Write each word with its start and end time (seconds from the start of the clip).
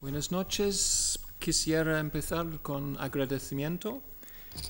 Buenas 0.00 0.30
noches. 0.30 1.18
Quisiera 1.40 1.98
empezar 1.98 2.60
con 2.62 2.96
agradecimiento. 3.00 4.00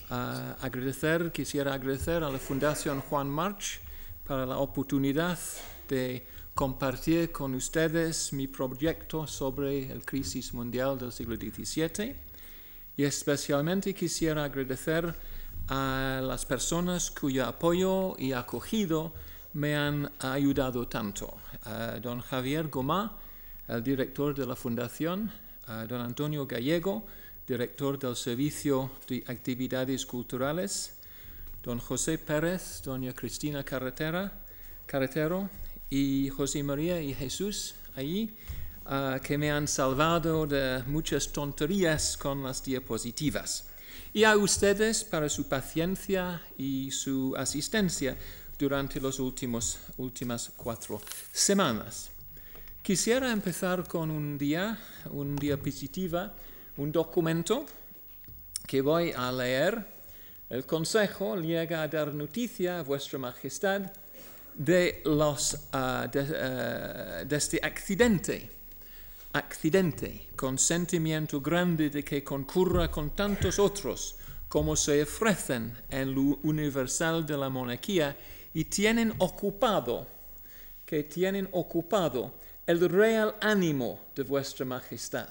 Ah, 0.09 0.57
agradecer, 0.63 1.31
quisiera 1.33 1.75
agradecer 1.75 2.23
a 2.25 2.31
la 2.31 2.39
Fundación 2.39 3.03
Juan 3.03 3.29
March 3.29 3.79
para 4.27 4.47
la 4.47 4.57
oportunidad 4.57 5.39
de 5.87 6.27
compartir 6.55 7.31
con 7.31 7.55
ustedes 7.55 8.33
mi 8.33 8.47
proyecto 8.47 9.27
sobre 9.27 9.95
la 9.95 10.01
crisis 10.01 10.55
mundial 10.55 10.97
del 10.97 11.13
siglo 11.13 11.37
XVII 11.37 12.17
y 12.97 13.05
especialmente 13.05 13.93
quisiera 13.93 14.45
agradecer 14.45 15.15
a 15.69 16.23
las 16.23 16.47
personas 16.47 17.11
cuyo 17.11 17.45
apoyo 17.45 18.17
y 18.19 18.33
acogido 18.33 19.13
me 19.53 19.77
han 19.77 20.11
ayudado 20.21 20.89
tanto. 20.89 21.37
A 21.65 21.99
don 22.01 22.23
Javier 22.23 22.69
Gomá, 22.69 23.28
el 23.69 23.83
director 23.83 24.35
de 24.35 24.47
la 24.47 24.57
Fundación, 24.57 25.31
a 25.67 25.87
don 25.87 26.01
Antonio 26.01 26.47
Gallego, 26.47 27.07
director 27.47 27.99
del 27.99 28.17
Servicio 28.17 28.91
de 29.07 29.23
Actividades 29.27 30.07
Culturales, 30.07 30.97
don 31.63 31.79
José 31.79 32.17
Pérez, 32.17 32.81
doña 32.83 33.13
Cristina 33.13 33.63
Carretera, 33.63 34.33
Carretero 34.87 35.51
y 35.91 36.31
José 36.31 36.63
María 36.63 37.01
y 37.01 37.13
Jesús 37.13 37.75
allí, 37.95 38.35
uh, 38.87 39.21
que 39.21 39.37
me 39.37 39.51
han 39.51 39.69
salvado 39.69 40.47
de 40.47 40.83
muchas 40.87 41.29
tonterías 41.29 42.17
con 42.17 42.43
las 42.43 42.65
diapositivas. 42.65 43.69
Y 44.15 44.25
a 44.25 44.35
ustedes 44.37 45.05
para 45.05 45.29
su 45.29 45.47
paciencia 45.47 46.41
y 46.57 46.91
su 46.91 47.35
asistencia 47.37 48.17
durante 48.59 48.99
las 48.99 49.19
últimas 49.21 50.51
cuatro 50.57 51.03
semanas. 51.31 52.11
Quisiera 52.89 53.31
empezar 53.31 53.87
con 53.87 54.11
un 54.11 54.39
día, 54.39 54.79
un 55.11 55.37
diapositiva, 55.37 56.33
un 56.79 56.91
documento 56.91 57.67
que 58.67 58.81
voy 58.81 59.13
a 59.15 59.31
leer. 59.31 59.85
El 60.49 60.65
Consejo 60.65 61.37
llega 61.37 61.83
a 61.83 61.89
dar 61.89 62.15
noticia 62.15 62.79
a 62.79 62.83
Vuestra 62.83 63.19
Majestad 63.19 63.93
de, 64.55 65.03
los, 65.05 65.53
uh, 65.75 66.09
de, 66.11 66.23
uh, 66.23 67.29
de 67.29 67.37
este 67.37 67.61
accidente, 67.63 68.51
accidente, 69.35 70.29
con 70.35 70.57
sentimiento 70.57 71.43
grande 71.43 71.91
de 71.91 72.03
que 72.03 72.25
concurra 72.25 72.91
con 72.91 73.11
tantos 73.11 73.59
otros 73.59 74.17
como 74.49 74.75
se 74.75 75.03
ofrecen 75.03 75.77
en 75.91 76.15
lo 76.15 76.39
universal 76.43 77.27
de 77.27 77.37
la 77.37 77.51
monarquía 77.51 78.17
y 78.55 78.65
tienen 78.65 79.13
ocupado, 79.19 80.07
que 80.87 81.05
tienen 81.05 81.51
ocupado 81.53 82.48
el 82.69 82.87
real 82.87 83.35
ánimo 83.41 83.99
de 84.15 84.23
vuestra 84.25 84.67
majestad, 84.67 85.31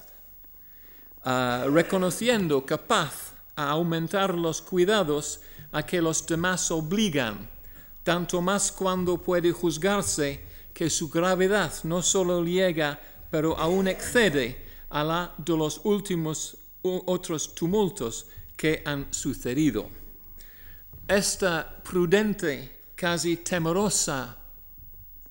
uh, 1.24 1.70
reconociendo 1.70 2.66
capaz 2.66 3.32
a 3.54 3.70
aumentar 3.70 4.34
los 4.34 4.60
cuidados 4.60 5.40
a 5.70 5.86
que 5.86 6.02
los 6.02 6.26
demás 6.26 6.68
obligan, 6.72 7.48
tanto 8.02 8.42
más 8.42 8.72
cuando 8.72 9.18
puede 9.18 9.52
juzgarse 9.52 10.40
que 10.74 10.90
su 10.90 11.08
gravedad 11.08 11.72
no 11.84 12.02
solo 12.02 12.42
llega, 12.42 12.98
pero 13.30 13.56
aún 13.56 13.86
excede 13.86 14.66
a 14.90 15.04
la 15.04 15.32
de 15.38 15.56
los 15.56 15.80
últimos 15.84 16.56
otros 16.82 17.54
tumultos 17.54 18.26
que 18.56 18.82
han 18.84 19.14
sucedido. 19.14 19.88
Esta 21.06 21.82
prudente, 21.84 22.80
casi 22.96 23.36
temerosa 23.36 24.36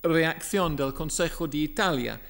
reacción 0.08 0.76
del 0.76 0.94
Consejo 0.94 1.48
de 1.48 1.58
Italia 1.58 2.22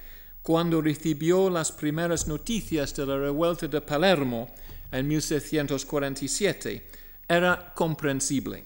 cuando 0.41 0.81
recibió 0.81 1.49
las 1.49 1.71
primeras 1.71 2.27
noticias 2.27 2.95
de 2.95 3.05
la 3.05 3.17
revuelta 3.17 3.67
de 3.67 3.81
Palermo 3.81 4.47
en 4.91 5.07
1647 5.07 6.87
era 7.27 7.73
comprensible. 7.75 8.63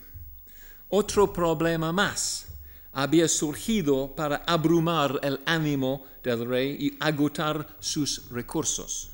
Otro 0.90 1.34
problema 1.34 1.92
más 1.92 2.48
había 2.94 3.28
surgido 3.28 4.14
para 4.16 4.44
abrumar 4.46 5.20
el 5.24 5.40
ánimo 5.46 6.06
del 6.22 6.46
rey 6.46 6.78
y 6.80 6.98
agotar 7.00 7.78
sus 7.80 8.30
recursos. 8.30 9.10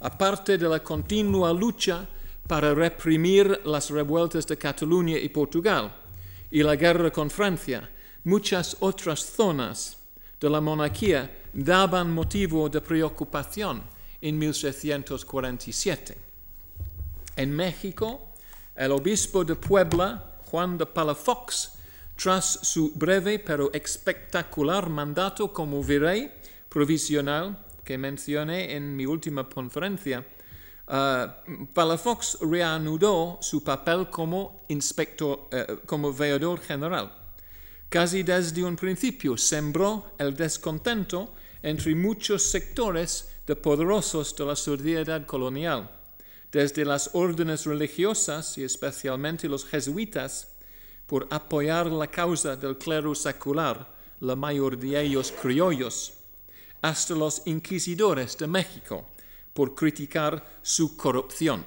Aparte 0.00 0.56
de 0.56 0.68
la 0.68 0.82
continua 0.82 1.52
lucha 1.52 2.08
para 2.46 2.72
reprimir 2.74 3.60
las 3.64 3.90
revueltas 3.90 4.46
de 4.46 4.56
Cataluña 4.56 5.18
y 5.18 5.28
Portugal 5.28 5.92
y 6.50 6.62
la 6.62 6.76
guerra 6.76 7.10
con 7.10 7.28
Francia, 7.30 7.88
muchas 8.24 8.76
otras 8.80 9.20
zonas 9.20 9.96
de 10.40 10.50
la 10.50 10.60
monarquía 10.60 11.30
daban 11.52 12.12
motivo 12.12 12.68
de 12.68 12.80
preocupación 12.80 13.82
en 14.20 14.38
1647. 14.38 16.16
En 17.36 17.54
México, 17.54 18.32
el 18.76 18.92
obispo 18.92 19.44
de 19.44 19.54
Puebla, 19.54 20.36
Juan 20.46 20.76
de 20.78 20.86
Palafox, 20.86 21.72
tras 22.16 22.60
su 22.62 22.92
breve 22.94 23.38
pero 23.38 23.70
espectacular 23.72 24.90
mandato 24.90 25.52
como 25.52 25.82
virrey 25.82 26.30
provisional 26.68 27.58
que 27.82 27.96
mencioné 27.96 28.76
en 28.76 28.94
mi 28.94 29.06
última 29.06 29.48
conferencia, 29.48 30.24
uh, 30.88 31.66
Palafox 31.72 32.38
reanudó 32.42 33.38
su 33.40 33.64
papel 33.64 34.10
como 34.10 34.64
inspector, 34.68 35.48
uh, 35.50 35.86
como 35.86 36.12
veedor 36.12 36.60
general 36.60 37.19
Casi 37.90 38.22
desde 38.22 38.62
un 38.62 38.76
principio 38.76 39.36
sembró 39.36 40.14
el 40.16 40.36
descontento 40.36 41.34
entre 41.60 41.92
muchos 41.96 42.44
sectores 42.44 43.28
de 43.44 43.56
poderosos 43.56 44.36
de 44.36 44.44
la 44.46 44.54
sociedad 44.54 45.26
colonial, 45.26 45.90
desde 46.52 46.84
las 46.84 47.10
órdenes 47.14 47.66
religiosas 47.66 48.56
y 48.58 48.62
especialmente 48.62 49.48
los 49.48 49.64
jesuitas, 49.64 50.52
por 51.04 51.26
apoyar 51.30 51.88
la 51.88 52.06
causa 52.06 52.54
del 52.54 52.78
clero 52.78 53.12
secular, 53.12 53.92
la 54.20 54.36
mayor 54.36 54.78
de 54.78 55.00
ellos 55.00 55.32
criollos, 55.42 56.14
hasta 56.82 57.14
los 57.14 57.42
inquisidores 57.46 58.38
de 58.38 58.46
México, 58.46 59.08
por 59.52 59.74
criticar 59.74 60.60
su 60.62 60.96
corrupción. 60.96 61.64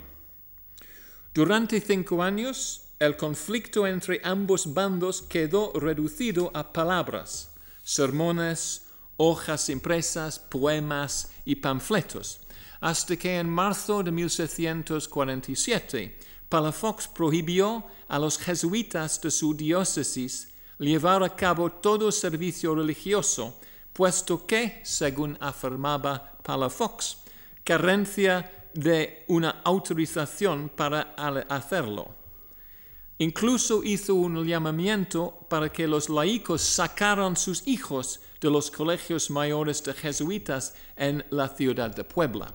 Durante 1.34 1.82
cinco 1.82 2.24
años, 2.24 2.83
el 3.06 3.18
conflicto 3.18 3.86
entre 3.86 4.22
ambos 4.24 4.74
bandos 4.74 5.24
quedó 5.24 5.74
reducido 5.74 6.50
a 6.54 6.72
palabras, 6.72 7.54
sermones, 7.84 8.86
hojas 9.18 9.68
impresas, 9.70 10.40
poemas 10.40 11.34
y 11.44 11.56
panfletos, 11.56 12.40
hasta 12.80 13.18
que 13.18 13.40
en 13.40 13.50
marzo 13.50 14.04
de 14.04 14.12
1647 14.12 16.18
Palafox 16.48 17.10
prohibió 17.10 17.84
a 18.08 18.20
los 18.20 18.38
jesuitas 18.38 19.20
de 19.22 19.32
su 19.32 19.54
diócesis 19.54 20.54
llevar 20.80 21.24
a 21.24 21.36
cabo 21.36 21.72
todo 21.72 22.12
servicio 22.12 22.76
religioso, 22.76 23.60
puesto 23.92 24.46
que, 24.46 24.82
según 24.84 25.38
afirmaba 25.42 26.38
Palafox, 26.44 27.18
carencia 27.64 28.70
de 28.74 29.24
una 29.28 29.62
autorización 29.64 30.70
para 30.70 31.14
hacerlo. 31.50 32.23
Incluso 33.20 33.84
hizo 33.84 34.16
un 34.16 34.44
llamamiento 34.44 35.46
para 35.48 35.72
que 35.72 35.88
los 35.88 36.10
laicos 36.10 36.62
sacaran 36.62 37.36
sus 37.36 37.68
hijos 37.68 38.20
de 38.42 38.50
los 38.50 38.72
colegios 38.72 39.30
mayores 39.30 39.84
de 39.84 39.94
jesuitas 39.94 40.74
en 40.96 41.24
la 41.30 41.48
ciudad 41.48 41.96
de 41.96 42.04
Puebla. 42.04 42.52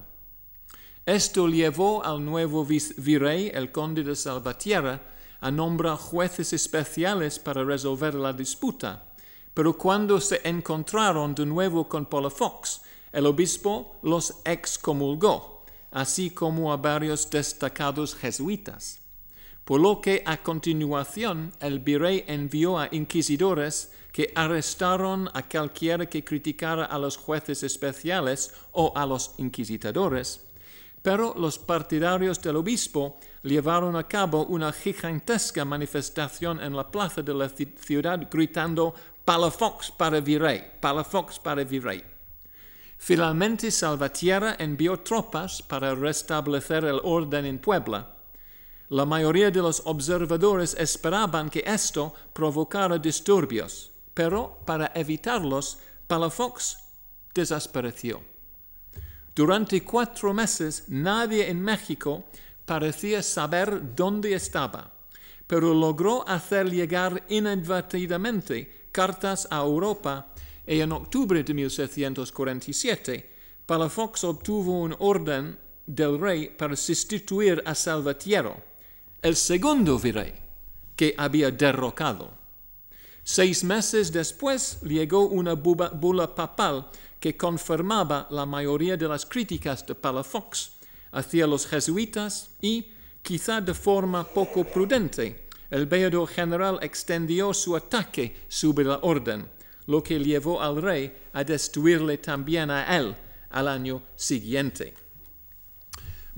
Esto 1.06 1.48
llevó 1.48 2.04
al 2.04 2.24
nuevo 2.24 2.66
virrey, 2.66 3.50
el 3.54 3.70
conde 3.70 4.02
de 4.02 4.16
Salvatierra, 4.16 5.00
a 5.40 5.50
nombrar 5.50 5.96
jueces 5.96 6.52
especiales 6.52 7.38
para 7.38 7.64
resolver 7.64 8.14
la 8.14 8.32
disputa. 8.32 9.06
Pero 9.54 9.78
cuando 9.78 10.20
se 10.20 10.40
encontraron 10.46 11.34
de 11.36 11.46
nuevo 11.46 11.88
con 11.88 12.04
Palafox, 12.04 12.82
el 13.12 13.26
obispo 13.26 13.96
los 14.02 14.34
excomulgó, 14.44 15.64
así 15.92 16.30
como 16.30 16.72
a 16.72 16.76
varios 16.76 17.30
destacados 17.30 18.14
jesuitas 18.16 19.00
por 19.68 19.82
lo 19.82 20.00
que 20.00 20.22
a 20.24 20.38
continuación 20.38 21.52
el 21.60 21.80
virrey 21.80 22.24
envió 22.26 22.78
a 22.78 22.88
inquisidores 22.90 23.92
que 24.10 24.32
arrestaron 24.34 25.28
a 25.34 25.42
cualquiera 25.42 26.06
que 26.06 26.24
criticara 26.24 26.86
a 26.86 26.98
los 26.98 27.18
jueces 27.18 27.62
especiales 27.62 28.50
o 28.72 28.94
a 28.96 29.04
los 29.04 29.34
inquisidores, 29.36 30.42
pero 31.02 31.34
los 31.36 31.58
partidarios 31.58 32.40
del 32.40 32.56
obispo 32.56 33.20
llevaron 33.42 33.94
a 33.94 34.08
cabo 34.08 34.46
una 34.46 34.72
gigantesca 34.72 35.66
manifestación 35.66 36.62
en 36.62 36.74
la 36.74 36.90
plaza 36.90 37.20
de 37.20 37.34
la 37.34 37.50
ciudad 37.50 38.26
gritando 38.30 38.94
Palafox 39.22 39.90
para 39.90 40.22
virrey, 40.22 40.64
Palafox 40.80 41.38
para 41.38 41.62
virrey. 41.64 42.02
Finalmente 42.96 43.70
Salvatierra 43.70 44.56
envió 44.58 45.00
tropas 45.00 45.60
para 45.60 45.94
restablecer 45.94 46.86
el 46.86 47.00
orden 47.04 47.44
en 47.44 47.58
Puebla, 47.58 48.14
la 48.90 49.04
mayoría 49.04 49.50
de 49.50 49.60
los 49.60 49.82
observadores 49.84 50.74
esperaban 50.78 51.50
que 51.50 51.62
esto 51.66 52.14
provocara 52.32 52.98
disturbios, 52.98 53.90
pero 54.14 54.58
para 54.64 54.92
evitarlos, 54.94 55.78
Palafox 56.06 56.78
desapareció. 57.34 58.22
Durante 59.34 59.84
cuatro 59.84 60.32
meses 60.32 60.84
nadie 60.88 61.48
en 61.48 61.62
México 61.62 62.24
parecía 62.64 63.22
saber 63.22 63.94
dónde 63.94 64.34
estaba, 64.34 64.90
pero 65.46 65.72
logró 65.72 66.26
hacer 66.28 66.70
llegar 66.70 67.24
inadvertidamente 67.28 68.88
cartas 68.90 69.46
a 69.50 69.58
Europa 69.58 70.32
y 70.66 70.80
en 70.80 70.92
octubre 70.92 71.42
de 71.42 71.54
1747 71.54 73.38
Palafox 73.68 74.24
obtuvo 74.24 74.80
un 74.80 74.96
orden 74.98 75.58
del 75.86 76.18
rey 76.18 76.48
para 76.48 76.74
sustituir 76.74 77.62
a 77.66 77.74
Salvatierra, 77.74 78.56
el 79.20 79.34
segundo 79.34 79.98
virrey 79.98 80.32
que 80.94 81.14
había 81.16 81.50
derrocado. 81.50 82.30
Seis 83.24 83.64
meses 83.64 84.12
después 84.12 84.80
llegó 84.82 85.26
una 85.26 85.54
bula 85.54 86.34
papal 86.34 86.88
que 87.18 87.36
confirmaba 87.36 88.28
la 88.30 88.46
mayoría 88.46 88.96
de 88.96 89.08
las 89.08 89.26
críticas 89.26 89.84
de 89.86 89.94
Palafox 89.94 90.70
hacia 91.12 91.46
los 91.46 91.66
jesuitas 91.66 92.50
y, 92.60 92.92
quizá 93.22 93.60
de 93.60 93.74
forma 93.74 94.24
poco 94.24 94.64
prudente, 94.64 95.48
el 95.70 95.86
veedor 95.86 96.28
general 96.28 96.78
extendió 96.80 97.52
su 97.52 97.76
ataque 97.76 98.44
sobre 98.48 98.84
la 98.84 98.98
orden, 99.02 99.46
lo 99.86 100.02
que 100.02 100.18
llevó 100.18 100.62
al 100.62 100.80
rey 100.80 101.12
a 101.32 101.42
destruirle 101.44 102.18
también 102.18 102.70
a 102.70 102.96
él 102.96 103.16
al 103.50 103.68
año 103.68 104.02
siguiente. 104.16 104.94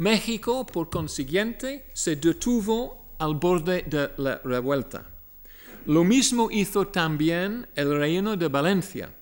México, 0.00 0.64
por 0.64 0.88
consiguiente, 0.88 1.84
se 1.92 2.16
detuvo 2.16 3.04
al 3.18 3.34
borde 3.34 3.84
de 3.86 4.10
la 4.16 4.40
revuelta. 4.42 5.04
Lo 5.84 6.04
mismo 6.04 6.48
hizo 6.50 6.86
también 6.86 7.68
el 7.74 7.98
reino 7.98 8.34
de 8.34 8.48
Valencia. 8.48 9.12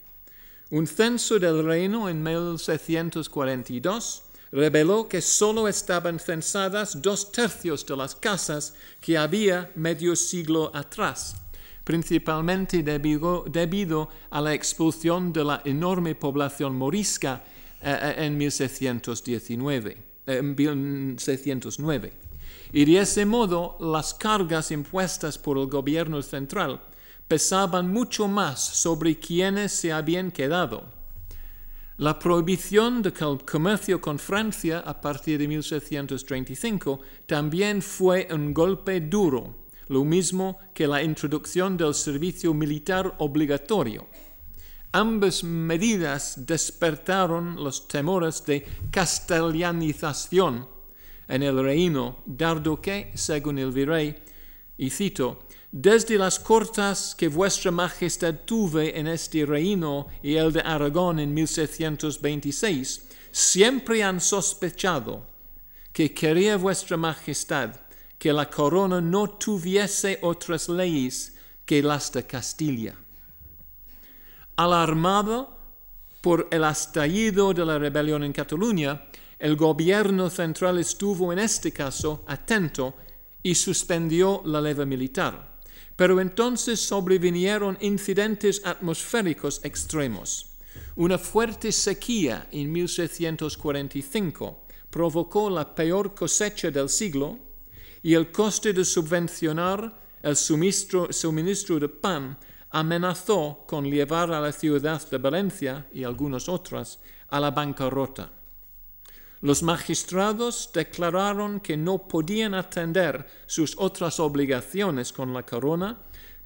Un 0.70 0.86
censo 0.86 1.40
del 1.40 1.64
reino 1.64 2.08
en 2.08 2.22
1642 2.22 4.22
reveló 4.52 5.08
que 5.08 5.20
solo 5.20 5.66
estaban 5.66 6.20
censadas 6.20 7.02
dos 7.02 7.32
tercios 7.32 7.84
de 7.84 7.96
las 7.96 8.14
casas 8.14 8.74
que 9.00 9.18
había 9.18 9.72
medio 9.74 10.14
siglo 10.14 10.70
atrás, 10.72 11.34
principalmente 11.82 12.84
debido, 12.84 14.10
a 14.30 14.40
la 14.40 14.54
expulsión 14.54 15.32
de 15.32 15.42
la 15.42 15.60
enorme 15.64 16.14
población 16.14 16.76
morisca 16.76 17.42
eh, 17.82 17.98
eh, 18.00 18.26
en 18.26 18.38
1619. 18.38 20.07
1609. 20.42 22.12
Y 22.72 22.84
de 22.84 23.00
ese 23.00 23.24
modo 23.24 23.76
las 23.80 24.14
cargas 24.14 24.70
impuestas 24.70 25.38
por 25.38 25.58
el 25.58 25.66
gobierno 25.66 26.22
central 26.22 26.80
pesaban 27.26 27.92
mucho 27.92 28.28
más 28.28 28.60
sobre 28.60 29.18
quienes 29.18 29.72
se 29.72 29.92
habían 29.92 30.30
quedado. 30.30 30.84
La 31.98 32.18
prohibición 32.18 33.02
del 33.02 33.14
comercio 33.44 34.00
con 34.00 34.18
Francia 34.18 34.80
a 34.86 35.00
partir 35.00 35.38
de 35.38 35.48
1635 35.48 37.00
también 37.26 37.82
fue 37.82 38.28
un 38.30 38.54
golpe 38.54 39.00
duro, 39.00 39.56
lo 39.88 40.04
mismo 40.04 40.58
que 40.72 40.86
la 40.86 41.02
introducción 41.02 41.76
del 41.76 41.94
servicio 41.94 42.54
militar 42.54 43.14
obligatorio. 43.18 44.06
Ambas 44.92 45.44
medidas 45.44 46.46
despertaron 46.46 47.62
los 47.62 47.86
temores 47.86 48.44
de 48.46 48.64
castellanización. 48.90 50.66
En 51.28 51.42
el 51.42 51.62
reino, 51.62 52.22
dado 52.24 52.80
que, 52.80 53.12
según 53.14 53.58
el 53.58 53.70
virrey, 53.70 54.16
y 54.78 54.88
cito, 54.88 55.40
desde 55.70 56.16
las 56.16 56.38
cortas 56.38 57.14
que 57.14 57.28
vuestra 57.28 57.70
majestad 57.70 58.34
tuve 58.46 58.98
en 58.98 59.08
este 59.08 59.44
reino 59.44 60.06
y 60.22 60.36
el 60.36 60.54
de 60.54 60.60
Aragón 60.60 61.18
en 61.18 61.34
1626, 61.34 63.08
siempre 63.30 64.02
han 64.02 64.22
sospechado 64.22 65.26
que 65.92 66.14
quería 66.14 66.56
vuestra 66.56 66.96
majestad 66.96 67.74
que 68.18 68.32
la 68.32 68.48
corona 68.48 69.02
no 69.02 69.28
tuviese 69.28 70.18
otras 70.22 70.70
leyes 70.70 71.36
que 71.66 71.82
las 71.82 72.10
de 72.10 72.24
Castilla 72.24 72.96
alarmado 74.58 75.56
por 76.20 76.48
el 76.50 76.64
estallido 76.64 77.54
de 77.54 77.64
la 77.64 77.78
rebelión 77.78 78.24
en 78.24 78.32
Cataluña, 78.32 79.04
el 79.38 79.54
gobierno 79.54 80.28
central 80.28 80.78
estuvo 80.78 81.32
en 81.32 81.38
este 81.38 81.70
caso 81.70 82.24
atento 82.26 82.96
y 83.40 83.54
suspendió 83.54 84.42
la 84.44 84.60
leva 84.60 84.84
militar. 84.84 85.60
Pero 85.94 86.20
entonces 86.20 86.80
sobrevinieron 86.80 87.78
incidentes 87.80 88.60
atmosféricos 88.64 89.60
extremos. 89.62 90.56
Una 90.96 91.18
fuerte 91.18 91.70
sequía 91.70 92.48
en 92.50 92.72
1645 92.72 94.64
provocó 94.90 95.50
la 95.50 95.72
peor 95.72 96.16
cosecha 96.16 96.72
del 96.72 96.88
siglo 96.88 97.38
y 98.02 98.14
el 98.14 98.32
coste 98.32 98.72
de 98.72 98.84
subvencionar 98.84 99.96
el 100.20 100.34
suministro 100.34 101.78
de 101.78 101.88
pan 101.88 102.36
amenazó 102.70 103.64
con 103.66 103.84
llevar 103.84 104.32
a 104.32 104.40
la 104.40 104.52
ciudad 104.52 105.00
de 105.08 105.18
Valencia 105.18 105.86
y 105.92 106.04
algunas 106.04 106.48
otras 106.48 107.00
a 107.28 107.40
la 107.40 107.50
bancarrota. 107.50 108.30
Los 109.40 109.62
magistrados 109.62 110.70
declararon 110.74 111.60
que 111.60 111.76
no 111.76 112.08
podían 112.08 112.54
atender 112.54 113.26
sus 113.46 113.76
otras 113.78 114.18
obligaciones 114.18 115.12
con 115.12 115.32
la 115.32 115.44
corona, 115.44 115.96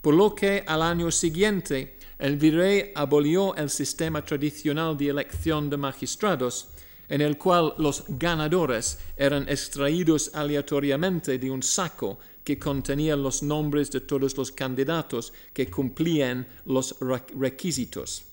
por 0.01 0.15
lo 0.15 0.35
que 0.35 0.63
al 0.67 0.83
año 0.83 1.11
siguiente 1.11 1.99
el 2.19 2.37
virrey 2.37 2.93
abolió 2.95 3.55
el 3.57 3.71
sistema 3.71 4.23
tradicional 4.23 4.97
de 4.97 5.09
elección 5.09 5.71
de 5.71 5.77
magistrados, 5.77 6.69
en 7.12 7.20
el 7.20 7.37
cual 7.37 7.75
los 7.76 8.05
ganadores 8.09 8.99
eran 9.19 9.47
extraídos 9.47 10.31
aleatoriamente 10.32 11.38
de 11.38 11.50
un 11.50 11.62
saco 11.62 12.19
que 12.43 12.59
contenía 12.59 13.14
los 13.17 13.43
nombres 13.43 13.91
de 13.91 14.00
todos 14.00 14.35
los 14.35 14.50
candidatos 14.50 15.31
que 15.53 15.70
cumplían 15.70 16.47
los 16.64 16.97
requisitos. 17.37 18.25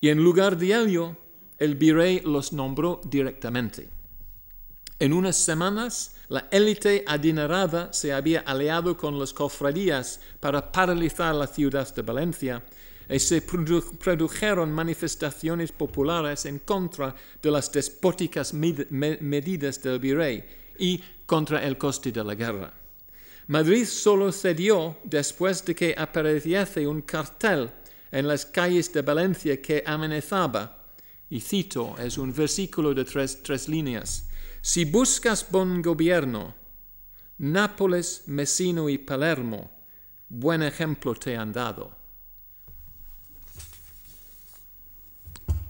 Y 0.00 0.08
en 0.08 0.18
lugar 0.18 0.58
de 0.58 0.74
ello, 0.74 1.16
el 1.56 1.76
virrey 1.76 2.20
los 2.24 2.52
nombró 2.52 3.00
directamente. 3.04 3.88
En 4.98 5.12
unas 5.12 5.36
semanas, 5.36 6.16
la 6.28 6.48
élite 6.50 7.04
adinerada 7.06 7.92
se 7.92 8.12
había 8.12 8.40
aliado 8.40 8.96
con 8.96 9.20
las 9.20 9.32
cofradías 9.32 10.20
para 10.40 10.72
paralizar 10.72 11.32
la 11.32 11.46
ciudad 11.46 11.94
de 11.94 12.02
Valencia 12.02 12.64
y 13.08 13.18
se 13.18 13.40
produjeron 13.42 14.70
manifestaciones 14.70 15.72
populares 15.72 16.44
en 16.44 16.58
contra 16.60 17.14
de 17.40 17.50
las 17.50 17.72
despóticas 17.72 18.52
medidas 18.52 19.82
del 19.82 19.98
virrey 19.98 20.44
y 20.78 21.02
contra 21.24 21.64
el 21.64 21.78
coste 21.78 22.12
de 22.12 22.22
la 22.22 22.34
guerra. 22.34 22.72
Madrid 23.48 23.86
solo 23.86 24.30
cedió 24.30 24.98
después 25.04 25.64
de 25.64 25.74
que 25.74 25.94
apareciese 25.96 26.86
un 26.86 27.00
cartel 27.00 27.70
en 28.12 28.28
las 28.28 28.44
calles 28.44 28.92
de 28.92 29.02
Valencia 29.02 29.60
que 29.60 29.82
amenazaba, 29.86 30.84
y 31.30 31.40
cito, 31.40 31.96
es 31.98 32.18
un 32.18 32.32
versículo 32.32 32.94
de 32.94 33.04
tres, 33.04 33.68
líneas, 33.68 34.28
si 34.60 34.84
buscas 34.84 35.46
buen 35.50 35.80
gobierno, 35.82 36.54
Nápoles, 37.38 38.24
Messino 38.26 38.88
y 38.88 38.98
Palermo, 38.98 39.70
buen 40.28 40.62
ejemplo 40.62 41.14
te 41.14 41.36
han 41.36 41.52
dado. 41.52 41.97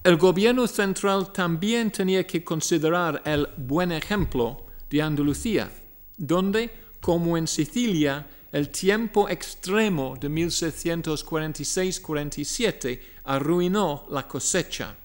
El 0.05 0.17
gobierno 0.17 0.67
central 0.67 1.33
también 1.33 1.90
tenía 1.90 2.26
que 2.26 2.45
considerar 2.45 3.23
el 3.25 3.49
buen 3.57 3.93
ejemplo 3.93 4.67
de 4.88 5.02
Andalucía, 5.02 5.71
donde 6.17 6.71
como 7.00 7.37
en 7.37 7.47
Sicilia, 7.47 8.26
el 8.52 8.71
tiempo 8.71 9.28
extremo 9.28 10.17
de 10.19 10.31
1646-47 10.31 13.00
arruinó 13.25 14.07
la 14.11 14.26
cosecha. 14.26 14.97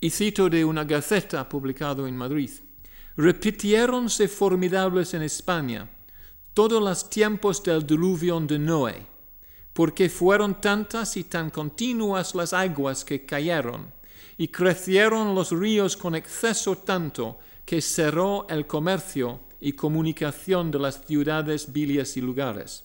Y 0.00 0.10
cito 0.10 0.50
de 0.50 0.64
una 0.64 0.82
gaceta 0.84 1.48
publicada 1.48 2.08
en 2.08 2.16
Madrid. 2.16 2.50
Repitiéronse 3.16 4.26
formidables 4.28 5.14
en 5.14 5.22
España 5.22 5.88
todos 6.52 6.82
los 6.82 7.08
tiempos 7.08 7.62
del 7.62 7.86
diluvio 7.86 8.40
de 8.40 8.58
Noé, 8.58 9.06
porque 9.74 10.08
fueron 10.08 10.60
tantas 10.60 11.16
y 11.16 11.24
tan 11.24 11.50
continuas 11.50 12.34
las 12.34 12.52
aguas 12.52 13.04
que 13.04 13.26
cayeron, 13.26 13.92
y 14.38 14.48
crecieron 14.48 15.34
los 15.34 15.50
ríos 15.50 15.96
con 15.96 16.14
exceso 16.14 16.78
tanto 16.78 17.38
que 17.64 17.82
cerró 17.82 18.46
el 18.48 18.66
comercio 18.66 19.40
y 19.60 19.72
comunicación 19.72 20.70
de 20.70 20.78
las 20.78 21.04
ciudades, 21.04 21.72
villas 21.72 22.16
y 22.16 22.20
lugares. 22.20 22.84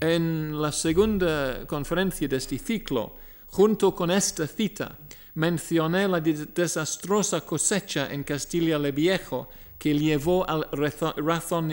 En 0.00 0.60
la 0.60 0.72
segunda 0.72 1.64
conferencia 1.66 2.26
de 2.26 2.36
este 2.36 2.58
ciclo, 2.58 3.14
junto 3.46 3.94
con 3.94 4.10
esta 4.10 4.46
cita, 4.48 4.98
mencioné 5.34 6.08
la 6.08 6.20
desastrosa 6.20 7.42
cosecha 7.42 8.12
en 8.12 8.24
Castilla 8.24 8.78
le 8.78 8.90
Viejo 8.90 9.48
que 9.78 9.94
llevó 9.94 10.48
al 10.48 10.66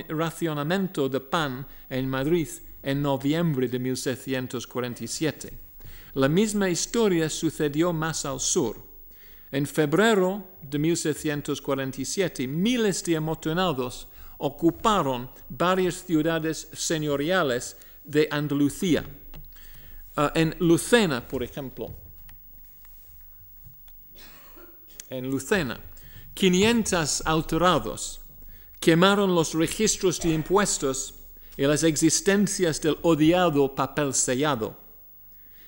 racionamiento 0.10 1.10
de 1.10 1.20
pan 1.20 1.66
en 1.90 2.08
Madrid 2.10 2.48
en 2.84 3.02
noviembre 3.02 3.68
de 3.68 3.80
1647. 3.80 5.54
La 6.14 6.28
misma 6.28 6.70
historia 6.70 7.30
sucedió 7.30 7.94
más 7.94 8.26
al 8.26 8.40
sur. 8.40 8.78
En 9.52 9.66
febrero 9.66 10.48
de 10.62 10.80
1647, 10.80 12.48
miles 12.48 13.04
de 13.04 13.18
amotonados 13.18 14.08
ocuparon 14.38 15.30
varias 15.50 15.96
ciudades 16.06 16.70
señoriales 16.74 17.78
de 18.04 18.28
Andalucía. 18.32 19.04
Uh, 20.16 20.30
en 20.34 20.56
Lucena, 20.60 21.28
por 21.28 21.44
ejemplo, 21.44 21.94
en 25.10 25.30
Lucena, 25.30 25.80
500 26.34 27.24
alterados 27.26 28.22
quemaron 28.80 29.34
los 29.34 29.54
registros 29.54 30.20
de 30.20 30.30
impuestos 30.30 31.16
y 31.60 31.64
las 31.64 31.84
existencias 31.84 32.80
del 32.80 32.98
odiado 33.02 33.76
papel 33.76 34.14
sellado. 34.14 34.78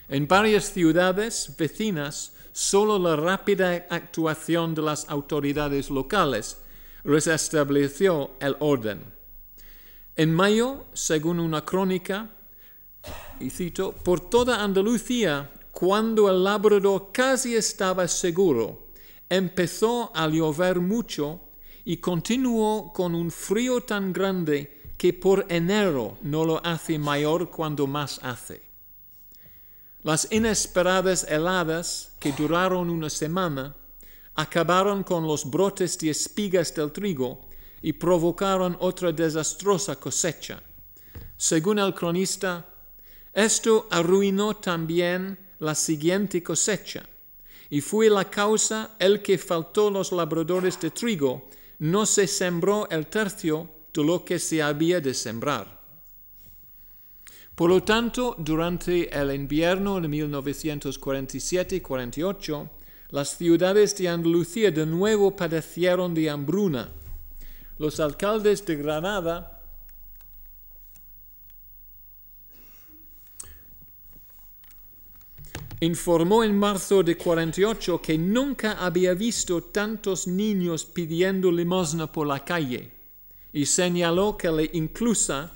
En 0.07 0.25
varias 0.25 0.71
ciudades 0.71 1.53
vecinas, 1.57 2.31
solo 2.53 2.97
la 2.97 3.17
rápida 3.17 3.87
actuación 3.89 4.73
de 4.73 4.83
las 4.83 5.09
autoridades 5.09 5.89
locales 5.89 6.61
restableció 7.03 8.31
el 8.39 8.55
orden. 8.61 9.03
En 10.15 10.33
mayo, 10.33 10.85
según 10.93 11.41
una 11.41 11.65
crónica, 11.65 12.29
y 13.41 13.49
cito, 13.49 13.91
por 13.91 14.21
toda 14.29 14.63
Andalucía, 14.63 15.51
cuando 15.73 16.29
el 16.29 16.41
labrador 16.41 17.09
casi 17.11 17.53
estaba 17.57 18.07
seguro, 18.07 18.87
empezó 19.27 20.09
a 20.15 20.29
llover 20.29 20.79
mucho 20.79 21.41
y 21.83 21.97
continuó 21.97 22.93
con 22.93 23.13
un 23.13 23.29
frío 23.29 23.81
tan 23.81 24.13
grande 24.13 24.80
que 25.01 25.13
por 25.13 25.47
enero 25.49 26.19
no 26.21 26.45
lo 26.45 26.63
hace 26.63 26.99
mayor 26.99 27.49
cuando 27.49 27.87
más 27.87 28.19
hace. 28.21 28.61
Las 30.03 30.27
inesperadas 30.29 31.25
heladas, 31.27 32.11
que 32.19 32.31
duraron 32.33 32.87
una 32.87 33.09
semana, 33.09 33.75
acabaron 34.35 35.03
con 35.03 35.25
los 35.25 35.49
brotes 35.49 35.97
de 35.97 36.11
espigas 36.11 36.75
del 36.75 36.91
trigo 36.91 37.49
y 37.81 37.93
provocaron 37.93 38.77
otra 38.79 39.11
desastrosa 39.11 39.95
cosecha. 39.95 40.61
Según 41.35 41.79
el 41.79 41.95
cronista, 41.95 42.63
esto 43.33 43.87
arruinó 43.89 44.57
también 44.57 45.35
la 45.57 45.73
siguiente 45.73 46.43
cosecha, 46.43 47.09
y 47.71 47.81
fue 47.81 48.07
la 48.07 48.29
causa 48.29 48.91
el 48.99 49.23
que 49.23 49.39
faltó 49.39 49.89
los 49.89 50.11
labradores 50.11 50.79
de 50.79 50.91
trigo, 50.91 51.49
no 51.79 52.05
se 52.05 52.27
sembró 52.27 52.87
el 52.91 53.07
tercio 53.07 53.80
de 53.93 54.03
lo 54.03 54.23
que 54.23 54.39
se 54.39 54.61
había 54.61 55.01
de 55.01 55.13
sembrar. 55.13 55.81
Por 57.55 57.69
lo 57.69 57.83
tanto, 57.83 58.35
durante 58.39 59.13
el 59.15 59.35
invierno 59.35 59.99
de 59.99 60.07
1947-48, 60.07 62.69
las 63.09 63.37
ciudades 63.37 63.97
de 63.97 64.07
Andalucía 64.07 64.71
de 64.71 64.85
nuevo 64.85 65.35
padecieron 65.35 66.13
de 66.13 66.29
hambruna. 66.29 66.89
Los 67.77 67.99
alcaldes 67.99 68.65
de 68.65 68.77
Granada 68.77 69.59
informó 75.81 76.43
en 76.43 76.57
marzo 76.57 77.03
de 77.03 77.17
48 77.17 78.01
que 78.01 78.17
nunca 78.17 78.71
había 78.73 79.13
visto 79.13 79.63
tantos 79.63 80.27
niños 80.27 80.85
pidiendo 80.85 81.51
limosna 81.51 82.09
por 82.09 82.27
la 82.27 82.45
calle 82.45 83.00
y 83.53 83.65
señaló 83.65 84.37
que 84.37 84.49
la 84.49 84.63
inclusa, 84.63 85.51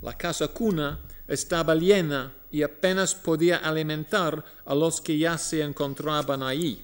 la 0.00 0.16
casa 0.16 0.48
cuna, 0.48 1.00
estaba 1.26 1.74
llena 1.74 2.32
y 2.50 2.62
apenas 2.62 3.14
podía 3.14 3.58
alimentar 3.58 4.44
a 4.64 4.74
los 4.74 5.00
que 5.00 5.16
ya 5.18 5.38
se 5.38 5.62
encontraban 5.62 6.42
allí. 6.42 6.82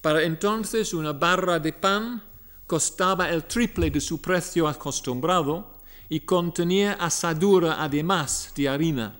Para 0.00 0.22
entonces 0.22 0.92
una 0.92 1.12
barra 1.12 1.58
de 1.58 1.72
pan 1.72 2.22
costaba 2.66 3.30
el 3.30 3.44
triple 3.44 3.90
de 3.90 4.00
su 4.00 4.20
precio 4.20 4.68
acostumbrado 4.68 5.74
y 6.08 6.20
contenía 6.20 6.94
asadura 6.94 7.82
además 7.82 8.52
de 8.54 8.68
harina. 8.68 9.18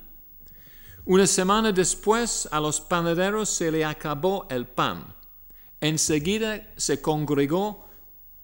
Una 1.06 1.26
semana 1.26 1.70
después 1.70 2.48
a 2.50 2.60
los 2.60 2.80
panaderos 2.80 3.48
se 3.48 3.70
le 3.70 3.84
acabó 3.84 4.46
el 4.50 4.66
pan. 4.66 5.14
Enseguida 5.80 6.72
se 6.76 7.00
congregó 7.00 7.83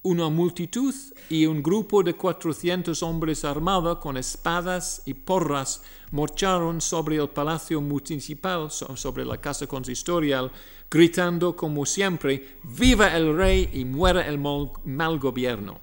una 0.03 0.31
multitud 0.31 0.95
y 1.29 1.45
un 1.45 1.63
grupo 1.63 2.03
de 2.03 2.15
cuatrocientos 2.15 3.03
hombres 3.03 3.45
armados 3.45 3.99
con 3.99 4.17
espadas 4.17 5.03
y 5.05 5.13
porras 5.13 5.83
marcharon 6.11 6.81
sobre 6.81 7.17
el 7.17 7.29
palacio 7.29 7.81
municipal, 7.81 8.71
sobre 8.71 9.25
la 9.25 9.39
casa 9.39 9.67
consistorial, 9.67 10.51
gritando 10.91 11.55
como 11.55 11.85
siempre, 11.85 12.59
viva 12.63 13.15
el 13.15 13.37
rey 13.37 13.71
y 13.75 13.85
muera 13.85 14.27
el 14.27 14.39
mal 14.39 15.19
gobierno. 15.19 15.81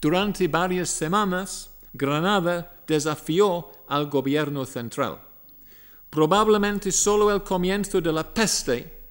Durante 0.00 0.46
varias 0.48 0.90
semanas, 0.90 1.70
Granada 1.94 2.82
desafió 2.86 3.70
al 3.88 4.10
gobierno 4.10 4.66
central. 4.66 5.18
Probablemente 6.10 6.92
solo 6.92 7.32
el 7.32 7.42
comienzo 7.42 8.00
de 8.00 8.12
la 8.12 8.22
peste 8.34 9.03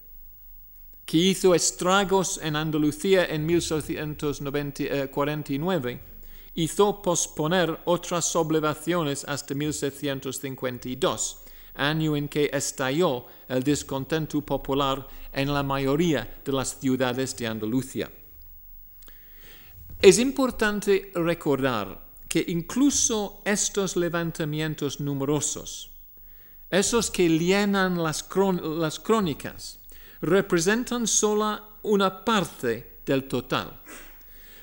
que 1.05 1.17
hizo 1.17 1.53
estragos 1.53 2.39
en 2.41 2.55
Andalucía 2.55 3.25
en 3.25 3.45
1749, 3.45 6.00
hizo 6.55 7.01
posponer 7.01 7.77
otras 7.86 8.25
sublevaciones 8.25 9.25
hasta 9.25 9.53
1652, 9.53 11.39
año 11.75 12.15
en 12.15 12.29
que 12.29 12.50
estalló 12.53 13.25
el 13.48 13.63
descontento 13.63 14.41
popular 14.41 15.07
en 15.31 15.53
la 15.53 15.63
mayoría 15.63 16.39
de 16.45 16.51
las 16.51 16.79
ciudades 16.79 17.36
de 17.36 17.48
Andalucía. 17.48 18.12
Es 20.01 20.19
importante 20.19 21.12
recordar 21.15 22.03
que 22.27 22.43
incluso 22.48 23.41
estos 23.45 23.95
levantamientos 23.95 25.00
numerosos, 25.00 25.91
esos 26.69 27.10
que 27.10 27.29
llenan 27.29 28.01
las, 28.01 28.27
las 28.63 29.00
crónicas, 29.00 29.79
representan 30.24 31.06
solo 31.06 31.60
una 31.84 32.24
parte 32.24 33.01
del 33.06 33.27
total. 33.27 33.82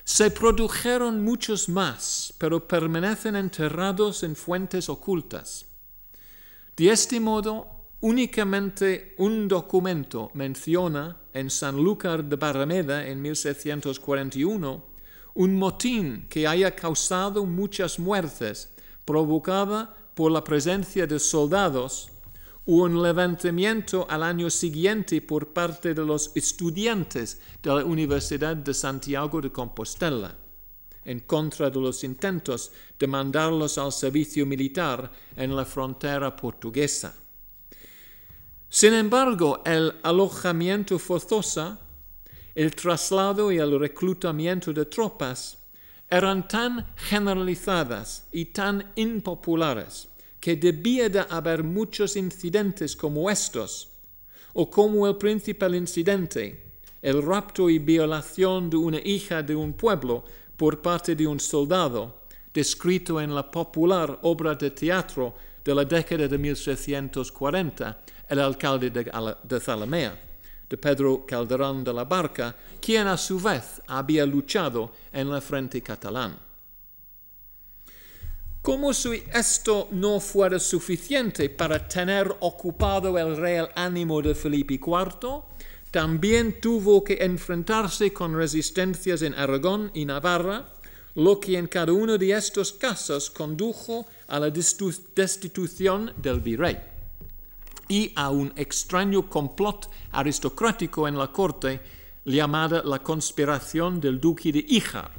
Se 0.02 0.30
produjeron 0.30 1.22
muchos 1.22 1.68
más, 1.68 2.32
pero 2.38 2.66
permanecen 2.66 3.36
enterrados 3.36 4.22
en 4.22 4.34
fuentes 4.34 4.88
ocultas. 4.88 5.66
De 6.74 6.90
este 6.90 7.20
modo, 7.20 7.68
únicamente 8.00 9.14
un 9.18 9.46
documento 9.48 10.30
menciona 10.32 11.18
en 11.34 11.50
Sanlúcar 11.50 12.24
de 12.24 12.36
Barrameda 12.36 13.06
en 13.06 13.20
1741 13.20 14.84
un 15.34 15.58
motín 15.58 16.26
que 16.30 16.46
haya 16.46 16.74
causado 16.74 17.44
muchas 17.44 17.98
muertes 17.98 18.72
provocada 19.04 19.94
por 20.14 20.32
la 20.32 20.42
presencia 20.42 21.06
de 21.06 21.18
soldados 21.18 22.09
un 22.72 23.02
levantamiento 23.02 24.06
al 24.08 24.22
año 24.22 24.48
siguiente 24.48 25.20
por 25.20 25.52
parte 25.52 25.92
de 25.92 26.04
los 26.04 26.30
estudiantes 26.36 27.40
de 27.60 27.74
la 27.74 27.84
Universidad 27.84 28.54
de 28.54 28.72
Santiago 28.72 29.40
de 29.40 29.50
Compostela, 29.50 30.36
en 31.04 31.18
contra 31.18 31.68
de 31.68 31.80
los 31.80 32.04
intentos 32.04 32.70
de 32.96 33.08
mandarlos 33.08 33.76
al 33.76 33.90
servicio 33.90 34.46
militar 34.46 35.10
en 35.34 35.56
la 35.56 35.64
frontera 35.64 36.36
portuguesa. 36.36 37.12
Sin 38.68 38.94
embargo, 38.94 39.62
el 39.66 39.92
alojamiento 40.04 40.96
forzoso, 41.00 41.76
el 42.54 42.72
traslado 42.76 43.50
y 43.50 43.58
el 43.58 43.80
reclutamiento 43.80 44.72
de 44.72 44.84
tropas 44.86 45.58
eran 46.08 46.46
tan 46.46 46.86
generalizadas 46.94 48.28
y 48.30 48.44
tan 48.44 48.92
impopulares 48.94 50.09
que 50.40 50.56
debía 50.56 51.08
de 51.08 51.20
haber 51.28 51.62
muchos 51.62 52.16
incidentes 52.16 52.96
como 52.96 53.30
estos, 53.30 53.88
o 54.54 54.68
como 54.68 55.06
el 55.06 55.16
principal 55.16 55.74
incidente, 55.74 56.70
el 57.02 57.22
rapto 57.22 57.70
y 57.70 57.78
violación 57.78 58.68
de 58.68 58.76
una 58.76 58.98
hija 58.98 59.42
de 59.42 59.54
un 59.54 59.74
pueblo 59.74 60.24
por 60.56 60.82
parte 60.82 61.14
de 61.14 61.26
un 61.26 61.38
soldado, 61.38 62.22
descrito 62.52 63.20
en 63.20 63.34
la 63.34 63.48
popular 63.50 64.18
obra 64.22 64.54
de 64.54 64.70
teatro 64.70 65.34
de 65.64 65.74
la 65.74 65.84
década 65.84 66.26
de 66.26 66.38
1640, 66.38 68.02
El 68.28 68.40
alcalde 68.40 68.90
de, 68.90 69.60
Zalamea, 69.60 70.18
de 70.68 70.76
Pedro 70.76 71.24
Calderón 71.26 71.84
de 71.84 71.92
la 71.92 72.04
Barca, 72.04 72.54
quien 72.80 73.06
a 73.06 73.16
su 73.16 73.38
vez 73.38 73.82
había 73.86 74.24
luchado 74.24 74.92
en 75.12 75.30
la 75.30 75.40
frente 75.40 75.82
catalán. 75.82 76.49
Como 78.62 78.92
si 78.92 79.22
esto 79.32 79.88
no 79.90 80.20
fuera 80.20 80.58
suficiente 80.58 81.48
para 81.48 81.88
tener 81.88 82.36
ocupado 82.40 83.16
el 83.16 83.36
real 83.38 83.70
ánimo 83.74 84.20
de 84.20 84.34
Felipe 84.34 84.74
IV, 84.74 85.44
también 85.90 86.60
tuvo 86.60 87.02
que 87.02 87.14
enfrentarse 87.22 88.12
con 88.12 88.36
resistencias 88.36 89.22
en 89.22 89.34
Aragón 89.34 89.90
y 89.94 90.04
Navarra, 90.04 90.74
lo 91.14 91.40
que 91.40 91.56
en 91.56 91.68
cada 91.68 91.92
uno 91.92 92.18
de 92.18 92.32
estos 92.32 92.72
casos 92.74 93.30
condujo 93.30 94.06
a 94.28 94.38
la 94.38 94.50
destitución 94.50 96.12
del 96.18 96.40
virrey. 96.40 96.78
y 97.88 98.12
a 98.14 98.30
un 98.30 98.52
extraño 98.54 99.28
complot 99.28 99.90
aristocrático 100.12 101.08
en 101.08 101.18
la 101.18 101.26
corte 101.32 101.80
llamada 102.24 102.82
la 102.84 103.00
conspiración 103.00 104.00
del 104.00 104.20
duque 104.20 104.52
de 104.52 104.64
Híjar. 104.68 105.10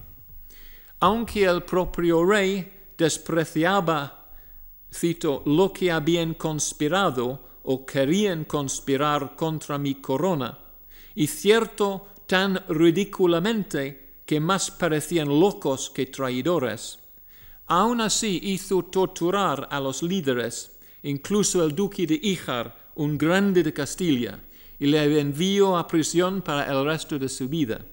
Aunque 1.01 1.43
el 1.43 1.63
propio 1.63 2.23
rey 2.23 2.80
despreciaba, 3.01 4.29
cito, 4.93 5.41
lo 5.45 5.73
que 5.73 5.91
habían 5.91 6.35
conspirado 6.35 7.41
o 7.63 7.85
querían 7.85 8.45
conspirar 8.45 9.35
contra 9.35 9.77
mi 9.77 9.95
corona, 9.95 10.57
y 11.15 11.27
cierto 11.27 12.07
tan 12.27 12.63
ridículamente 12.69 14.21
que 14.25 14.39
más 14.39 14.71
parecían 14.71 15.27
locos 15.27 15.89
que 15.89 16.05
traidores, 16.05 16.99
aún 17.67 18.01
así 18.01 18.39
hizo 18.43 18.83
torturar 18.83 19.67
a 19.71 19.79
los 19.79 20.03
líderes 20.03 20.71
incluso 21.03 21.63
el 21.63 21.75
duque 21.75 22.05
de 22.05 22.19
Híjar, 22.21 22.75
un 22.95 23.17
grande 23.17 23.63
de 23.63 23.73
Castilla, 23.73 24.39
y 24.79 24.87
le 24.87 25.19
envió 25.19 25.77
a 25.77 25.87
prisión 25.87 26.41
para 26.41 26.71
el 26.71 26.85
resto 26.85 27.17
de 27.17 27.29
su 27.29 27.47
vida. 27.47 27.85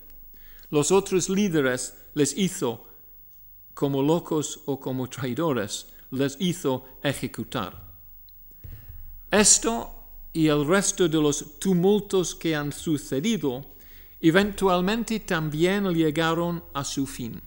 Los 0.71 0.91
otros 0.91 1.29
líderes 1.29 1.95
les 2.15 2.37
hizo, 2.37 2.88
como 3.79 4.03
locos 4.03 4.59
o 4.67 4.81
como 4.81 5.07
traidores, 5.07 5.87
les 6.11 6.37
hizo 6.41 6.99
ejecutar. 7.01 7.81
Esto 9.31 9.95
y 10.33 10.49
el 10.49 10.67
resto 10.67 11.07
de 11.07 11.23
los 11.23 11.61
tumultos 11.61 12.35
que 12.35 12.57
han 12.57 12.73
sucedido 12.73 13.65
eventualmente 14.21 15.21
también 15.21 15.95
llegaron 15.95 16.65
a 16.75 16.83
su 16.83 17.07
fin. 17.07 17.41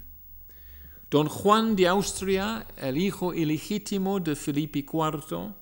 Don 1.10 1.28
Juan 1.28 1.76
de 1.76 1.90
Austria, 1.90 2.66
el 2.78 2.98
hijo 2.98 3.34
ilegítimo 3.34 4.22
de 4.22 4.38
Felipe 4.38 4.86
IV, 4.88 5.54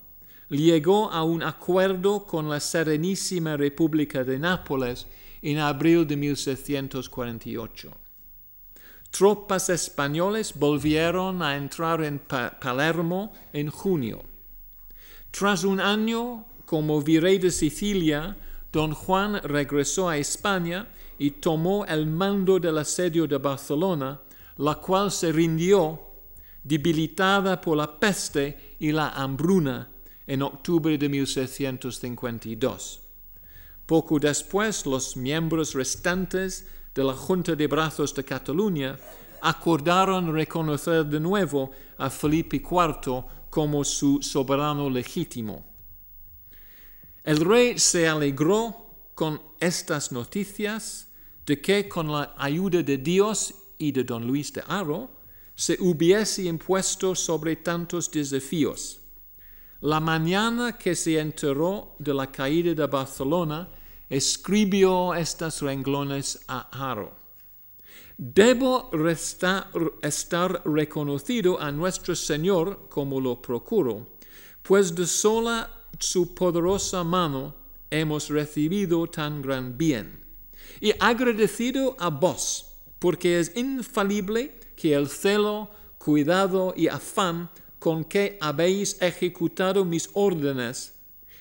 llegó 0.51 1.09
a 1.09 1.23
un 1.23 1.41
acuerdo 1.41 2.27
con 2.27 2.47
la 2.47 2.59
Serenísima 2.59 3.57
República 3.57 4.23
de 4.23 4.38
Nápoles 4.38 5.07
en 5.41 5.57
abril 5.57 6.05
de 6.05 6.15
1648. 6.15 8.08
Tropas 9.11 9.69
españoles 9.69 10.53
volvieron 10.55 11.41
a 11.41 11.55
entrar 11.55 12.03
en 12.03 12.19
Palermo 12.19 13.33
en 13.53 13.69
junio. 13.69 14.23
Tras 15.31 15.63
un 15.63 15.79
año 15.79 16.45
como 16.65 17.01
virrey 17.01 17.39
de 17.39 17.51
Sicilia, 17.51 18.37
don 18.71 18.93
Juan 18.93 19.41
regresó 19.43 20.09
a 20.09 20.17
España 20.17 20.87
y 21.17 21.31
tomó 21.31 21.85
el 21.85 22.05
mando 22.05 22.59
del 22.59 22.77
asedio 22.77 23.27
de 23.27 23.37
Barcelona, 23.37 24.21
la 24.57 24.75
cual 24.75 25.11
se 25.11 25.31
rindió 25.31 25.99
debilitada 26.63 27.59
por 27.59 27.77
la 27.77 27.99
peste 27.99 28.75
y 28.79 28.91
la 28.91 29.09
hambruna 29.09 29.89
en 30.27 30.43
octubre 30.43 30.97
de 30.97 31.09
1652. 31.09 33.01
Poco 33.85 34.19
después, 34.19 34.85
los 34.85 35.17
miembros 35.17 35.73
restantes 35.73 36.67
de 37.00 37.06
la 37.06 37.13
Junta 37.13 37.56
de 37.56 37.65
Brazos 37.65 38.13
de 38.13 38.25
Cataluña 38.25 39.00
acordaron 39.41 40.34
reconocer 40.34 41.06
de 41.06 41.18
nuevo 41.18 41.72
a 41.98 42.10
Felipe 42.10 42.58
IV 42.58 43.24
como 43.50 43.86
su 43.86 44.22
soberano 44.22 44.89
legítimo. 44.89 45.63
El 47.24 47.39
rey 47.39 47.79
se 47.79 48.06
alegró 48.06 48.75
con 49.15 49.41
estas 49.62 50.12
noticias 50.12 51.08
de 51.46 51.62
que 51.62 51.88
con 51.88 52.12
la 52.12 52.36
ayuda 52.38 52.84
de 52.84 52.98
Dios 52.98 53.53
y 53.77 53.94
de 53.94 54.03
don 54.03 54.27
Luis 54.27 54.51
de 54.51 54.62
Haro 54.68 55.10
se 55.56 55.77
hubiese 55.79 56.44
impuesto 56.44 57.15
sobre 57.15 57.56
tantos 57.56 58.12
desafíos. 58.12 59.00
La 59.79 60.01
mañana 60.01 60.77
que 60.77 60.96
se 60.96 61.18
enteró 61.18 61.96
de 61.98 62.13
la 62.13 62.29
caída 62.29 62.74
de 62.74 62.88
Barcelona, 62.88 63.70
escribió 64.09 65.13
estas 65.13 65.61
renglones 65.61 66.39
a 66.47 66.67
Haro. 66.71 67.13
Debo 68.17 68.91
estar 70.01 70.61
reconocido 70.65 71.59
a 71.61 71.72
nuestro 71.72 72.15
Señor 72.15 72.89
como 72.89 73.22
lo 73.22 73.41
procuro, 73.41 74.07
pues 74.61 74.93
de 74.93 75.05
sola 75.05 75.69
su 76.00 76.33
poderosa 76.33 77.03
mano 77.03 77.55
hemos 77.89 78.29
recibido 78.29 79.07
tan 79.07 79.41
gran 79.41 79.77
bien. 79.77 80.19
Y 80.81 80.93
agradecido 81.00 81.95
a 82.00 82.09
vos, 82.09 82.74
porque 83.00 83.39
es 83.39 83.55
infalible 83.55 84.59
que 84.75 84.93
el 84.93 85.07
celo, 85.07 85.69
cuidado 85.98 86.74
y 86.75 86.87
afán 86.87 87.50
con 87.79 88.03
que 88.03 88.37
habéis 88.41 89.01
ejecutado 89.01 89.85
mis 89.85 90.09
órdenes 90.13 90.99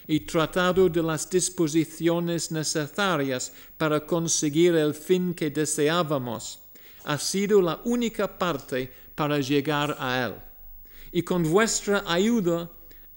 y 0.08 0.20
tratado 0.20 0.88
de 0.88 1.02
las 1.02 1.28
disposiciones 1.28 2.50
necesarias 2.50 3.52
para 3.76 4.04
conseguir 4.06 4.74
el 4.74 4.94
fin 4.94 5.34
que 5.34 5.50
deseábamos, 5.50 6.60
ha 7.04 7.18
sido 7.18 7.60
la 7.60 7.78
única 7.84 8.38
parte 8.38 8.90
para 9.14 9.38
llegar 9.38 9.94
a 10.00 10.24
él. 10.24 10.34
Y 11.12 11.22
con 11.22 11.42
vuestra 11.42 12.04
ayuda 12.06 12.70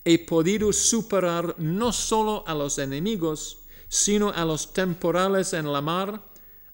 he 0.04 0.20
podido 0.20 0.74
superar 0.74 1.56
no 1.58 1.94
solo 1.94 2.44
a 2.46 2.54
los 2.54 2.78
enemigos, 2.78 3.60
sino 3.88 4.30
a 4.30 4.44
los 4.44 4.74
temporales 4.74 5.54
en 5.54 5.72
la 5.72 5.82
mar, 5.82 6.22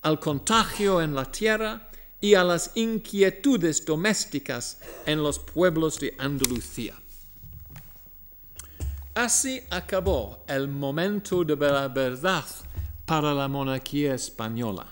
al 0.02 0.20
contagio 0.20 1.00
en 1.00 1.14
la 1.14 1.32
tierra 1.32 1.90
y 2.20 2.34
a 2.34 2.44
las 2.44 2.72
inquietudes 2.74 3.86
domésticas 3.86 4.80
en 5.06 5.22
los 5.22 5.38
pueblos 5.38 6.00
de 6.00 6.16
Andalucía. 6.18 6.96
Así 9.18 9.60
acabó 9.72 10.44
el 10.48 10.68
momento 10.68 11.44
de 11.44 11.56
la 11.56 11.88
verdad 11.88 12.46
para 13.04 13.34
la 13.34 13.48
monarquía 13.48 14.14
española. 14.14 14.86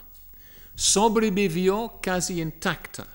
Sobrevivió 0.74 2.00
casi 2.02 2.42
intacta. 2.42 3.08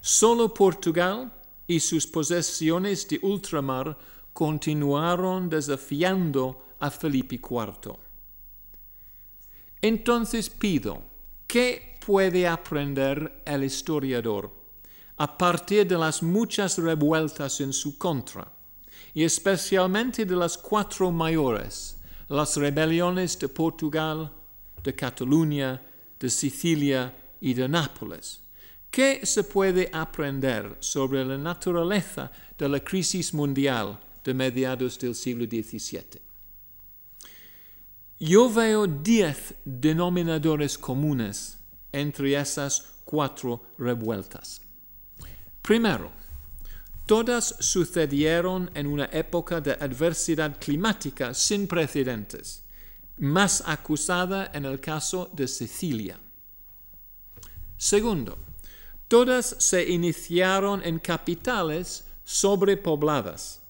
Solo 0.00 0.52
Portugal 0.52 1.32
y 1.68 1.78
sus 1.78 2.08
posesiones 2.08 3.06
de 3.06 3.20
ultramar 3.22 3.96
continuaron 4.32 5.48
desafiando 5.48 6.74
a 6.80 6.90
Felipe 6.90 7.36
IV. 7.36 7.96
Entonces 9.80 10.50
pido, 10.50 11.04
¿qué 11.46 12.00
puede 12.04 12.48
aprender 12.48 13.42
el 13.44 13.62
historiador 13.62 14.50
a 15.18 15.38
partir 15.38 15.86
de 15.86 15.96
las 15.96 16.20
muchas 16.20 16.78
revueltas 16.78 17.60
en 17.60 17.72
su 17.72 17.96
contra, 17.96 18.55
y 19.14 19.24
especialmente 19.24 20.24
de 20.24 20.36
las 20.36 20.56
cuatro 20.58 21.10
mayores, 21.10 21.96
las 22.28 22.56
rebeliones 22.56 23.38
de 23.38 23.48
Portugal, 23.48 24.32
de 24.82 24.94
Cataluña, 24.94 25.82
de 26.18 26.30
Sicilia 26.30 27.14
y 27.40 27.54
de 27.54 27.68
Nápoles? 27.68 28.42
¿Qué 28.90 29.26
se 29.26 29.44
puede 29.44 29.90
aprender 29.92 30.76
sobre 30.80 31.24
la 31.24 31.36
naturaleza 31.36 32.30
de 32.56 32.68
la 32.68 32.80
crisis 32.80 33.34
mundial 33.34 33.98
de 34.24 34.32
mediados 34.32 34.98
del 34.98 35.14
siglo 35.14 35.44
XVII? 35.44 36.20
Yo 38.18 38.48
veo 38.48 38.86
diez 38.86 39.54
denominadores 39.64 40.78
comunes 40.78 41.58
entre 41.92 42.34
esas 42.34 42.94
cuatro 43.04 43.62
revueltas. 43.76 44.62
Primero, 45.60 46.10
todas 47.06 47.54
sucedieron 47.60 48.68
en 48.74 48.88
una 48.88 49.08
época 49.12 49.60
de 49.60 49.72
adversidad 49.72 50.58
climática 50.58 51.32
sin 51.32 51.68
precedentes, 51.68 52.64
más 53.18 53.62
acusada 53.64 54.50
en 54.52 54.64
el 54.64 54.80
caso 54.80 55.30
de 55.32 55.46
Sicilia. 55.46 56.18
Segundo, 57.76 58.36
todas 59.06 59.54
se 59.58 59.88
iniciaron 59.88 60.84
en 60.84 60.98
capitales 60.98 62.04
sobrepobladas, 62.24 63.62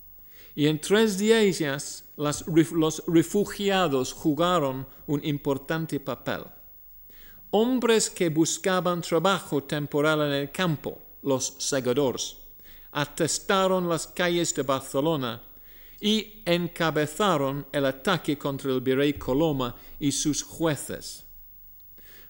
y 0.54 0.66
en 0.66 0.80
tres 0.80 1.18
de 1.18 1.38
ellas 1.38 2.04
los 2.16 3.04
refugiados 3.06 4.14
jugaron 4.14 4.86
un 5.06 5.22
importante 5.22 6.00
papel. 6.00 6.44
Hombres 7.50 8.08
que 8.08 8.30
buscaban 8.30 9.02
trabajo 9.02 9.62
temporal 9.62 10.22
en 10.22 10.32
el 10.32 10.50
campo, 10.50 10.98
los 11.22 11.54
segadores, 11.58 12.38
atestaron 12.96 13.88
las 13.90 14.06
calles 14.06 14.54
de 14.54 14.62
Barcelona 14.62 15.42
y 16.00 16.42
encabezaron 16.46 17.66
el 17.70 17.84
ataque 17.84 18.38
contra 18.38 18.72
el 18.72 18.80
virrey 18.80 19.12
Coloma 19.12 19.74
y 20.00 20.10
sus 20.12 20.42
jueces. 20.42 21.22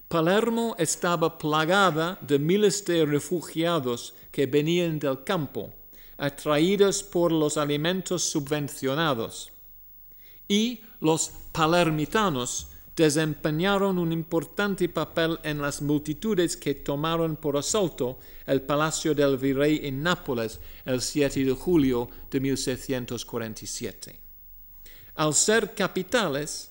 Palermo 0.09 0.75
estaba 0.77 1.39
plagada 1.39 2.19
de 2.21 2.41
miles 2.41 2.85
de 2.85 3.07
refugiados 3.07 4.13
que 4.33 4.47
venían 4.47 4.99
del 4.99 5.23
campo 5.23 5.73
atraídos 6.19 7.03
por 7.03 7.31
los 7.31 7.57
alimentos 7.57 8.23
subvencionados. 8.25 9.53
Y 10.49 10.81
los 11.01 11.31
palermitanos 11.53 12.69
desempeñaron 12.97 13.99
un 13.99 14.11
importante 14.11 14.89
papel 14.89 15.39
en 15.43 15.61
las 15.61 15.83
multitudes 15.83 16.57
que 16.57 16.75
tomaron 16.75 17.37
por 17.37 17.59
asalto 17.59 18.19
el 18.47 18.63
palacio 18.63 19.15
del 19.15 19.37
virrey 19.37 19.81
en 19.83 20.03
Nápoles 20.03 20.59
el 20.87 21.03
7 21.03 21.45
de 21.45 21.53
julio 21.53 22.09
de 22.31 22.41
1647. 22.41 24.19
Al 25.17 25.35
ser 25.35 25.75
capitales, 25.75 26.71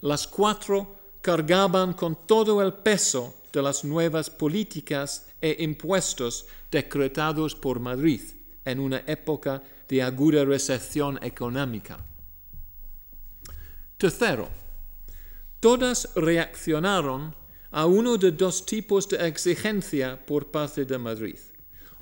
las 0.00 0.26
cuatro 0.26 0.96
cargaban 1.22 1.94
con 1.94 2.26
todo 2.26 2.60
el 2.60 2.72
peso 2.72 3.34
de 3.52 3.62
las 3.62 3.84
nuevas 3.84 4.28
políticas 4.30 5.28
e 5.40 5.56
impuestos 5.60 6.46
decretados 6.70 7.54
por 7.54 7.78
Madrid 7.78 8.20
en 8.64 8.80
una 8.80 9.04
época 9.06 9.62
de 9.88 10.02
aguda 10.02 10.44
recesión 10.44 11.18
económica. 11.22 12.04
Tercero, 13.96 14.63
todas 15.64 16.10
reaccionaron 16.14 17.34
a 17.70 17.86
uno 17.86 18.18
de 18.18 18.32
dos 18.32 18.66
tipos 18.66 19.08
de 19.08 19.16
exigencia 19.26 20.14
por 20.14 20.50
parte 20.50 20.84
de 20.84 20.98
Madrid, 20.98 21.38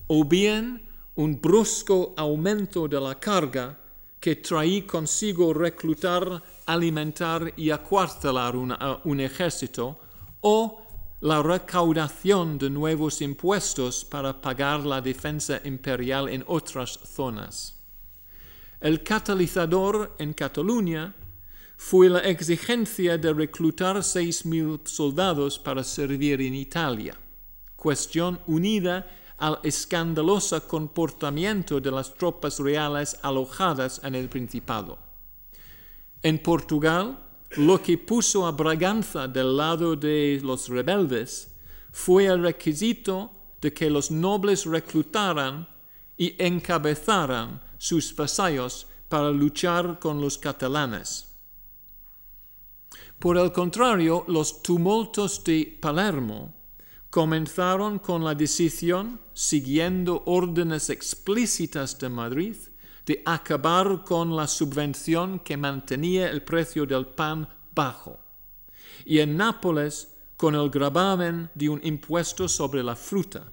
o 0.09 0.25
bien 0.25 0.83
un 1.15 1.41
brusco 1.41 2.13
aumento 2.17 2.89
de 2.89 3.01
la 3.01 3.15
carga 3.21 3.79
que 4.19 4.35
traía 4.35 4.85
consigo 4.85 5.55
reclutar, 5.55 6.43
alimentar 6.67 7.53
y 7.57 7.71
acuartelar 7.71 8.57
un 8.57 9.21
ejército, 9.21 9.97
o 10.41 10.83
la 11.21 11.41
recaudación 11.41 12.59
de 12.59 12.69
nuevos 12.69 13.23
impuestos 13.23 14.05
para 14.05 14.41
pagar 14.41 14.85
la 14.85 15.01
defensa 15.01 15.61
imperial 15.63 16.29
en 16.29 16.43
otras 16.49 16.99
zonas. 17.05 17.79
El 18.81 19.05
catalizador 19.05 20.17
en 20.19 20.33
Cataluña 20.33 21.15
fue 21.85 22.09
la 22.09 22.21
exigencia 22.21 23.19
de 23.19 23.35
reclutar 23.35 23.97
6.000 23.97 24.87
soldados 24.87 25.59
para 25.59 25.83
servir 25.83 26.41
en 26.41 26.55
Italia, 26.55 27.19
cuestión 27.75 28.41
unida 28.47 29.05
al 29.37 29.59
escandaloso 29.65 30.67
comportamiento 30.69 31.81
de 31.81 31.91
las 31.91 32.15
tropas 32.15 32.61
reales 32.61 33.19
alojadas 33.21 34.01
en 34.05 34.15
el 34.15 34.29
Principado. 34.29 34.97
En 36.23 36.39
Portugal, 36.39 37.19
lo 37.57 37.83
que 37.83 37.99
puso 37.99 38.47
a 38.47 38.53
Braganza 38.53 39.27
del 39.27 39.57
lado 39.57 39.97
de 39.97 40.41
los 40.41 40.69
rebeldes 40.69 41.53
fue 41.91 42.27
el 42.27 42.43
requisito 42.43 43.33
de 43.61 43.75
que 43.75 43.91
los 43.91 44.09
nobles 44.11 44.67
reclutaran 44.67 45.69
y 46.17 46.37
encabezaran 46.39 47.61
sus 47.77 48.15
vasallos 48.15 48.87
para 49.09 49.31
luchar 49.31 49.99
con 49.99 50.21
los 50.21 50.39
catalanes. 50.39 51.32
Por 53.23 53.39
el 53.39 53.53
contrario, 53.53 54.25
los 54.27 54.65
tumultos 54.65 55.45
de 55.45 55.79
Palermo 55.81 56.53
comenzaron 57.09 58.01
con 58.01 58.25
la 58.25 58.35
decisión, 58.35 59.21
siguiendo 59.33 60.25
órdenes 60.27 60.91
explícitas 60.91 61.97
de 62.01 62.09
Madrid, 62.09 62.57
de 63.07 63.23
acabar 63.25 64.03
con 64.03 64.35
la 64.35 64.49
subvención 64.49 65.39
que 65.39 65.57
mantenía 65.57 66.31
el 66.31 66.43
precio 66.43 66.85
del 66.85 67.07
pan 67.07 67.49
bajo, 67.73 68.19
y 69.05 69.21
en 69.21 69.37
Nápoles 69.37 70.09
con 70.37 70.57
el 70.57 70.69
gravamen 70.69 71.49
de 71.55 71.69
un 71.69 71.81
impuesto 71.85 72.49
sobre 72.49 72.83
la 72.83 72.97
fruta. 72.97 73.53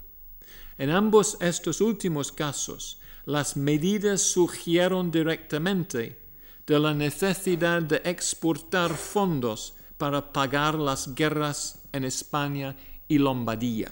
En 0.79 0.89
ambos 0.89 1.37
estos 1.41 1.79
últimos 1.79 2.31
casos, 2.31 2.99
las 3.25 3.55
medidas 3.55 4.19
surgieron 4.19 5.11
directamente 5.11 6.28
de 6.69 6.79
la 6.79 6.93
necesidad 6.93 7.81
de 7.81 7.99
exportar 8.05 8.95
fondos 8.95 9.73
para 9.97 10.31
pagar 10.31 10.75
las 10.75 11.15
guerras 11.15 11.81
en 11.91 12.03
España 12.03 12.77
y 13.07 13.17
Lombardía. 13.17 13.91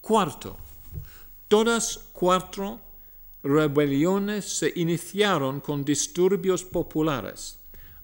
Cuarto, 0.00 0.56
todas 1.48 1.98
cuatro 2.14 2.80
rebeliones 3.42 4.46
se 4.56 4.72
iniciaron 4.74 5.60
con 5.60 5.84
disturbios 5.84 6.64
populares, 6.64 7.58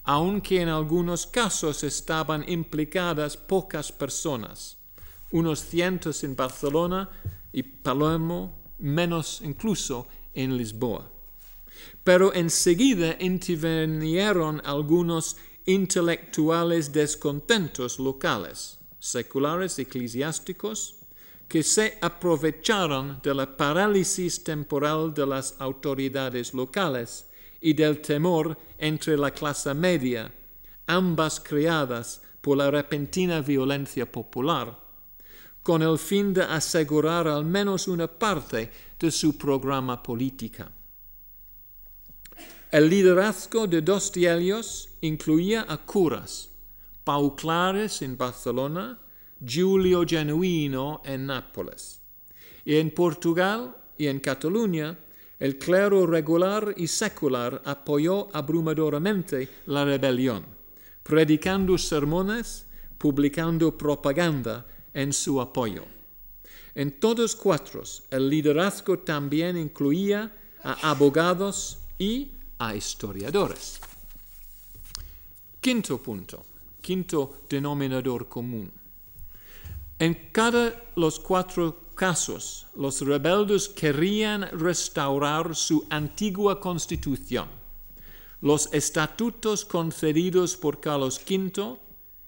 aunque 0.05 0.61
en 0.61 0.69
algunos 0.69 1.27
casos 1.27 1.83
estaban 1.83 2.45
implicadas 2.47 3.39
pocas 3.39 3.91
personas, 3.91 4.77
unos 5.31 5.61
cientos 5.61 6.23
en 6.25 6.37
Barcelona 6.37 7.09
y 7.55 7.63
Palermo, 7.63 8.53
menos 8.81 9.41
incluso 9.43 10.07
en 10.35 10.59
Lisboa. 10.59 11.16
Pero 12.05 12.33
enseguida 12.35 13.17
intervinieron 13.21 14.63
algunos 14.65 15.37
intelectuales 15.67 16.93
descontentos 16.93 17.99
locales, 17.99 18.79
seculares 19.01 19.79
eclesiásticos, 19.79 20.97
que 21.49 21.63
se 21.63 21.99
aprovecharon 22.01 23.21
de 23.23 23.35
la 23.35 23.57
parálisis 23.57 24.43
temporal 24.43 25.15
de 25.15 25.27
las 25.27 25.55
autoridades 25.59 26.55
locales 26.55 27.27
y 27.61 27.73
del 27.73 28.01
temor 28.01 28.59
entre 28.79 29.17
la 29.17 29.31
clase 29.31 29.73
media, 29.75 30.33
ambas 30.87 31.41
creadas 31.41 32.23
por 32.41 32.57
la 32.57 32.71
repentina 32.71 33.41
violencia 33.41 34.11
popular, 34.11 34.79
con 35.63 35.83
el 35.83 35.99
fin 35.99 36.33
de 36.33 36.43
asegurar 36.43 37.27
al 37.27 37.45
menos 37.45 37.89
una 37.89 38.07
parte 38.07 38.71
de 38.99 39.11
su 39.11 39.37
programa 39.37 40.03
política. 40.03 40.71
El 42.77 42.91
liderazgo 42.91 43.67
de 43.67 43.81
dos 43.81 44.13
de 44.13 44.91
incluía 45.01 45.65
a 45.67 45.79
curas, 45.79 46.51
Pau 47.05 47.35
Clares 47.35 48.03
en 48.03 48.19
Barcelona, 48.19 49.01
Giulio 49.43 50.05
Genuino 50.07 51.01
en 51.03 51.25
Nápoles. 51.25 52.03
Y 52.67 52.77
en 52.77 52.91
Portugal 52.91 53.75
y 53.97 54.09
en 54.09 54.21
Cataluña, 54.21 54.95
el 55.39 55.57
clero 55.57 56.07
regular 56.07 56.75
y 56.77 56.87
secular 56.87 57.63
apoyó 57.65 58.29
abrumadoramente 58.37 59.49
la 59.65 59.87
rebelión, 59.87 60.45
predicando 61.03 61.79
sermones, 61.79 62.67
publicando 62.99 63.79
propaganda 63.79 64.67
en 64.93 65.15
su 65.15 65.41
apoyo. 65.41 65.87
En 66.75 67.01
todos 67.01 67.37
cuatro, 67.37 67.85
el 68.11 68.29
liderazgo 68.29 68.99
también 68.99 69.57
incluía 69.57 70.37
a 70.63 70.91
abogados 70.91 71.79
y 71.99 72.33
a 72.59 72.75
historiadores. 72.75 73.81
Quinto 75.61 75.99
punto, 75.99 76.45
quinto 76.81 77.43
denominador 77.49 78.29
común. 78.29 78.71
En 79.99 80.29
cada 80.31 80.73
los 80.95 81.19
cuatro 81.19 81.87
casos, 81.95 82.67
los 82.77 83.01
rebeldes 83.01 83.69
querían 83.69 84.43
restaurar 84.53 85.57
su 85.57 85.87
antigua 85.91 86.61
constitución, 86.61 87.49
los 88.43 88.73
estatutos 88.73 89.65
concedidos 89.65 90.57
por 90.57 90.81
Carlos 90.81 91.21
V 91.29 91.79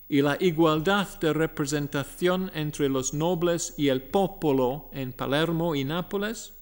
y 0.09 0.23
la 0.23 0.39
igualdad 0.41 1.07
de 1.21 1.35
representación 1.35 2.51
entre 2.55 2.89
los 2.89 3.13
nobles 3.13 3.75
y 3.77 3.89
el 3.89 4.01
pueblo 4.01 4.89
en 4.93 5.13
Palermo 5.13 5.75
y 5.75 5.85
Nápoles, 5.85 6.55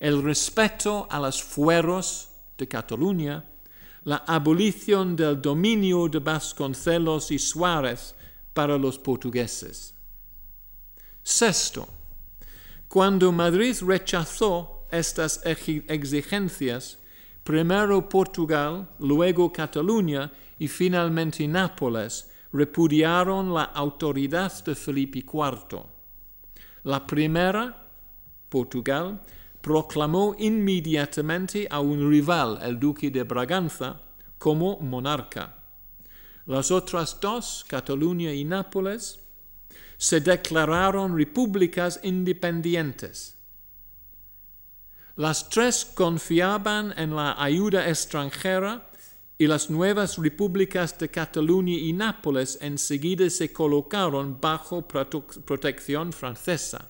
el 0.00 0.22
respeto 0.22 1.06
a 1.08 1.20
los 1.20 1.40
fueros 1.40 2.29
de 2.60 2.68
Cataluña, 2.68 3.44
la 4.04 4.16
abolición 4.26 5.16
del 5.16 5.40
dominio 5.40 6.08
de 6.08 6.20
Vasconcelos 6.20 7.30
y 7.30 7.38
Suárez 7.38 8.14
para 8.52 8.78
los 8.78 8.98
portugueses. 8.98 9.94
Sexto, 11.22 11.88
cuando 12.88 13.32
Madrid 13.32 13.76
rechazó 13.82 14.86
estas 14.90 15.40
exigencias, 15.44 16.98
primero 17.44 18.08
Portugal, 18.08 18.88
luego 18.98 19.52
Cataluña 19.52 20.30
y 20.58 20.68
finalmente 20.68 21.46
Nápoles 21.46 22.30
repudiaron 22.52 23.54
la 23.54 23.64
autoridad 23.64 24.52
de 24.64 24.74
Felipe 24.74 25.20
IV. 25.20 25.82
La 26.82 27.06
primera, 27.06 27.86
Portugal, 28.48 29.22
proclamó 29.60 30.34
inmediatamente 30.38 31.66
a 31.70 31.80
un 31.80 32.10
rival, 32.10 32.58
el 32.62 32.78
duque 32.78 33.10
de 33.10 33.22
Braganza, 33.24 34.00
como 34.38 34.78
monarca. 34.80 35.56
Las 36.46 36.70
otras 36.70 37.20
dos, 37.20 37.64
Cataluña 37.68 38.32
y 38.32 38.44
Nápoles, 38.44 39.20
se 39.96 40.20
declararon 40.20 41.16
repúblicas 41.16 42.00
independientes. 42.02 43.36
Las 45.16 45.50
tres 45.50 45.84
confiaban 45.84 46.94
en 46.96 47.14
la 47.14 47.36
ayuda 47.42 47.86
extranjera 47.86 48.90
y 49.36 49.46
las 49.46 49.68
nuevas 49.68 50.16
repúblicas 50.16 50.98
de 50.98 51.10
Cataluña 51.10 51.74
y 51.74 51.92
Nápoles 51.92 52.58
enseguida 52.62 53.28
se 53.28 53.52
colocaron 53.52 54.40
bajo 54.40 54.86
protección 54.88 56.12
francesa. 56.12 56.88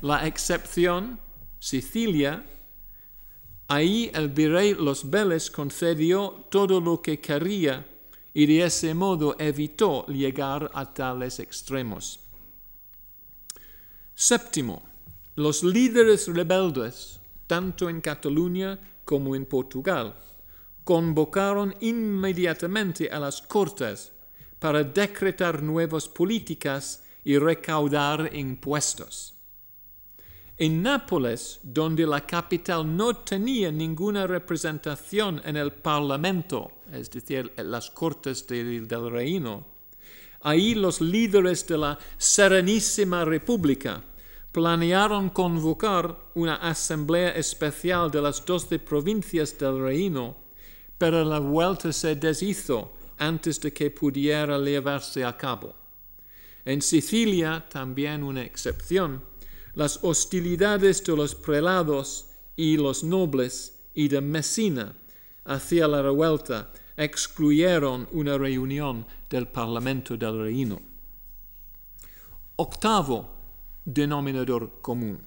La 0.00 0.26
excepción, 0.26 1.20
Sicilia, 1.62 2.44
ahí 3.68 4.10
el 4.14 4.30
virrey 4.30 4.74
Los 4.74 5.08
Vélez 5.08 5.48
concedió 5.48 6.44
todo 6.50 6.80
lo 6.80 7.00
que 7.00 7.20
quería 7.20 7.86
y 8.34 8.46
de 8.46 8.64
ese 8.64 8.94
modo 8.94 9.36
evitó 9.38 10.04
llegar 10.08 10.72
a 10.74 10.92
tales 10.92 11.38
extremos. 11.38 12.18
Séptimo, 14.12 14.82
los 15.36 15.62
líderes 15.62 16.26
rebeldes, 16.26 17.20
tanto 17.46 17.88
en 17.88 18.00
Cataluña 18.00 18.80
como 19.04 19.36
en 19.36 19.46
Portugal, 19.46 20.16
convocaron 20.82 21.76
inmediatamente 21.78 23.08
a 23.08 23.20
las 23.20 23.40
Cortes 23.40 24.10
para 24.58 24.82
decretar 24.82 25.62
nuevas 25.62 26.08
políticas 26.08 27.04
y 27.22 27.38
recaudar 27.38 28.34
impuestos. 28.34 29.36
En 30.58 30.82
Nápoles, 30.82 31.60
donde 31.62 32.06
la 32.06 32.26
capital 32.26 32.96
no 32.96 33.16
tenía 33.16 33.72
ninguna 33.72 34.26
representación 34.26 35.40
en 35.44 35.56
el 35.56 35.72
Parlamento, 35.72 36.70
es 36.92 37.10
decir, 37.10 37.52
en 37.56 37.70
las 37.70 37.90
Cortes 37.90 38.46
del 38.46 39.10
Reino, 39.10 39.66
ahí 40.42 40.74
los 40.74 41.00
líderes 41.00 41.66
de 41.66 41.78
la 41.78 41.98
Serenísima 42.18 43.24
República 43.24 44.02
planearon 44.52 45.30
convocar 45.30 46.16
una 46.34 46.56
asamblea 46.56 47.30
especial 47.30 48.10
de 48.10 48.20
las 48.20 48.44
doce 48.44 48.78
provincias 48.78 49.56
del 49.58 49.80
reino, 49.80 50.36
pero 50.98 51.24
la 51.24 51.38
vuelta 51.38 51.90
se 51.90 52.14
deshizo 52.16 52.92
antes 53.18 53.58
de 53.60 53.72
que 53.72 53.90
pudiera 53.90 54.58
llevarse 54.58 55.24
a 55.24 55.36
cabo. 55.36 55.74
En 56.64 56.82
Sicilia, 56.82 57.64
también 57.68 58.22
una 58.22 58.42
excepción, 58.42 59.22
las 59.74 60.00
hostilidades 60.02 61.02
de 61.04 61.16
los 61.16 61.34
prelados 61.34 62.26
y 62.56 62.76
los 62.76 63.04
nobles 63.04 63.78
y 63.94 64.08
de 64.08 64.20
Messina 64.20 64.96
hacia 65.44 65.88
la 65.88 66.02
revuelta 66.02 66.72
excluyeron 66.96 68.08
una 68.12 68.36
reunión 68.36 69.06
del 69.28 69.48
Parlamento 69.48 70.16
del 70.16 70.38
Reino. 70.38 70.80
Octavo 72.56 73.30
denominador 73.84 74.80
común. 74.80 75.20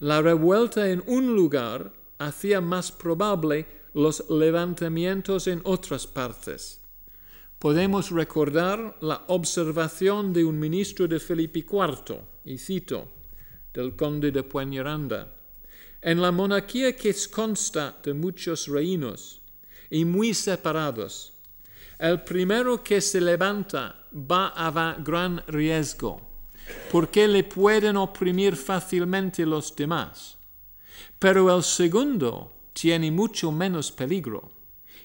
La 0.00 0.20
revuelta 0.20 0.88
en 0.90 1.02
un 1.06 1.34
lugar 1.34 1.92
hacía 2.18 2.60
más 2.60 2.92
probable 2.92 3.66
los 3.94 4.28
levantamientos 4.28 5.46
en 5.46 5.60
otras 5.64 6.06
partes. 6.06 6.80
Podemos 7.58 8.10
recordar 8.10 8.96
la 9.00 9.24
observación 9.28 10.32
de 10.32 10.44
un 10.44 10.58
ministro 10.58 11.06
de 11.06 11.20
Felipe 11.20 11.60
IV, 11.60 12.20
y 12.44 12.56
cito, 12.56 13.08
del 13.72 13.94
conde 13.96 14.30
de 14.30 14.42
Pueyrredón. 14.42 15.28
En 16.02 16.20
la 16.20 16.32
monarquía 16.32 16.96
que 16.96 17.14
consta 17.30 17.98
de 18.02 18.14
muchos 18.14 18.66
reinos 18.66 19.42
y 19.90 20.04
muy 20.04 20.32
separados, 20.32 21.32
el 21.98 22.22
primero 22.22 22.82
que 22.82 23.00
se 23.00 23.20
levanta 23.20 24.06
va 24.12 24.48
a 24.48 24.96
gran 24.98 25.42
riesgo, 25.46 26.20
porque 26.90 27.28
le 27.28 27.44
pueden 27.44 27.98
oprimir 27.98 28.56
fácilmente 28.56 29.44
los 29.44 29.76
demás. 29.76 30.38
Pero 31.18 31.54
el 31.54 31.62
segundo 31.62 32.50
tiene 32.72 33.10
mucho 33.10 33.52
menos 33.52 33.92
peligro, 33.92 34.50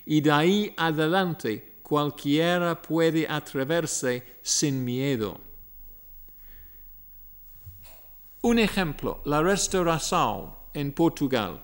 y 0.05 0.21
de 0.21 0.31
ahí 0.31 0.73
adelante 0.77 1.79
cualquiera 1.81 2.81
puede 2.81 3.27
atreverse 3.27 4.39
sin 4.41 4.83
miedo. 4.85 5.44
Un 8.45 8.59
ejemplo, 8.59 9.21
la 9.25 9.41
restauración 9.41 10.53
en 10.71 10.91
Portugal 10.91 11.63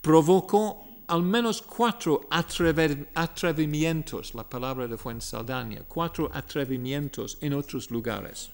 provocó 0.00 1.04
al 1.06 1.22
menos 1.22 1.62
cuatro 1.62 2.26
atrevimientos, 2.28 4.34
la 4.34 4.42
palabra 4.42 4.88
de 4.88 4.96
Fuensaldaña, 4.96 5.84
cuatro 5.86 6.28
atrevimientos 6.34 7.38
en 7.40 7.54
otros 7.54 7.88
lugares. 7.92 8.50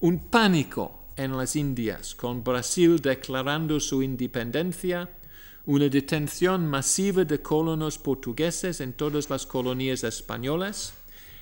Un 0.00 0.18
pánico 0.18 1.04
en 1.14 1.36
las 1.36 1.54
Indias, 1.54 2.16
con 2.16 2.42
Brasil 2.42 3.00
declarando 3.00 3.78
su 3.78 4.02
independencia, 4.02 5.08
una 5.66 5.88
detención 5.88 6.66
masiva 6.66 7.24
de 7.24 7.40
colonos 7.40 7.96
portugueses 7.96 8.80
en 8.80 8.94
todas 8.94 9.30
las 9.30 9.46
colonias 9.46 10.02
españolas, 10.02 10.94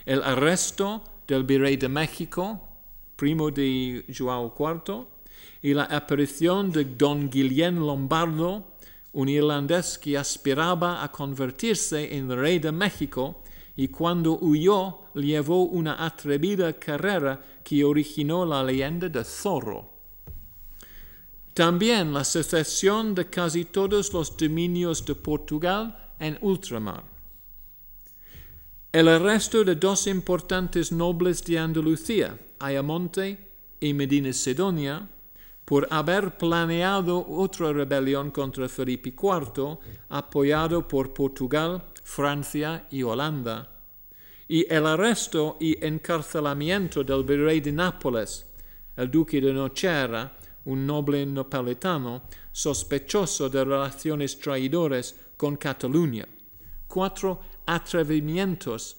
el 0.04 0.22
arresto 0.22 1.02
del 1.26 1.44
virrey 1.44 1.78
de 1.78 1.88
México, 1.88 2.60
primo 3.16 3.50
de 3.50 4.04
Joao 4.14 4.54
IV, 4.58 5.13
y 5.64 5.72
la 5.72 5.84
aparición 5.84 6.70
de 6.70 6.84
don 6.84 7.30
Guillén 7.30 7.80
Lombardo, 7.80 8.76
un 9.14 9.30
irlandés 9.30 9.96
que 9.96 10.18
aspiraba 10.18 11.02
a 11.02 11.10
convertirse 11.10 12.14
en 12.14 12.28
rey 12.28 12.58
de 12.58 12.70
México 12.70 13.42
y 13.74 13.88
cuando 13.88 14.38
huyó 14.42 15.06
llevó 15.14 15.64
una 15.64 16.04
atrevida 16.04 16.74
carrera 16.74 17.42
que 17.64 17.82
originó 17.82 18.44
la 18.44 18.62
leyenda 18.62 19.08
de 19.08 19.24
Zorro. 19.24 19.88
También 21.54 22.12
la 22.12 22.24
secesión 22.24 23.14
de 23.14 23.30
casi 23.30 23.64
todos 23.64 24.12
los 24.12 24.36
dominios 24.36 25.02
de 25.06 25.14
Portugal 25.14 25.96
en 26.18 26.36
ultramar. 26.42 27.04
El 28.92 29.08
arresto 29.08 29.64
de 29.64 29.76
dos 29.76 30.08
importantes 30.08 30.92
nobles 30.92 31.42
de 31.42 31.58
Andalucía, 31.58 32.38
Ayamonte 32.58 33.48
y 33.80 33.94
Medina 33.94 34.30
Sidonia, 34.34 35.08
por 35.64 35.88
haber 35.90 36.36
planeado 36.36 37.26
otra 37.26 37.72
rebelión 37.72 38.30
contra 38.30 38.68
Felipe 38.68 39.10
IV, 39.10 39.78
apoyado 40.10 40.86
por 40.86 41.14
Portugal, 41.14 41.82
Francia 42.02 42.86
y 42.90 43.02
Holanda, 43.02 43.70
y 44.46 44.66
el 44.72 44.86
arresto 44.86 45.56
y 45.58 45.82
encarcelamiento 45.84 47.02
del 47.02 47.24
virrey 47.24 47.60
de 47.60 47.72
Nápoles, 47.72 48.44
el 48.96 49.10
duque 49.10 49.40
de 49.40 49.52
Nocera, 49.52 50.36
un 50.66 50.86
noble 50.86 51.24
napolitano, 51.24 52.22
sospechoso 52.52 53.48
de 53.48 53.64
relaciones 53.64 54.38
traidores 54.38 55.14
con 55.36 55.56
Cataluña. 55.56 56.28
Cuatro 56.86 57.40
atrevimientos 57.66 58.96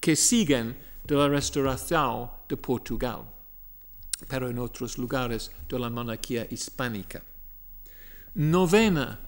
que 0.00 0.16
siguen 0.16 0.76
de 1.04 1.14
la 1.14 1.28
restauración 1.28 2.30
de 2.48 2.56
Portugal 2.56 3.39
pero 4.28 4.48
en 4.48 4.58
otros 4.58 4.98
lugares 4.98 5.50
de 5.68 5.78
la 5.78 5.90
monarquía 5.90 6.46
hispánica. 6.50 7.22
Novena 8.34 9.18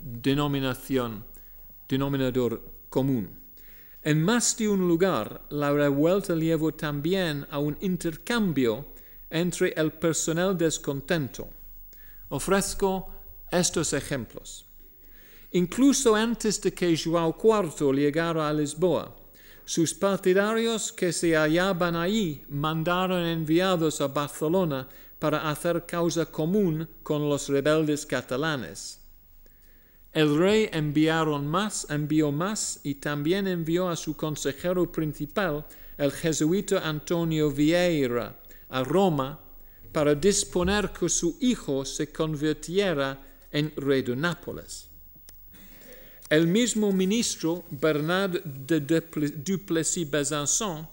denominación, 0.00 1.24
denominador 1.88 2.62
común. 2.90 3.30
En 4.02 4.22
más 4.22 4.56
de 4.58 4.68
un 4.68 4.86
lugar, 4.86 5.42
la 5.48 5.72
revuelta 5.72 6.34
llevó 6.34 6.72
también 6.72 7.46
a 7.50 7.58
un 7.58 7.76
intercambio 7.80 8.86
entre 9.30 9.72
el 9.72 9.92
personal 9.92 10.56
descontento. 10.56 11.48
Ofrezco 12.28 13.10
estos 13.50 13.94
ejemplos. 13.94 14.66
Incluso 15.52 16.14
antes 16.14 16.60
de 16.60 16.72
que 16.72 16.94
João 16.96 17.32
IV 17.32 17.94
llegara 17.94 18.48
a 18.48 18.52
Lisboa, 18.52 19.14
sus 19.64 19.94
partidarios 19.94 20.92
que 20.92 21.12
se 21.12 21.34
hallaban 21.36 21.96
allí 21.96 22.44
mandaron 22.48 23.24
enviados 23.24 24.00
a 24.00 24.08
Barcelona 24.08 24.86
para 25.18 25.48
hacer 25.48 25.86
causa 25.86 26.26
común 26.26 26.86
con 27.02 27.28
los 27.28 27.48
rebeldes 27.48 28.04
catalanes. 28.04 29.00
El 30.12 30.38
rey 30.38 30.68
enviaron 30.70 31.46
más, 31.46 31.86
envió 31.88 32.30
más 32.30 32.80
y 32.84 32.96
también 32.96 33.48
envió 33.48 33.88
a 33.88 33.96
su 33.96 34.16
consejero 34.16 34.90
principal, 34.92 35.64
el 35.96 36.12
jesuita 36.12 36.86
Antonio 36.86 37.50
Vieira, 37.50 38.36
a 38.68 38.84
Roma 38.84 39.40
para 39.92 40.14
disponer 40.14 40.90
que 40.90 41.08
su 41.08 41.36
hijo 41.40 41.84
se 41.84 42.12
convirtiera 42.12 43.20
en 43.50 43.72
rey 43.76 44.02
de 44.02 44.14
Nápoles. 44.16 44.88
El 46.30 46.46
mismo 46.46 46.90
ministro 46.90 47.64
Bernard 47.70 48.42
de 48.42 48.80
Duplessis-Besançon 48.80 50.88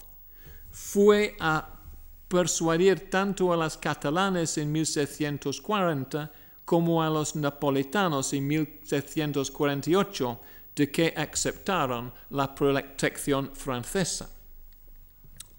fue 0.69 1.37
a 1.39 1.79
persuadir 2.27 3.09
tanto 3.09 3.53
a 3.53 3.57
los 3.57 3.77
catalanes 3.77 4.57
en 4.57 4.71
1740 4.71 6.31
como 6.65 7.01
a 7.01 7.09
los 7.09 7.35
napolitanos 7.35 8.33
en 8.33 8.47
1748 8.47 10.39
de 10.75 10.91
que 10.91 11.13
aceptaron 11.15 12.13
la 12.29 12.53
protección 12.53 13.51
francesa. 13.53 14.29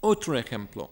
Otro 0.01 0.37
ejemplo. 0.37 0.91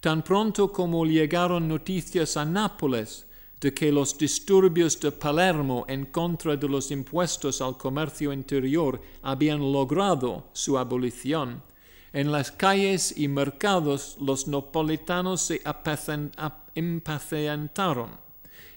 Tan 0.00 0.22
pronto 0.22 0.72
como 0.72 1.04
llegaron 1.04 1.68
noticias 1.68 2.36
a 2.36 2.44
Nápoles 2.44 3.25
de 3.60 3.72
que 3.72 3.90
los 3.90 4.18
disturbios 4.18 5.00
de 5.00 5.12
Palermo 5.12 5.84
en 5.88 6.06
contra 6.06 6.56
de 6.56 6.68
los 6.68 6.90
impuestos 6.90 7.60
al 7.60 7.76
comercio 7.76 8.32
interior 8.32 9.00
habían 9.22 9.60
logrado 9.72 10.48
su 10.52 10.76
abolición, 10.76 11.62
en 12.12 12.32
las 12.32 12.50
calles 12.50 13.12
y 13.16 13.28
mercados 13.28 14.16
los 14.20 14.46
napolitanos 14.48 15.42
se 15.42 15.62
impacientaron. 16.74 18.10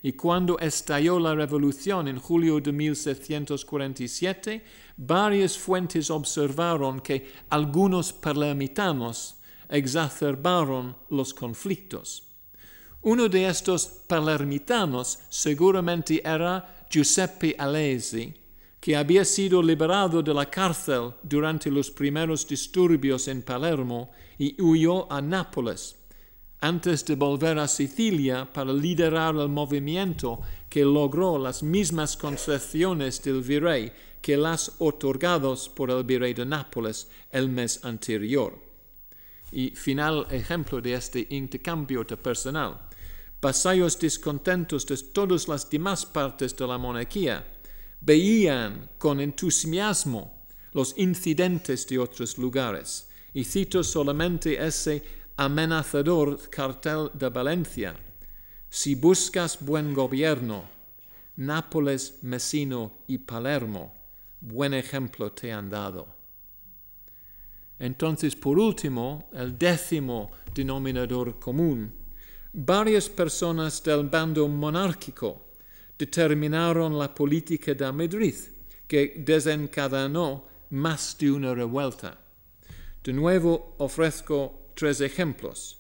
Y 0.02 0.14
cuando 0.14 0.58
estalló 0.60 1.20
la 1.20 1.36
revolución 1.36 2.08
en 2.08 2.20
julio 2.20 2.60
de 2.62 2.72
1747, 2.72 4.64
varias 4.98 5.58
fuentes 5.58 6.10
observaron 6.10 7.02
que 7.02 7.32
algunos 7.50 8.14
palermitanos 8.14 9.36
exacerbaron 9.70 10.96
los 11.10 11.34
conflictos. 11.34 12.29
Uno 13.02 13.30
de 13.30 13.48
estos 13.48 13.88
palermitanos 14.08 15.20
seguramente 15.30 16.22
era 16.22 16.86
Giuseppe 16.90 17.56
Alesi, 17.58 18.34
que 18.78 18.96
había 18.98 19.24
sido 19.24 19.64
liberado 19.64 20.22
de 20.22 20.34
la 20.34 20.50
cárcel 20.50 21.14
durante 21.24 21.72
los 21.72 21.90
primeros 21.92 22.46
disturbios 22.46 23.30
en 23.30 23.42
Palermo 23.42 24.10
y 24.38 24.62
huyó 24.62 25.10
a 25.10 25.22
Nápoles, 25.22 25.96
antes 26.60 27.06
de 27.06 27.16
volver 27.16 27.58
a 27.60 27.70
Sicilia 27.70 28.52
para 28.52 28.74
liderar 28.74 29.34
el 29.36 29.48
movimiento 29.48 30.42
que 30.68 30.84
logró 30.84 31.38
las 31.38 31.64
mismas 31.64 32.18
concesiones 32.18 33.24
del 33.24 33.42
virrey 33.42 33.94
que 34.22 34.36
las 34.36 34.74
otorgadas 34.80 35.70
por 35.70 35.90
el 35.90 36.04
virrey 36.04 36.34
de 36.34 36.46
Nápoles 36.46 37.10
el 37.32 37.48
mes 37.48 37.80
anterior. 37.86 38.60
Y 39.54 39.70
final 39.72 40.28
ejemplo 40.30 40.82
de 40.82 40.96
este 40.96 41.26
intercambio 41.30 42.04
de 42.04 42.18
personal. 42.18 42.89
Vasallos 43.42 43.98
descontentos 43.98 44.86
de 44.86 44.98
todas 44.98 45.48
las 45.48 45.70
demás 45.70 46.06
partes 46.06 46.56
de 46.56 46.68
la 46.68 46.78
monarquía 46.78 47.46
veían 48.02 48.90
con 48.98 49.20
entusiasmo 49.20 50.46
los 50.74 50.98
incidentes 50.98 51.88
de 51.88 52.00
otros 52.00 52.38
lugares. 52.38 53.08
Y 53.34 53.44
cito 53.44 53.84
solamente 53.84 54.64
ese 54.64 55.04
amenazador 55.38 56.50
cartel 56.50 57.12
de 57.14 57.30
Valencia. 57.30 57.96
Si 58.70 58.96
buscas 58.96 59.58
buen 59.60 59.94
gobierno, 59.94 60.66
Nápoles, 61.38 62.20
Messino 62.22 62.92
y 63.08 63.20
Palermo, 63.20 63.94
buen 64.42 64.74
ejemplo 64.74 65.32
te 65.32 65.54
han 65.54 65.70
dado. 65.70 66.08
Entonces, 67.80 68.36
por 68.36 68.60
último, 68.60 69.30
el 69.32 69.58
décimo 69.58 70.32
denominador 70.54 71.40
común. 71.40 71.94
Varias 72.52 73.08
personas 73.08 73.84
del 73.84 74.10
bando 74.10 74.48
monárquico 74.48 75.54
determinaron 75.96 76.98
la 76.98 77.14
política 77.14 77.76
de 77.76 77.92
Madrid, 77.92 78.34
que 78.88 79.22
desencadenó 79.24 80.48
más 80.72 81.16
de 81.20 81.30
una 81.30 81.54
revuelta. 81.54 82.18
De 83.04 83.14
nuevo 83.14 83.76
ofrezco 83.78 84.72
tres 84.74 85.00
ejemplos. 85.02 85.78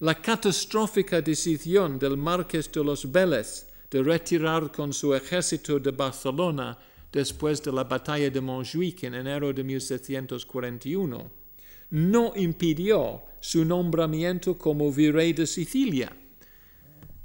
La 0.00 0.20
catastrófica 0.20 1.22
decisión 1.22 1.98
del 1.98 2.18
marqués 2.18 2.70
de 2.70 2.84
los 2.84 3.10
Vélez 3.10 3.66
de 3.90 4.02
retirar 4.02 4.70
con 4.70 4.92
su 4.92 5.14
ejército 5.14 5.78
de 5.78 5.90
Barcelona 5.90 6.76
después 7.10 7.62
de 7.62 7.72
la 7.72 7.84
batalla 7.84 8.28
de 8.28 8.40
Montjuic 8.42 9.04
en 9.04 9.14
enero 9.14 9.54
de 9.54 9.64
1741 9.64 11.43
no 11.90 12.32
impidió 12.36 13.22
su 13.40 13.64
nombramiento 13.64 14.56
como 14.56 14.90
virrey 14.90 15.32
de 15.32 15.46
Sicilia 15.46 16.10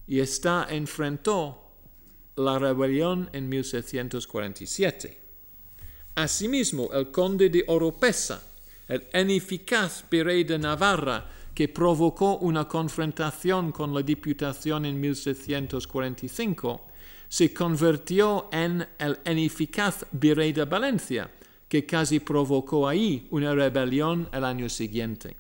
y 0.10 0.20
esta 0.20 0.66
enfrentó 0.70 1.62
la 2.36 2.58
rebelión 2.58 3.30
en 3.32 3.48
1747. 3.48 5.18
Asimismo, 6.16 6.90
el 6.92 7.12
conde 7.12 7.50
de 7.50 7.64
Oropesa, 7.68 8.42
el 8.88 9.08
ineficaz 9.14 10.04
virrey 10.10 10.44
de 10.44 10.58
Navarra, 10.58 11.30
que 11.54 11.68
provocó 11.68 12.38
una 12.38 12.68
confrontación 12.68 13.72
con 13.72 13.94
la 13.94 14.02
Diputación 14.02 14.86
en 14.88 15.00
1745, 15.00 16.82
se 17.28 17.54
convirtió 17.54 18.50
en 18.52 18.88
el 18.98 19.20
ineficaz 19.26 20.08
virrey 20.12 20.54
de 20.54 20.66
Valencia, 20.66 21.30
que 21.70 21.86
casi 21.86 22.20
provocó 22.20 22.88
ahí 22.88 23.28
una 23.30 23.54
rebelión 23.54 24.28
el 24.34 24.44
año 24.44 24.68
siguiente. 24.68 25.38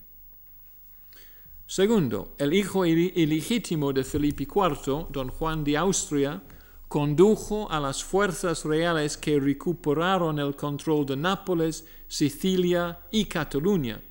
Segundo, 1.65 2.33
el 2.37 2.53
hijo 2.53 2.85
ilegítimo 2.85 3.91
de 3.91 4.03
Felipe 4.03 4.43
IV, 4.43 5.07
don 5.09 5.29
Juan 5.29 5.63
de 5.63 5.77
Austria, 5.77 6.41
condujo 6.87 7.69
a 7.69 7.79
las 7.79 8.03
fuerzas 8.03 8.65
reales 8.65 9.17
que 9.17 9.39
recuperaron 9.39 10.39
el 10.39 10.55
control 10.55 11.05
de 11.05 11.15
Nápoles, 11.15 11.85
Sicilia 12.07 12.99
y 13.11 13.25
Cataluña, 13.25 14.01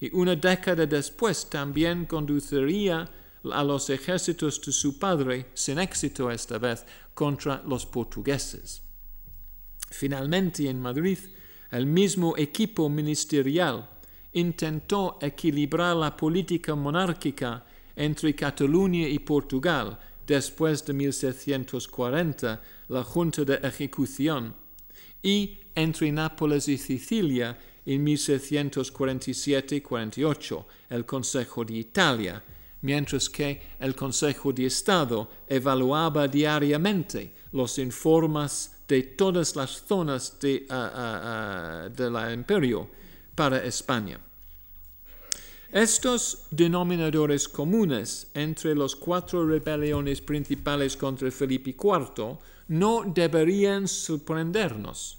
y 0.00 0.12
una 0.14 0.34
década 0.34 0.86
después 0.86 1.48
también 1.48 2.06
conduciría 2.06 3.08
a 3.44 3.62
los 3.62 3.90
ejércitos 3.90 4.60
de 4.60 4.72
su 4.72 4.98
padre, 4.98 5.46
sin 5.54 5.78
éxito 5.78 6.30
esta 6.30 6.58
vez, 6.58 6.84
contra 7.14 7.62
los 7.66 7.86
portugueses. 7.86 8.82
Finalmente, 9.90 10.68
en 10.68 10.80
Madrid, 10.80 11.18
el 11.70 11.86
mismo 11.86 12.36
equipo 12.36 12.88
ministerial 12.88 13.88
intentó 14.32 15.18
equilibrar 15.20 15.94
la 15.96 16.16
política 16.16 16.74
monárquica 16.74 17.64
entre 17.96 18.34
Cataluña 18.34 19.06
y 19.08 19.18
Portugal 19.18 19.98
después 20.26 20.84
de 20.84 20.92
1740, 20.92 22.62
la 22.88 23.02
Junta 23.02 23.44
de 23.44 23.54
Ejecución, 23.56 24.54
y 25.22 25.58
entre 25.74 26.12
Nápoles 26.12 26.68
y 26.68 26.78
Sicilia 26.78 27.58
en 27.84 28.06
1747-48, 28.06 30.64
el 30.90 31.04
Consejo 31.06 31.64
de 31.64 31.74
Italia, 31.74 32.44
mientras 32.82 33.28
que 33.28 33.60
el 33.80 33.94
Consejo 33.94 34.52
de 34.52 34.66
Estado 34.66 35.30
evaluaba 35.46 36.28
diariamente 36.28 37.32
los 37.52 37.78
informes 37.78 38.77
de 38.88 39.02
todas 39.02 39.54
las 39.54 39.82
zonas 39.86 40.40
de, 40.40 40.66
uh, 40.70 42.10
la 42.10 42.32
imperio 42.32 42.88
para 43.34 43.62
España. 43.62 44.18
Estos 45.70 46.46
denominadores 46.50 47.46
comunes 47.46 48.30
entre 48.32 48.74
las 48.74 48.96
cuatro 48.96 49.46
rebeliones 49.46 50.22
principales 50.22 50.96
contra 50.96 51.30
Felipe 51.30 51.76
IV 51.78 52.38
no 52.68 53.04
deberían 53.04 53.86
sorprendernos. 53.86 55.18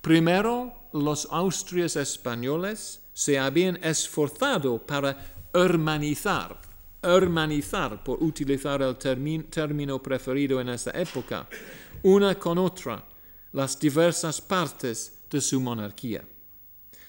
Primero, 0.00 0.72
los 0.92 1.28
austrias 1.30 1.94
españoles 1.94 3.00
se 3.12 3.38
habían 3.38 3.76
esforzado 3.84 4.84
para 4.84 5.16
hermanizar, 5.52 6.60
hermanizar, 7.02 8.02
por 8.02 8.22
utilizar 8.22 8.82
el 8.82 8.96
término 8.96 10.02
preferido 10.02 10.60
en 10.60 10.70
esta 10.70 10.90
época, 10.98 11.46
una 12.02 12.38
con 12.38 12.58
otra 12.58 13.04
las 13.52 13.78
diversas 13.78 14.40
partes 14.40 15.20
de 15.30 15.40
su 15.40 15.60
monarquía. 15.60 16.24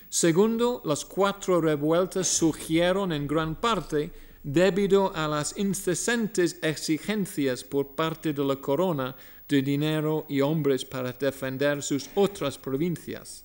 Segundo, 0.10 0.82
las 0.84 1.06
cuatro 1.06 1.62
revueltas 1.62 2.28
surgieron 2.28 3.14
en 3.14 3.28
gran 3.28 3.56
parte 3.56 4.12
debido 4.44 5.16
a 5.16 5.28
las 5.28 5.58
incesantes 5.58 6.58
exigencias 6.62 7.64
por 7.64 7.96
parte 7.96 8.34
de 8.34 8.44
la 8.44 8.56
corona 8.56 9.16
de 9.48 9.62
dinero 9.62 10.26
y 10.28 10.42
hombres 10.42 10.84
para 10.84 11.14
defender 11.14 11.84
sus 11.84 12.10
otras 12.16 12.58
provincias. 12.58 13.44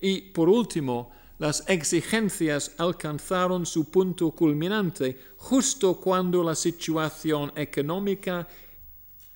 Y 0.00 0.20
por 0.32 0.48
último, 0.48 1.10
las 1.38 1.64
exigencias 1.68 2.72
alcanzaron 2.78 3.66
su 3.66 3.90
punto 3.90 4.30
culminante 4.30 5.18
justo 5.36 6.00
cuando 6.00 6.42
la 6.44 6.54
situación 6.54 7.52
económica 7.56 8.46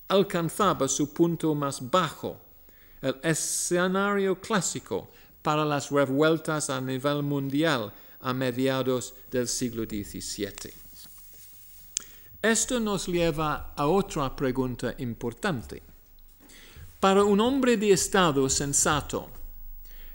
alcanzaba 0.09 0.87
su 0.87 1.13
punto 1.13 1.55
más 1.55 1.89
bajo. 1.89 2.37
El 3.01 3.15
escenario 3.23 4.41
clásico 4.41 5.09
para 5.41 5.63
las 5.63 5.89
revueltas 5.89 6.69
a 6.69 6.81
nivel 6.81 7.23
mundial 7.23 7.93
a 8.21 8.33
mediados 8.33 9.13
del 9.31 9.47
siglo 9.47 9.85
XVII. 9.85 10.73
Esto 12.41 12.79
nos 12.79 13.07
lleva 13.07 13.73
a 13.75 13.87
otra 13.87 14.35
pregunta 14.35 14.95
importante. 14.97 15.81
Para 16.99 17.23
un 17.23 17.39
hombre 17.39 17.77
de 17.77 17.91
Estado 17.91 18.49
sensato, 18.49 19.29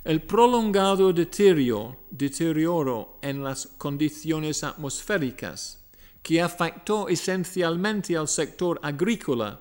el 0.05 0.21
prolongado 0.21 1.13
deterioro, 1.15 1.97
deterioro 2.11 3.19
en 3.23 3.43
las 3.43 3.69
condiciones 3.79 4.63
atmosféricas 4.63 5.81
que 6.23 6.43
afectó 6.43 7.09
esencialmente 7.09 8.17
al 8.17 8.29
sector 8.29 8.79
agrícola, 8.83 9.61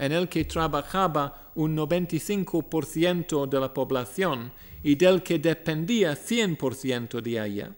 en 0.00 0.12
el 0.12 0.30
que 0.30 0.46
trabajaba 0.46 1.52
un 1.56 1.76
95% 1.76 3.46
de 3.46 3.60
la 3.60 3.72
población 3.72 4.50
y 4.82 4.94
del 4.94 5.22
que 5.22 5.38
dependía 5.38 6.14
100% 6.14 7.20
de 7.20 7.44
ella, 7.44 7.76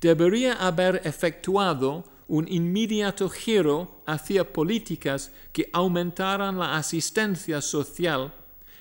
debería 0.00 0.54
haber 0.54 1.00
efectuado 1.04 2.02
un 2.26 2.48
inmediato 2.48 3.28
giro 3.28 4.02
hacia 4.06 4.52
políticas 4.52 5.30
que 5.52 5.70
aumentaran 5.72 6.58
la 6.58 6.76
asistencia 6.76 7.60
social 7.60 8.34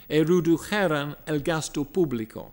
y 0.10 0.24
redujeran 0.24 1.16
el 1.28 1.44
gasto 1.44 1.86
público. 1.86 2.52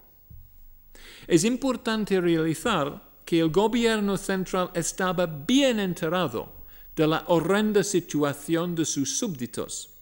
Es 1.27 1.43
importante 1.45 2.21
realizar 2.21 3.03
que 3.25 3.41
el 3.41 3.49
gobierno 3.49 4.19
central 4.19 4.71
estaba 4.75 5.25
bien 5.25 5.81
enterado 5.81 6.53
de 6.95 7.07
la 7.07 7.25
horrenda 7.29 7.83
situación 7.83 8.75
de 8.75 8.85
sus 8.85 9.17
súbditos 9.17 9.95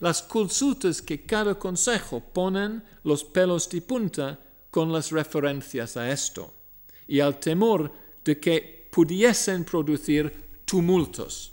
las 0.00 0.22
consultas 0.22 1.02
que 1.02 1.24
cada 1.24 1.58
consejo 1.58 2.20
ponen 2.20 2.82
los 3.04 3.24
pelos 3.24 3.68
de 3.68 3.82
punta 3.82 4.38
con 4.70 4.92
las 4.92 5.10
referencias 5.10 5.96
a 5.96 6.08
esto 6.10 6.52
y 7.06 7.20
al 7.20 7.40
temor 7.40 7.90
de 8.24 8.38
que 8.38 8.88
pudiesen 8.90 9.64
producir 9.64 10.60
tumultos. 10.64 11.52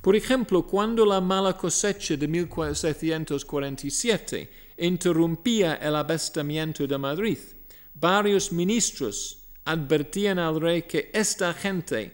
Por 0.00 0.14
ejemplo, 0.14 0.64
cuando 0.66 1.04
la 1.06 1.20
mala 1.20 1.56
cosecha 1.56 2.16
de 2.16 2.28
1747 2.28 4.50
interrumpía 4.78 5.76
el 5.76 5.96
abastamiento 5.96 6.86
de 6.86 6.98
Madrid. 6.98 7.38
Varios 7.94 8.52
ministros 8.52 9.38
advertían 9.64 10.38
al 10.38 10.60
rey 10.60 10.82
que 10.82 11.10
esta 11.12 11.54
gente, 11.54 12.12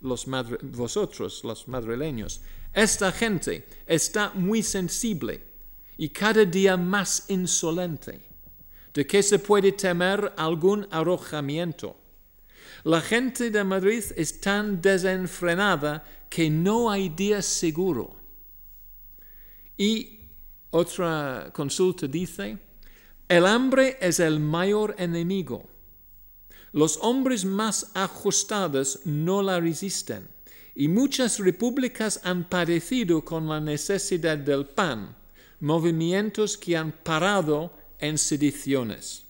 los 0.00 0.26
vosotros, 0.62 1.42
los 1.42 1.66
madrileños, 1.68 2.40
esta 2.72 3.10
gente 3.10 3.66
está 3.86 4.32
muy 4.34 4.62
sensible 4.62 5.42
y 5.96 6.08
cada 6.10 6.44
día 6.44 6.76
más 6.76 7.24
insolente. 7.28 8.20
¿De 8.94 9.06
qué 9.06 9.22
se 9.22 9.38
puede 9.38 9.72
temer 9.72 10.32
algún 10.36 10.86
arrojamiento? 10.90 11.96
La 12.84 13.00
gente 13.00 13.50
de 13.50 13.62
Madrid 13.62 14.02
es 14.16 14.40
tan 14.40 14.80
desenfrenada 14.80 16.04
que 16.28 16.48
no 16.48 16.90
hay 16.90 17.08
día 17.08 17.42
seguro. 17.42 18.16
Y 19.76 20.20
otra 20.70 21.50
consulta 21.52 22.06
dice, 22.06 22.58
el 23.28 23.46
hambre 23.46 23.98
es 24.00 24.20
el 24.20 24.40
mayor 24.40 24.94
enemigo. 24.98 25.68
Los 26.72 26.98
hombres 27.02 27.44
más 27.44 27.90
ajustados 27.94 29.00
no 29.04 29.42
la 29.42 29.58
resisten 29.60 30.28
y 30.80 30.88
muchas 30.88 31.38
repúblicas 31.38 32.22
han 32.24 32.48
padecido 32.48 33.22
con 33.22 33.46
la 33.46 33.60
necesidad 33.60 34.38
del 34.38 34.64
pan, 34.64 35.14
movimientos 35.60 36.56
que 36.56 36.74
han 36.74 36.90
parado 36.90 37.70
en 37.98 38.16
sediciones. 38.16 39.26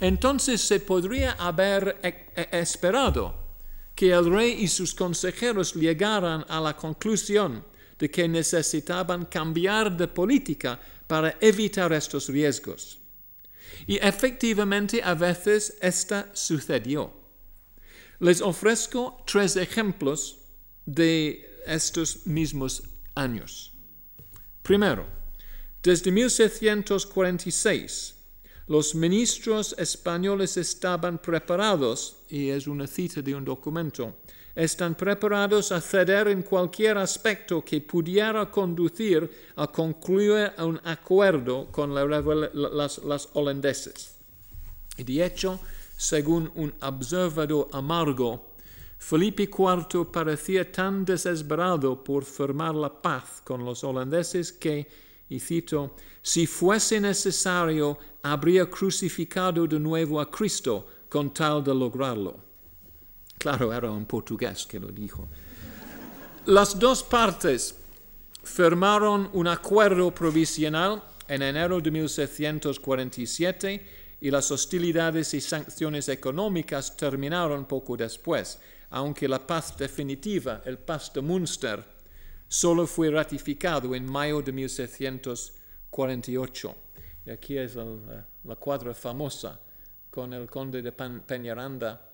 Entonces 0.00 0.60
se 0.60 0.80
podría 0.80 1.34
haber 1.34 2.00
e-, 2.02 2.32
e-, 2.34 2.48
esperado 2.58 3.32
que 3.94 4.10
el 4.10 4.28
rey 4.28 4.56
y 4.58 4.66
sus 4.66 4.92
consejeros 4.92 5.72
llegaran 5.72 6.44
a 6.48 6.60
la 6.60 6.76
conclusión 6.76 7.64
de 7.96 8.10
que 8.10 8.26
necesitaban 8.26 9.26
cambiar 9.26 9.96
de 9.96 10.08
política 10.08 10.80
para 11.06 11.36
evitar 11.40 11.92
estos 11.92 12.26
riesgos. 12.26 12.98
Y 13.86 13.98
efectivamente 13.98 15.00
a 15.00 15.14
veces 15.14 15.76
esta 15.80 16.28
sucedió. 16.32 17.12
Les 18.18 18.42
ofrezco 18.42 19.22
tres 19.24 19.54
ejemplos 19.54 20.39
de 20.94 21.60
estos 21.66 22.26
mismos 22.26 22.82
años. 23.14 23.72
Primero, 24.62 25.06
desde 25.82 26.10
1746, 26.10 28.14
los 28.66 28.94
ministros 28.94 29.74
españoles 29.78 30.56
estaban 30.56 31.18
preparados, 31.18 32.16
y 32.28 32.48
es 32.50 32.66
una 32.66 32.86
cita 32.86 33.22
de 33.22 33.34
un 33.34 33.44
documento, 33.44 34.16
están 34.54 34.94
preparados 34.94 35.72
a 35.72 35.80
ceder 35.80 36.28
en 36.28 36.42
cualquier 36.42 36.98
aspecto 36.98 37.64
que 37.64 37.80
pudiera 37.80 38.50
conducir 38.50 39.30
a 39.56 39.66
concluir 39.68 40.52
un 40.58 40.78
acuerdo 40.84 41.70
con 41.70 41.94
las, 41.94 42.98
las 42.98 43.28
holandeses. 43.32 44.16
Y 44.96 45.04
de 45.04 45.24
hecho, 45.24 45.60
según 45.96 46.50
un 46.54 46.74
observador 46.80 47.68
amargo, 47.72 48.49
Felipe 49.00 49.48
IV 49.48 50.12
parecía 50.12 50.70
tan 50.70 51.04
desesperado 51.04 52.04
por 52.04 52.22
firmar 52.22 52.74
la 52.74 52.90
paz 52.90 53.40
con 53.42 53.64
los 53.64 53.82
holandeses 53.82 54.52
que, 54.52 54.86
y 55.30 55.40
cito, 55.40 55.96
si 56.22 56.46
fuese 56.46 57.00
necesario, 57.00 57.98
habría 58.22 58.68
crucificado 58.68 59.66
de 59.66 59.80
nuevo 59.80 60.20
a 60.20 60.30
Cristo 60.30 60.86
con 61.08 61.32
tal 61.32 61.64
de 61.64 61.74
lograrlo. 61.74 62.36
Claro, 63.38 63.72
era 63.72 63.90
un 63.90 64.04
portugués 64.04 64.66
que 64.66 64.78
lo 64.78 64.88
dijo. 64.88 65.26
Las 66.44 66.78
dos 66.78 67.02
partes 67.02 67.74
firmaron 68.44 69.30
un 69.32 69.48
acuerdo 69.48 70.14
provisional 70.14 71.02
en 71.26 71.42
enero 71.42 71.80
de 71.80 71.90
1747 71.90 73.86
y 74.20 74.30
las 74.30 74.50
hostilidades 74.50 75.32
y 75.32 75.40
sanciones 75.40 76.10
económicas 76.10 76.94
terminaron 76.96 77.64
poco 77.64 77.96
después 77.96 78.60
aunque 78.90 79.28
la 79.28 79.46
paz 79.46 79.76
definitiva, 79.76 80.62
el 80.64 80.78
paz 80.78 81.12
de 81.12 81.20
Münster, 81.20 81.84
solo 82.48 82.86
fue 82.86 83.10
ratificado 83.10 83.94
en 83.94 84.10
mayo 84.10 84.40
de 84.42 84.52
1748. 84.52 86.76
Y 87.26 87.30
aquí 87.30 87.56
es 87.56 87.76
la 87.76 88.56
cuadra 88.56 88.92
famosa 88.94 89.60
con 90.10 90.32
el 90.32 90.50
conde 90.50 90.82
de 90.82 90.90
Peñaranda 90.92 92.10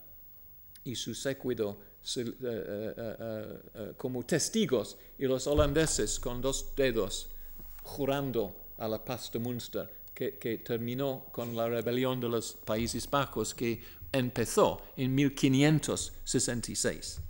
y 0.84 0.94
su 0.94 1.14
séquito 1.14 1.78
eh, 2.16 2.34
eh, 2.40 3.60
eh, 3.74 3.92
como 3.96 4.24
testigos 4.24 4.96
y 5.18 5.24
los 5.24 5.46
holandeses 5.46 6.20
con 6.20 6.40
dos 6.40 6.74
dedos 6.76 7.30
jurando 7.82 8.54
a 8.78 8.86
la 8.86 9.04
paz 9.04 9.32
de 9.32 9.40
Münster 9.40 9.92
que, 10.14 10.38
que 10.38 10.58
terminó 10.58 11.26
con 11.32 11.56
la 11.56 11.68
rebelión 11.68 12.20
de 12.20 12.28
los 12.28 12.54
Países 12.64 13.10
Bajos 13.10 13.54
que 13.54 13.82
empezó 14.18 14.82
en 14.96 15.14
1566. 15.14 17.20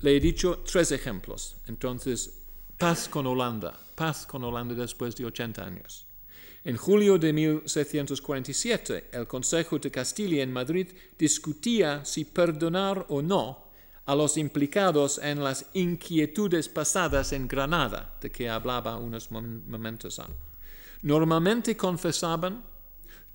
Le 0.00 0.16
he 0.16 0.20
dicho 0.20 0.62
tres 0.70 0.92
ejemplos. 0.92 1.56
Entonces, 1.66 2.34
paz 2.76 3.08
con 3.08 3.26
Holanda, 3.26 3.78
paz 3.94 4.26
con 4.26 4.44
Holanda 4.44 4.74
después 4.74 5.16
de 5.16 5.24
80 5.26 5.64
años. 5.64 6.06
En 6.64 6.76
julio 6.76 7.18
de 7.18 7.32
1747, 7.32 9.08
el 9.12 9.26
Consejo 9.26 9.78
de 9.78 9.90
Castilla 9.90 10.42
en 10.42 10.52
Madrid 10.52 10.88
discutía 11.18 12.04
si 12.04 12.24
perdonar 12.24 13.06
o 13.08 13.20
no 13.20 13.64
a 14.06 14.14
los 14.14 14.36
implicados 14.36 15.18
en 15.18 15.42
las 15.42 15.66
inquietudes 15.74 16.68
pasadas 16.68 17.32
en 17.32 17.48
Granada, 17.48 18.16
de 18.20 18.30
que 18.30 18.48
hablaba 18.48 18.96
unos 18.96 19.30
momentos 19.30 20.18
antes. 20.18 20.36
Normalmente 21.02 21.76
confesaban 21.76 22.62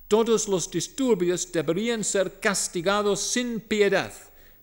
todos 0.07 0.47
los 0.47 0.71
disturbios 0.71 1.51
deberían 1.51 2.03
ser 2.03 2.39
castigados 2.39 3.19
sin 3.19 3.59
piedad, 3.59 4.13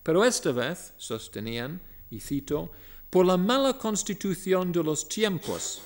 pero 0.03 0.25
esta 0.25 0.53
vez, 0.53 0.93
sostenían, 0.97 1.81
y 2.11 2.21
cito, 2.21 2.71
por 3.11 3.27
la 3.27 3.37
mala 3.37 3.77
constitución 3.79 4.73
de 4.73 4.83
los 4.83 5.09
tiempos, 5.09 5.83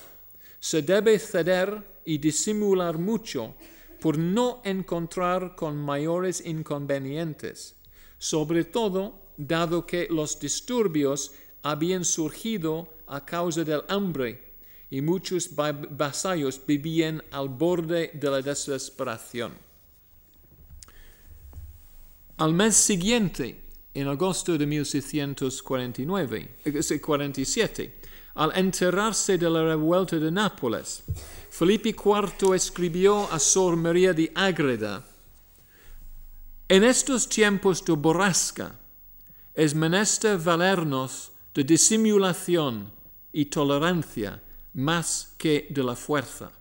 se 0.61 0.83
debe 0.83 1.19
ceder 1.19 2.01
y 2.05 2.19
disimular 2.19 2.99
mucho 2.99 3.55
por 4.01 4.17
no 4.17 4.61
encontrar 4.65 5.55
con 5.55 5.77
mayores 5.77 6.45
inconvenientes, 6.45 7.75
sobre 8.19 8.65
todo 8.65 9.21
dado 9.37 9.87
que 9.87 10.09
los 10.11 10.39
disturbios 10.39 11.33
habían 11.63 12.05
surgido 12.05 12.89
a 13.07 13.25
causa 13.25 13.65
del 13.65 13.83
hambre 13.89 14.48
y 14.91 15.01
muchos 15.01 15.51
vasallos 15.55 16.61
vivían 16.67 17.23
al 17.31 17.49
borde 17.49 18.11
de 18.15 18.31
la 18.31 18.41
desesperación. 18.41 19.53
Al 22.39 22.55
mes 22.55 22.77
siguiente, 22.77 23.61
en 23.93 24.09
agosto 24.09 24.57
de 24.57 24.67
1649, 24.67 26.49
47, 27.03 27.83
eh, 27.83 27.93
al 28.35 28.57
enterarse 28.57 29.37
de 29.37 29.51
la 29.51 29.65
revuelta 29.65 30.17
de 30.17 30.31
Nápoles, 30.31 31.03
Felipe 31.51 31.89
IV 31.91 32.55
escribió 32.55 33.31
a 33.33 33.39
Sor 33.39 33.77
María 33.77 34.13
de 34.13 34.31
Ágreda, 34.35 35.05
en 36.69 36.85
estos 36.85 37.29
tiempos 37.29 37.83
de 37.83 37.95
borrasca 37.95 38.79
es 39.55 39.75
menester 39.75 40.39
valernos 40.39 41.33
de 41.55 41.65
disimulación 41.65 42.93
y 43.33 43.47
tolerancia 43.47 44.43
más 44.79 45.35
que 45.37 45.67
de 45.71 45.83
la 45.83 45.97
fuerza. 45.97 46.53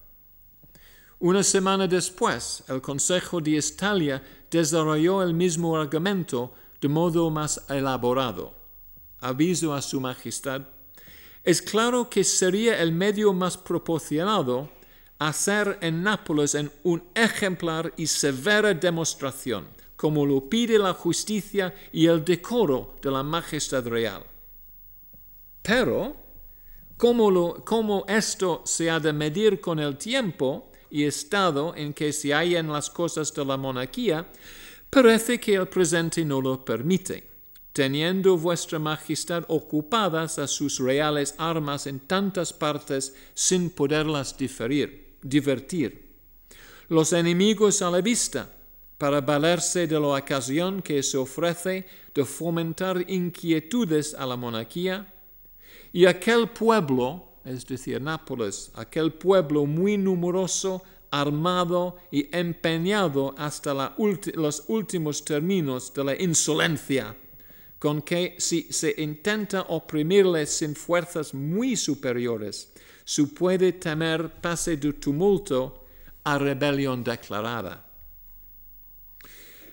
Una 1.20 1.43
semana 1.43 1.88
después, 1.88 2.63
el 2.68 2.82
Consejo 2.82 3.39
de 3.39 3.57
Estalia 3.57 4.24
desarrolló 4.49 5.22
el 5.22 5.36
mismo 5.36 5.78
argumento 5.78 6.51
de 6.82 6.88
modo 6.88 7.30
más 7.30 7.63
elaborado. 7.70 8.55
Aviso 9.20 9.72
a 9.74 9.82
Su 9.84 10.01
Majestad. 10.01 10.63
Es 11.43 11.61
claro 11.61 12.09
que 12.09 12.24
sería 12.24 12.82
el 12.82 12.91
medio 12.91 13.34
más 13.34 13.55
proporcionado 13.55 14.70
hacer 15.20 15.78
en 15.82 16.01
Nápoles 16.01 16.55
en 16.55 16.72
un 16.84 17.03
ejemplar 17.13 17.93
y 17.97 18.07
severa 18.07 18.74
demostración, 18.74 19.68
como 19.95 20.26
lo 20.26 20.49
pide 20.49 20.80
la 20.80 20.93
justicia 20.93 21.74
y 21.91 22.07
el 22.07 22.26
decoro 22.26 22.95
de 22.99 23.11
la 23.11 23.22
Majestad 23.22 23.86
Real. 23.86 24.24
Pero, 25.61 26.26
cómo, 26.98 28.06
esto 28.08 28.64
se 28.66 28.89
ha 28.89 29.00
de 29.00 29.14
medir 29.14 29.62
con 29.62 29.80
el 29.80 29.98
tiempo 29.98 30.72
y 30.89 31.04
estado 31.04 31.76
en 31.76 31.93
que 31.93 32.12
se 32.12 32.34
hallan 32.34 32.72
las 32.72 32.89
cosas 32.89 33.34
de 33.34 33.45
la 33.45 33.56
monarquía, 33.56 34.28
parece 34.89 35.39
que 35.39 35.56
el 35.56 35.68
presente 35.68 36.26
no 36.26 36.41
lo 36.41 36.64
permite, 36.66 37.30
teniendo 37.72 38.38
vuestra 38.38 38.80
majestad 38.80 39.43
ocupadas 39.48 40.39
a 40.39 40.48
sus 40.48 40.80
reales 40.80 41.36
armas 41.38 41.86
en 41.86 42.00
tantas 42.00 42.52
partes 42.52 43.14
sin 43.34 43.70
poderlas 43.70 44.36
divertir. 44.38 46.08
Los 46.89 47.14
enemigos 47.14 47.82
a 47.82 47.91
la 47.91 48.02
vista, 48.02 48.54
para 48.98 49.22
valerse 49.22 49.86
de 49.86 50.00
la 50.00 50.08
ocasión 50.08 50.82
que 50.82 51.04
se 51.04 51.18
ofrece 51.18 51.86
de 52.16 52.26
fomentar 52.26 53.06
inquietudes 53.08 54.16
a 54.16 54.26
la 54.26 54.36
monarquía, 54.36 55.14
y 55.94 56.06
aquel 56.06 56.50
pueblo, 56.50 57.28
es 57.46 57.66
decir, 57.66 58.02
Nápoles, 58.02 58.72
aquel 58.76 59.14
pueblo 59.14 59.66
muy 59.66 59.98
numeroso, 59.98 60.84
armado 61.12 61.98
y 62.12 62.28
empeñado 62.36 63.34
hasta 63.38 63.94
los 64.36 64.64
últimos 64.68 65.24
términos 65.24 65.94
de 65.94 66.04
la 66.04 66.22
insolencia, 66.22 67.16
con 67.80 68.02
que 68.02 68.36
si 68.40 68.64
se 68.72 68.94
intenta 68.98 69.62
oprimirles 69.70 70.50
sin 70.50 70.76
fuerzas 70.76 71.34
muy 71.34 71.76
superiores, 71.76 72.74
se 73.06 73.24
puede 73.24 73.74
temer 73.74 74.42
pase 74.42 74.76
de 74.78 74.94
tumulto 74.94 75.86
a 76.24 76.38
rebelión 76.38 77.04
declarada. 77.04 77.86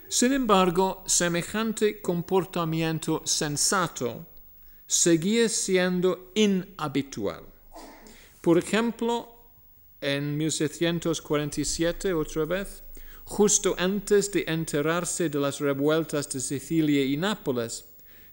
Sin 0.08 0.32
embargo, 0.32 1.02
semejante 1.06 2.00
comportamiento 2.00 3.22
sensato 3.24 4.26
seguía 4.94 5.48
siendo 5.48 6.30
inhabitual. 6.34 7.42
Por 8.40 8.58
ejemplo, 8.58 9.28
en 10.00 10.36
1747, 10.36 12.14
otra 12.14 12.44
vez, 12.44 12.84
justo 13.24 13.74
antes 13.76 14.30
de 14.30 14.44
enterarse 14.46 15.28
de 15.28 15.40
las 15.40 15.58
revueltas 15.58 16.30
de 16.30 16.40
Sicilia 16.40 17.04
y 17.04 17.16
Nápoles, 17.16 17.86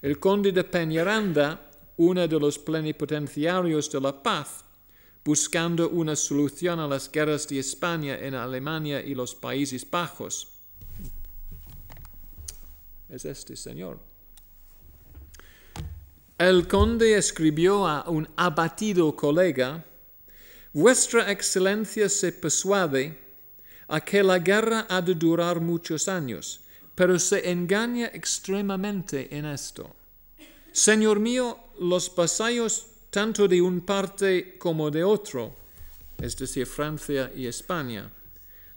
el 0.04 0.20
conde 0.20 0.52
de 0.52 0.64
Peñaranda, 0.64 1.72
uno 1.98 2.28
de 2.28 2.40
los 2.40 2.60
plenipotenciarios 2.60 3.92
de 3.92 4.00
la 4.00 4.22
paz, 4.22 4.64
buscando 5.26 5.90
una 5.90 6.16
solución 6.16 6.80
a 6.80 6.88
las 6.88 7.12
guerras 7.12 7.48
de 7.48 7.58
España 7.58 8.20
en 8.20 8.36
Alemania 8.36 9.02
y 9.02 9.16
los 9.16 9.34
Países 9.34 9.90
Bajos. 9.90 10.48
Es 13.10 13.26
este 13.26 13.56
señor. 13.56 14.11
El 16.42 16.68
conde 16.68 17.16
escribió 17.16 17.86
a 17.86 18.10
un 18.10 18.28
abatido 18.36 19.16
colega, 19.16 19.86
Vuestra 20.74 21.32
Excelencia 21.32 22.10
se 22.10 22.32
persuade 22.32 23.16
a 23.88 24.02
que 24.02 24.24
la 24.24 24.40
guerra 24.40 24.88
ha 24.90 25.04
de 25.04 25.14
durar 25.14 25.62
muchos 25.62 26.08
años, 26.08 26.62
pero 26.96 27.20
se 27.20 27.48
engaña 27.48 28.08
extremadamente 28.08 29.30
en 29.30 29.46
esto. 29.46 29.96
Señor 30.72 31.20
mío, 31.20 31.60
los 31.80 32.10
vasallos 32.16 32.88
tanto 33.12 33.48
de 33.48 33.62
un 33.62 33.82
parte 33.82 34.58
como 34.58 34.90
de 34.90 35.04
otro, 35.04 35.56
es 36.18 36.36
decir, 36.36 36.66
Francia 36.66 37.32
y 37.36 37.46
España, 37.46 38.12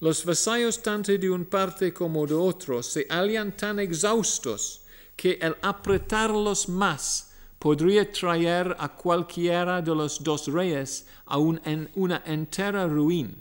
los 0.01 0.23
vasallos 0.23 0.83
tanto 0.83 1.17
de 1.17 1.31
un 1.31 1.47
parte 1.47 1.95
como 1.95 2.27
de 2.27 2.35
otro 2.35 2.83
se 2.83 3.07
hallan 3.09 3.57
tan 3.57 3.79
exhaustos 3.79 4.83
que 5.17 5.39
el 5.41 5.57
apretarlos 5.63 6.69
más 6.69 7.31
podría 7.65 8.05
traer 8.13 8.77
a 8.79 8.91
cualquiera 8.91 9.81
de 9.81 9.95
los 9.95 10.23
dos 10.23 10.49
reyes 10.49 11.07
a 11.25 11.39
una 11.39 12.23
entera 12.27 12.87
ruina. 12.87 13.33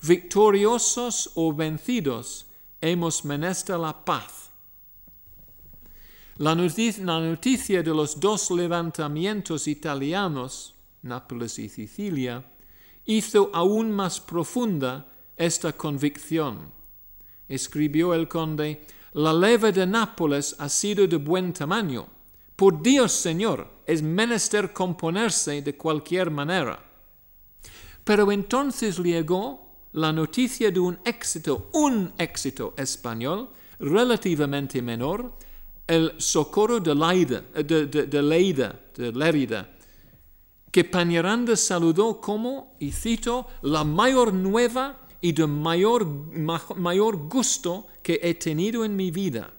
Victoriosos 0.00 1.32
o 1.34 1.52
vencidos, 1.52 2.46
hemos 2.80 3.22
menester 3.22 3.78
la 3.78 3.92
paz. 3.92 4.48
La 6.38 6.54
noticia, 6.54 7.04
la 7.04 7.20
noticia 7.20 7.82
de 7.82 7.90
los 7.90 8.18
dos 8.18 8.50
levantamientos 8.50 9.68
italianos, 9.68 10.74
Nápoles 11.02 11.58
y 11.58 11.68
Sicilia, 11.68 12.42
hizo 13.04 13.50
aún 13.52 13.92
más 13.92 14.20
profunda 14.20 15.06
esta 15.36 15.74
convicción. 15.74 16.72
Escribió 17.46 18.14
el 18.14 18.26
conde, 18.26 18.86
la 19.12 19.34
leva 19.34 19.70
de 19.70 19.86
Nápoles 19.86 20.56
ha 20.58 20.70
sido 20.70 21.06
de 21.06 21.16
buen 21.16 21.52
tamaño. 21.52 22.19
Por 22.60 22.82
Dios, 22.82 23.12
Señor, 23.12 23.66
es 23.86 24.02
menester 24.02 24.74
componerse 24.74 25.62
de 25.62 25.78
cualquier 25.78 26.30
manera. 26.30 26.78
Pero 28.04 28.30
entonces 28.30 28.98
llegó 28.98 29.78
la 29.92 30.12
noticia 30.12 30.70
de 30.70 30.78
un 30.78 30.98
éxito, 31.02 31.70
un 31.72 32.12
éxito 32.18 32.74
español 32.76 33.48
relativamente 33.78 34.82
menor, 34.82 35.32
el 35.86 36.12
socorro 36.18 36.80
de 36.80 36.94
Leida, 36.94 37.40
de, 37.40 37.86
de, 37.86 38.22
Leida, 38.22 38.78
de 38.94 39.10
Lérida, 39.10 39.66
que 40.70 40.84
Pañaranda 40.84 41.56
saludó 41.56 42.20
como, 42.20 42.76
y 42.78 42.92
cito, 42.92 43.46
la 43.62 43.84
mayor 43.84 44.34
nueva 44.34 45.08
y 45.22 45.32
de 45.32 45.46
mayor, 45.46 46.04
mayor 46.76 47.26
gusto 47.26 47.86
que 48.02 48.20
he 48.22 48.34
tenido 48.34 48.84
en 48.84 48.94
mi 48.96 49.10
vida. 49.10 49.50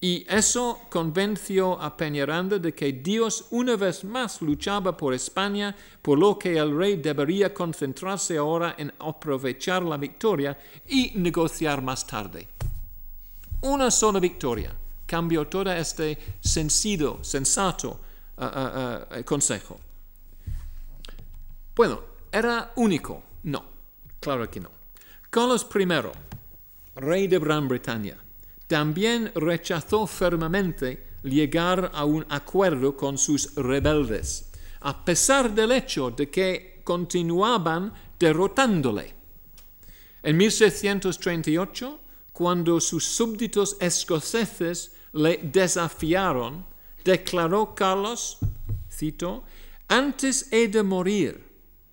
Y 0.00 0.26
eso 0.28 0.80
convenció 0.90 1.80
a 1.80 1.96
Peñaranda 1.96 2.58
de 2.58 2.74
que 2.74 2.92
Dios 2.92 3.46
una 3.50 3.76
vez 3.76 4.04
más 4.04 4.42
luchaba 4.42 4.94
por 4.94 5.14
España, 5.14 5.74
por 6.02 6.18
lo 6.18 6.38
que 6.38 6.58
el 6.58 6.76
rey 6.76 6.96
debería 6.96 7.52
concentrarse 7.54 8.36
ahora 8.36 8.74
en 8.76 8.92
aprovechar 8.98 9.82
la 9.82 9.96
victoria 9.96 10.58
y 10.86 11.12
negociar 11.14 11.80
más 11.80 12.06
tarde. 12.06 12.46
Una 13.62 13.90
sola 13.90 14.20
victoria 14.20 14.70
cambió 15.06 15.46
todo 15.46 15.72
este 15.72 16.18
sencillo, 16.40 17.18
sensato 17.22 17.98
uh, 18.36 18.44
uh, 18.44 19.18
uh, 19.18 19.24
consejo. 19.24 19.80
Bueno, 21.74 22.00
¿era 22.30 22.72
único? 22.76 23.22
No, 23.44 23.64
claro 24.20 24.50
que 24.50 24.60
no. 24.60 24.70
Carlos 25.30 25.66
I, 25.74 25.86
rey 26.96 27.28
de 27.28 27.38
Gran 27.38 27.66
Bretaña, 27.66 28.16
también 28.66 29.30
rechazó 29.34 30.06
firmemente 30.06 31.06
llegar 31.22 31.90
a 31.94 32.04
un 32.04 32.24
acuerdo 32.28 32.96
con 32.96 33.18
sus 33.18 33.54
rebeldes, 33.54 34.50
a 34.80 35.04
pesar 35.04 35.54
del 35.54 35.72
hecho 35.72 36.10
de 36.10 36.30
que 36.30 36.80
continuaban 36.84 37.92
derrotándole. 38.18 39.14
En 40.22 40.36
1638, 40.36 42.00
cuando 42.32 42.80
sus 42.80 43.04
súbditos 43.04 43.76
escoceses 43.80 44.92
le 45.12 45.38
desafiaron, 45.38 46.64
declaró 47.04 47.74
Carlos, 47.74 48.38
cito, 48.92 49.44
antes 49.88 50.52
he 50.52 50.68
de 50.68 50.82
morir 50.82 51.46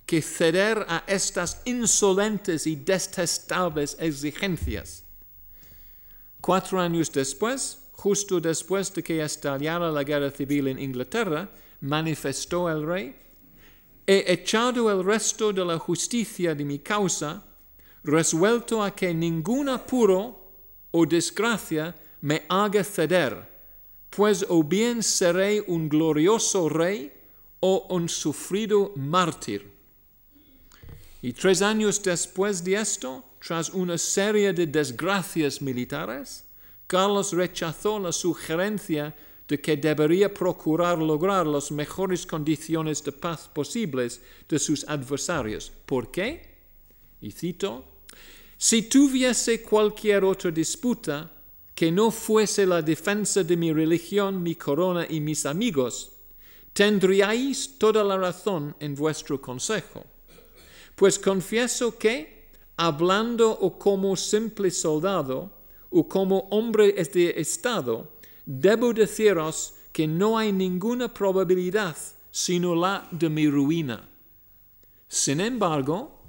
que 0.04 0.20
ceder 0.20 0.84
a 0.88 1.04
estas 1.06 1.62
insolentes 1.64 2.66
y 2.66 2.76
detestables 2.76 3.96
exigencias. 3.98 5.03
Cuatro 6.44 6.78
años 6.78 7.10
después, 7.10 7.78
justo 7.92 8.38
después 8.38 8.92
de 8.92 9.02
que 9.02 9.24
estallara 9.24 9.90
la 9.90 10.04
guerra 10.04 10.30
civil 10.30 10.68
en 10.68 10.78
Inglaterra, 10.78 11.48
manifestó 11.80 12.68
el 12.68 12.84
rey, 12.84 13.16
he 14.06 14.30
echado 14.30 14.90
el 14.90 15.02
resto 15.02 15.54
de 15.54 15.64
la 15.64 15.78
justicia 15.78 16.54
de 16.54 16.62
mi 16.66 16.80
causa, 16.80 17.42
resuelto 18.02 18.82
a 18.82 18.94
que 18.94 19.14
ningún 19.14 19.70
apuro 19.70 20.50
o 20.90 21.06
desgracia 21.06 21.94
me 22.20 22.42
haga 22.50 22.84
ceder, 22.84 23.48
pues 24.10 24.44
o 24.46 24.62
bien 24.62 25.02
seré 25.02 25.64
un 25.66 25.88
glorioso 25.88 26.68
rey 26.68 27.10
o 27.60 27.86
un 27.88 28.06
sufrido 28.06 28.92
mártir. 28.96 29.73
Y 31.24 31.32
tres 31.32 31.62
años 31.62 32.02
después 32.02 32.62
de 32.62 32.74
esto, 32.74 33.24
tras 33.40 33.70
una 33.70 33.96
serie 33.96 34.52
de 34.52 34.66
desgracias 34.66 35.62
militares, 35.62 36.44
Carlos 36.86 37.32
rechazó 37.32 37.98
la 37.98 38.12
sugerencia 38.12 39.16
de 39.48 39.58
que 39.58 39.74
debería 39.74 40.28
procurar 40.28 40.98
lograr 40.98 41.46
las 41.46 41.70
mejores 41.70 42.26
condiciones 42.26 43.02
de 43.02 43.12
paz 43.12 43.48
posibles 43.48 44.20
de 44.46 44.58
sus 44.58 44.86
adversarios. 44.86 45.72
¿Por 45.86 46.10
qué? 46.10 46.42
Y 47.22 47.30
cito, 47.30 48.02
si 48.58 48.82
tuviese 48.82 49.62
cualquier 49.62 50.24
otra 50.24 50.50
disputa, 50.50 51.32
que 51.74 51.90
no 51.90 52.10
fuese 52.10 52.66
la 52.66 52.82
defensa 52.82 53.42
de 53.42 53.56
mi 53.56 53.72
religión, 53.72 54.42
mi 54.42 54.56
corona 54.56 55.06
y 55.08 55.20
mis 55.20 55.46
amigos, 55.46 56.10
tendríais 56.74 57.78
toda 57.78 58.04
la 58.04 58.18
razón 58.18 58.76
en 58.78 58.94
vuestro 58.94 59.40
consejo. 59.40 60.04
Pues 60.94 61.18
confieso 61.18 61.98
que, 61.98 62.48
hablando 62.76 63.50
o 63.50 63.78
como 63.78 64.16
simple 64.16 64.70
soldado, 64.70 65.50
o 65.90 66.08
como 66.08 66.48
hombre 66.50 66.92
de 66.92 67.34
Estado, 67.36 68.08
debo 68.44 68.92
deciros 68.92 69.74
que 69.92 70.06
no 70.06 70.36
hay 70.36 70.52
ninguna 70.52 71.12
probabilidad 71.12 71.96
sino 72.30 72.74
la 72.74 73.06
de 73.12 73.28
mi 73.30 73.48
ruina. 73.48 74.08
Sin 75.06 75.40
embargo, 75.40 76.20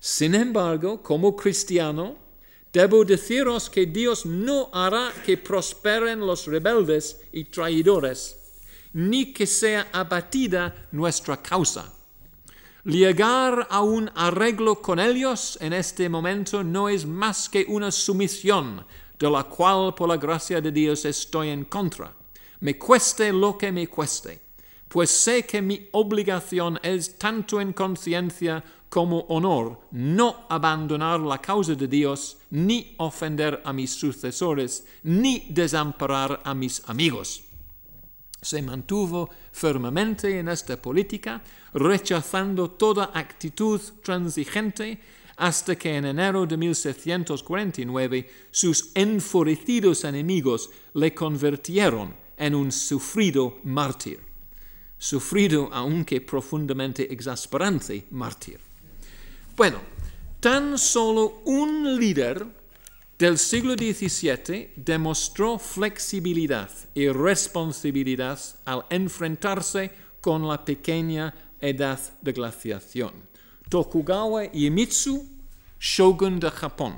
sin 0.00 0.34
embargo, 0.34 1.02
como 1.02 1.36
cristiano, 1.36 2.16
Debo 2.76 3.06
deciros 3.06 3.70
que 3.70 3.86
Dios 3.86 4.26
no 4.26 4.68
hará 4.70 5.10
que 5.24 5.38
prosperen 5.38 6.20
los 6.20 6.44
rebeldes 6.44 7.22
y 7.32 7.44
traidores, 7.44 8.36
ni 8.92 9.32
que 9.32 9.46
sea 9.46 9.88
abatida 9.90 10.86
nuestra 10.92 11.40
causa. 11.40 11.95
Llegar 12.86 13.66
a 13.68 13.82
un 13.82 14.08
arreglo 14.14 14.80
con 14.80 15.00
ellos 15.00 15.58
en 15.60 15.72
este 15.72 16.08
momento 16.08 16.62
no 16.62 16.88
es 16.88 17.04
más 17.04 17.48
que 17.48 17.66
una 17.68 17.90
sumisión, 17.90 18.86
de 19.18 19.28
la 19.28 19.42
cual 19.42 19.92
por 19.92 20.08
la 20.08 20.16
gracia 20.16 20.60
de 20.60 20.70
Dios 20.70 21.04
estoy 21.04 21.48
en 21.48 21.64
contra. 21.64 22.14
Me 22.60 22.78
cueste 22.78 23.32
lo 23.32 23.58
que 23.58 23.72
me 23.72 23.88
cueste. 23.88 24.40
pues 24.86 25.10
sé 25.10 25.44
que 25.44 25.60
mi 25.60 25.88
obligación 25.90 26.78
es 26.80 27.18
tanto 27.18 27.60
en 27.60 27.72
conciencia 27.72 28.62
como 28.88 29.18
honor 29.30 29.80
no 29.90 30.46
abandonar 30.48 31.18
la 31.18 31.38
causa 31.38 31.74
de 31.74 31.88
Dios, 31.88 32.36
ni 32.50 32.94
ofender 32.98 33.62
a 33.64 33.72
mis 33.72 33.90
sucesores, 33.90 34.86
ni 35.02 35.48
desamparar 35.50 36.40
a 36.44 36.54
mis 36.54 36.88
amigos. 36.88 37.45
Se 38.40 38.62
mantuvo 38.62 39.30
firmemente 39.52 40.38
en 40.38 40.48
esta 40.48 40.80
política, 40.80 41.42
rechazando 41.74 42.70
toda 42.70 43.10
actitud 43.14 43.80
transigente, 44.02 45.00
hasta 45.36 45.76
que 45.76 45.96
en 45.96 46.06
enero 46.06 46.46
de 46.46 46.56
1749 46.56 48.30
sus 48.50 48.90
enfurecidos 48.94 50.04
enemigos 50.04 50.70
le 50.94 51.12
convirtieron 51.14 52.14
en 52.36 52.54
un 52.54 52.72
sufrido 52.72 53.58
mártir. 53.64 54.20
Sufrido, 54.98 55.68
aunque 55.72 56.22
profundamente 56.22 57.12
exasperante, 57.12 58.06
mártir. 58.10 58.58
Bueno, 59.56 59.80
tan 60.40 60.78
solo 60.78 61.42
un 61.44 61.98
líder 61.98 62.46
del 63.18 63.38
siglo 63.38 63.74
XVII 63.74 64.72
demostró 64.76 65.58
flexibilidad 65.58 66.70
y 66.94 67.08
responsabilidad 67.08 68.38
al 68.66 68.84
enfrentarse 68.90 69.90
con 70.20 70.46
la 70.46 70.62
pequeña 70.62 71.34
edad 71.60 71.98
de 72.20 72.32
glaciación. 72.32 73.14
Tokugawa 73.70 74.44
Iemitsu, 74.52 75.26
shogun 75.80 76.38
de 76.38 76.50
Japón. 76.50 76.96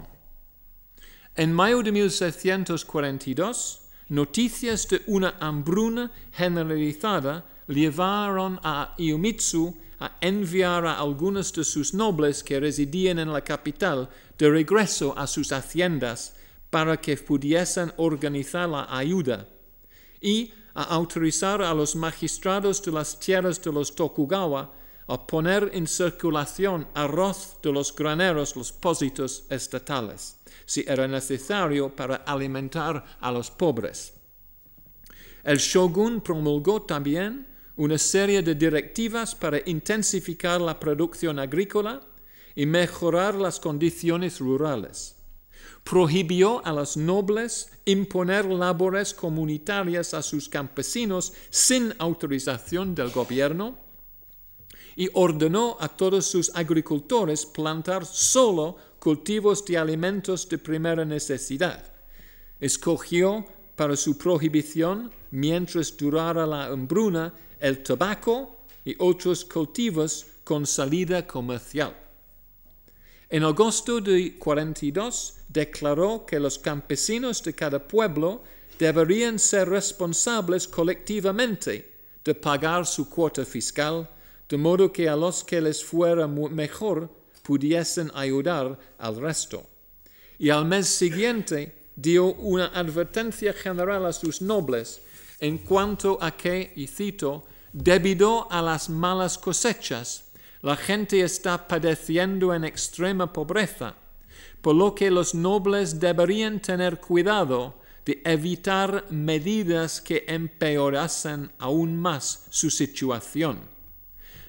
En 1.36 1.52
mayo 1.52 1.82
de 1.82 1.92
1742, 1.92 3.80
noticias 4.08 4.88
de 4.88 5.02
una 5.06 5.36
hambruna 5.38 6.10
generalizada 6.32 7.46
llevaron 7.68 8.58
a 8.64 8.94
Iemitsu 8.98 9.76
a 10.00 10.16
enviar 10.20 10.86
a 10.86 10.98
algunos 10.98 11.52
de 11.52 11.64
sus 11.64 11.94
nobles 11.94 12.42
que 12.42 12.60
residían 12.60 13.18
en 13.18 13.32
la 13.32 13.40
capital 13.40 14.08
de 14.38 14.50
regreso 14.50 15.14
a 15.18 15.26
sus 15.26 15.52
haciendas 15.52 16.34
para 16.70 16.96
que 16.96 17.16
pudiesen 17.16 17.92
organizar 17.96 18.68
la 18.68 18.86
ayuda 18.88 19.46
y 20.20 20.52
a 20.74 20.82
autorizar 20.84 21.60
a 21.62 21.74
los 21.74 21.96
magistrados 21.96 22.82
de 22.82 22.92
las 22.92 23.18
tierras 23.18 23.60
de 23.60 23.72
los 23.72 23.94
Tokugawa 23.94 24.72
a 25.08 25.26
poner 25.26 25.70
en 25.72 25.86
circulación 25.86 26.86
arroz 26.94 27.56
de 27.62 27.72
los 27.72 27.94
graneros, 27.94 28.54
los 28.54 28.70
pósitos 28.70 29.44
estatales, 29.48 30.36
si 30.66 30.84
era 30.86 31.08
necesario 31.08 31.94
para 31.94 32.16
alimentar 32.16 33.04
a 33.18 33.32
los 33.32 33.50
pobres. 33.50 34.12
El 35.42 35.56
shogun 35.56 36.20
promulgó 36.20 36.82
también 36.82 37.46
una 37.76 37.96
serie 37.96 38.42
de 38.42 38.54
directivas 38.54 39.34
para 39.34 39.62
intensificar 39.64 40.60
la 40.60 40.78
producción 40.78 41.38
agrícola 41.38 42.02
y 42.58 42.66
mejorar 42.66 43.36
las 43.36 43.60
condiciones 43.60 44.40
rurales. 44.40 45.14
Prohibió 45.84 46.60
a 46.66 46.72
los 46.72 46.96
nobles 46.96 47.70
imponer 47.84 48.46
labores 48.46 49.14
comunitarias 49.14 50.12
a 50.12 50.22
sus 50.22 50.48
campesinos 50.48 51.32
sin 51.50 51.94
autorización 52.00 52.96
del 52.96 53.10
gobierno 53.10 53.76
y 54.96 55.08
ordenó 55.14 55.76
a 55.78 55.86
todos 55.86 56.26
sus 56.26 56.50
agricultores 56.52 57.46
plantar 57.46 58.04
solo 58.04 58.76
cultivos 58.98 59.64
de 59.64 59.78
alimentos 59.78 60.48
de 60.48 60.58
primera 60.58 61.04
necesidad. 61.04 61.84
Escogió 62.58 63.46
para 63.76 63.94
su 63.94 64.18
prohibición, 64.18 65.12
mientras 65.30 65.96
durara 65.96 66.44
la 66.44 66.64
hambruna, 66.64 67.32
el 67.60 67.84
tabaco 67.84 68.64
y 68.84 68.96
otros 68.98 69.44
cultivos 69.44 70.26
con 70.42 70.66
salida 70.66 71.24
comercial. 71.24 72.07
En 73.30 73.44
agosto 73.44 74.00
de 74.00 74.38
42 74.38 75.34
declaró 75.48 76.24
que 76.24 76.40
los 76.40 76.58
campesinos 76.58 77.42
de 77.42 77.54
cada 77.54 77.86
pueblo 77.86 78.42
deberían 78.78 79.38
ser 79.38 79.68
responsables 79.68 80.66
colectivamente 80.66 81.92
de 82.24 82.34
pagar 82.34 82.86
su 82.86 83.08
cuota 83.10 83.44
fiscal, 83.44 84.08
de 84.48 84.56
modo 84.56 84.90
que 84.90 85.08
a 85.08 85.16
los 85.16 85.44
que 85.44 85.60
les 85.60 85.84
fuera 85.84 86.26
mejor 86.26 87.10
pudiesen 87.42 88.10
ayudar 88.14 88.78
al 88.98 89.16
resto. 89.16 89.66
Y 90.38 90.48
al 90.48 90.64
mes 90.64 90.86
siguiente 90.86 91.90
dio 91.96 92.32
una 92.34 92.66
advertencia 92.68 93.52
general 93.52 94.06
a 94.06 94.12
sus 94.12 94.40
nobles 94.40 95.02
en 95.40 95.58
cuanto 95.58 96.18
a 96.20 96.36
que, 96.36 96.72
y 96.76 96.86
cito, 96.86 97.44
debido 97.72 98.50
a 98.50 98.62
las 98.62 98.88
malas 98.88 99.36
cosechas, 99.36 100.27
la 100.62 100.76
gente 100.76 101.20
está 101.20 101.68
padeciendo 101.68 102.52
en 102.52 102.64
extrema 102.64 103.32
pobreza, 103.32 103.94
por 104.60 104.74
lo 104.74 104.94
que 104.94 105.10
los 105.10 105.34
nobles 105.34 106.00
deberían 106.00 106.60
tener 106.60 107.00
cuidado 107.00 107.74
de 108.04 108.20
evitar 108.24 109.04
medidas 109.10 110.00
que 110.00 110.24
empeorasen 110.26 111.52
aún 111.58 111.96
más 111.96 112.46
su 112.50 112.70
situación. 112.70 113.60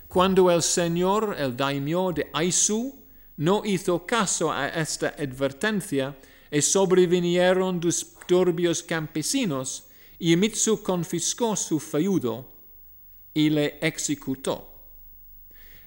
Cuando 0.07 0.49
el 0.49 0.63
señor, 0.63 1.35
el 1.37 1.55
daimyo 1.55 2.11
de 2.11 2.29
Aisu, 2.33 2.95
no 3.37 3.61
hizo 3.63 4.05
caso 4.05 4.51
a 4.51 4.67
esta 4.69 5.09
advertencia 5.09 6.17
y 6.49 6.61
sobrevinieron 6.61 7.79
disturbios 7.79 8.81
campesinos, 8.81 9.85
Iemitsu 10.17 10.81
confiscó 10.81 11.55
su 11.55 11.79
feudo 11.79 12.49
y 13.33 13.49
le 13.49 13.77
ejecutó. 13.81 14.78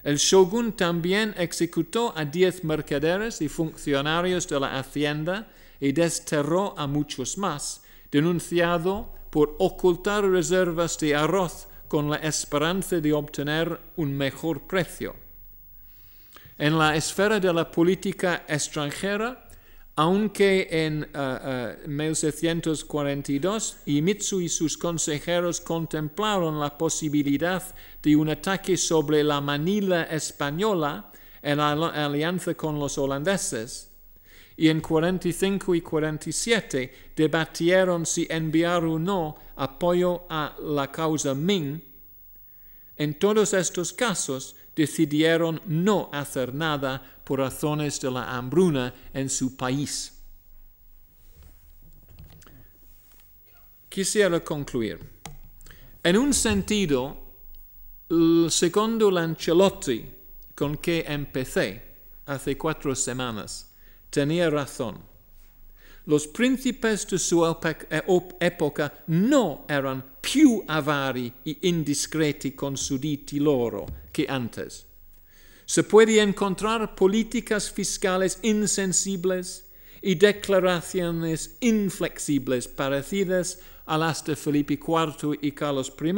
El 0.03 0.17
shogun 0.17 0.73
también 0.73 1.35
ejecutó 1.39 2.13
a 2.17 2.25
diez 2.25 2.65
mercaderes 2.65 3.41
y 3.41 3.49
funcionarios 3.49 4.49
de 4.49 4.59
la 4.59 4.79
hacienda 4.79 5.49
y 5.79 5.93
desterró 5.93 6.75
a 6.77 6.87
muchos 6.87 7.39
más, 7.39 7.83
denunciado 8.11 9.13
por 9.31 9.57
ocultar 9.59 10.25
reservas 10.25 10.99
de 10.99 11.15
arroz 11.15 11.69
con 11.89 12.11
la 12.11 12.17
esperanza 12.17 13.01
de 13.01 13.13
obtener 13.13 13.81
un 13.97 14.17
mejor 14.17 14.63
precio. 14.63 15.15
En 16.59 16.79
la 16.79 16.97
esfera 16.97 17.39
de 17.39 17.53
la 17.53 17.71
política 17.71 18.45
extranjera, 18.49 19.49
aunque 19.97 20.69
en 20.71 21.07
1742 21.87 23.73
uh, 23.73 23.77
uh, 23.77 23.93
Imitsu 23.93 24.41
y 24.41 24.49
sus 24.49 24.79
consejeros 24.79 25.61
contemplaron 25.61 26.59
la 26.59 26.79
posibilidad 26.79 27.63
de 28.03 28.17
un 28.17 28.31
ataque 28.31 28.77
sobre 28.77 29.23
la 29.23 29.41
Manila 29.41 30.05
española 30.05 31.11
en 31.43 31.61
alianza 31.61 32.55
con 32.55 32.79
los 32.79 32.97
holandeses, 32.97 33.91
y 34.57 34.69
en 34.69 34.81
45 34.81 35.75
y 35.75 35.81
47 35.81 36.93
debatieron 37.17 38.07
si 38.07 38.27
enviar 38.31 38.85
o 38.85 38.99
no 38.99 39.37
apoyo 39.57 40.25
a 40.29 40.55
la 40.61 40.91
causa 40.91 41.35
Ming, 41.35 41.83
en 42.97 43.19
todos 43.19 43.55
estos 43.55 43.93
casos 43.93 44.55
decidieron 44.75 45.61
no 45.67 46.09
hacer 46.13 46.55
nada 46.55 47.03
por 47.25 47.41
razones 47.41 48.01
de 48.01 48.11
la 48.11 48.37
hambruna 48.37 48.95
en 49.13 49.29
su 49.29 49.57
país. 49.57 50.19
Quisiera 53.89 54.41
concluir. 54.41 54.99
En 56.03 56.17
un 56.17 56.33
sentido, 56.33 57.17
segundo 58.49 59.11
Lancelotti, 59.11 60.11
con 60.55 60.79
que 60.79 61.05
empecé 61.07 61.83
hace 62.27 62.57
cuatro 62.57 62.95
semanas, 62.95 63.71
tenía 64.11 64.49
razón. 64.49 64.99
Los 66.07 66.27
príncipes 66.27 67.07
de 67.07 67.19
su 67.19 67.45
época 68.41 69.05
no 69.07 69.65
eran 69.69 70.05
più 70.21 70.65
avari 70.67 71.33
e 71.45 71.59
indiscreti 71.63 72.53
con 72.53 72.77
suditi 72.77 73.39
loro 73.39 74.02
che 74.13 74.27
antes. 74.29 74.87
Se 75.65 75.83
puede 75.83 76.21
encontrar 76.21 76.95
políticas 76.95 77.71
fiscales 77.71 78.39
insensibles 78.43 79.65
y 80.03 80.17
declaraciones 80.17 81.57
inflexibles 81.61 82.69
parecidas 82.69 83.61
a 83.87 83.97
las 83.97 84.25
de 84.25 84.37
Felipe 84.37 84.75
IV 84.75 85.39
y 85.41 85.53
Carlos 85.53 85.93
I 86.01 86.13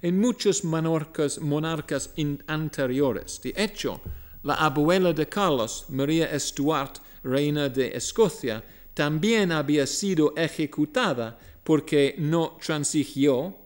en 0.00 0.20
muchos 0.20 0.64
monarcas, 0.64 1.40
monarcas 1.40 2.10
anteriores. 2.46 3.40
De 3.42 3.52
hecho, 3.56 4.00
la 4.42 4.54
abuela 4.54 5.12
de 5.12 5.28
Carlos, 5.28 5.86
María 5.88 6.38
Stuart, 6.38 6.98
reina 7.24 7.68
de 7.68 7.88
Escocia, 7.96 8.62
también 8.94 9.52
había 9.52 9.86
sido 9.86 10.32
ejecutada 10.36 11.38
porque 11.64 12.14
no 12.18 12.56
transigió, 12.64 13.56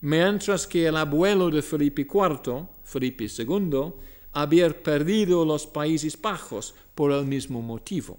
mientras 0.00 0.66
que 0.66 0.86
el 0.86 0.96
abuelo 0.96 1.50
de 1.50 1.62
Felipe 1.62 2.02
IV, 2.02 2.66
Felipe 2.84 3.26
II, 3.26 3.92
había 4.32 4.82
perdido 4.82 5.44
los 5.44 5.66
Países 5.66 6.20
Bajos 6.20 6.74
por 6.94 7.12
el 7.12 7.24
mismo 7.24 7.62
motivo. 7.62 8.18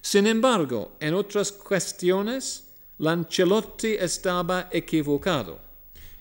Sin 0.00 0.26
embargo, 0.26 0.96
en 1.00 1.14
otras 1.14 1.52
cuestiones, 1.52 2.68
Lancelotti 2.98 3.94
estaba 3.94 4.68
equivocado 4.72 5.60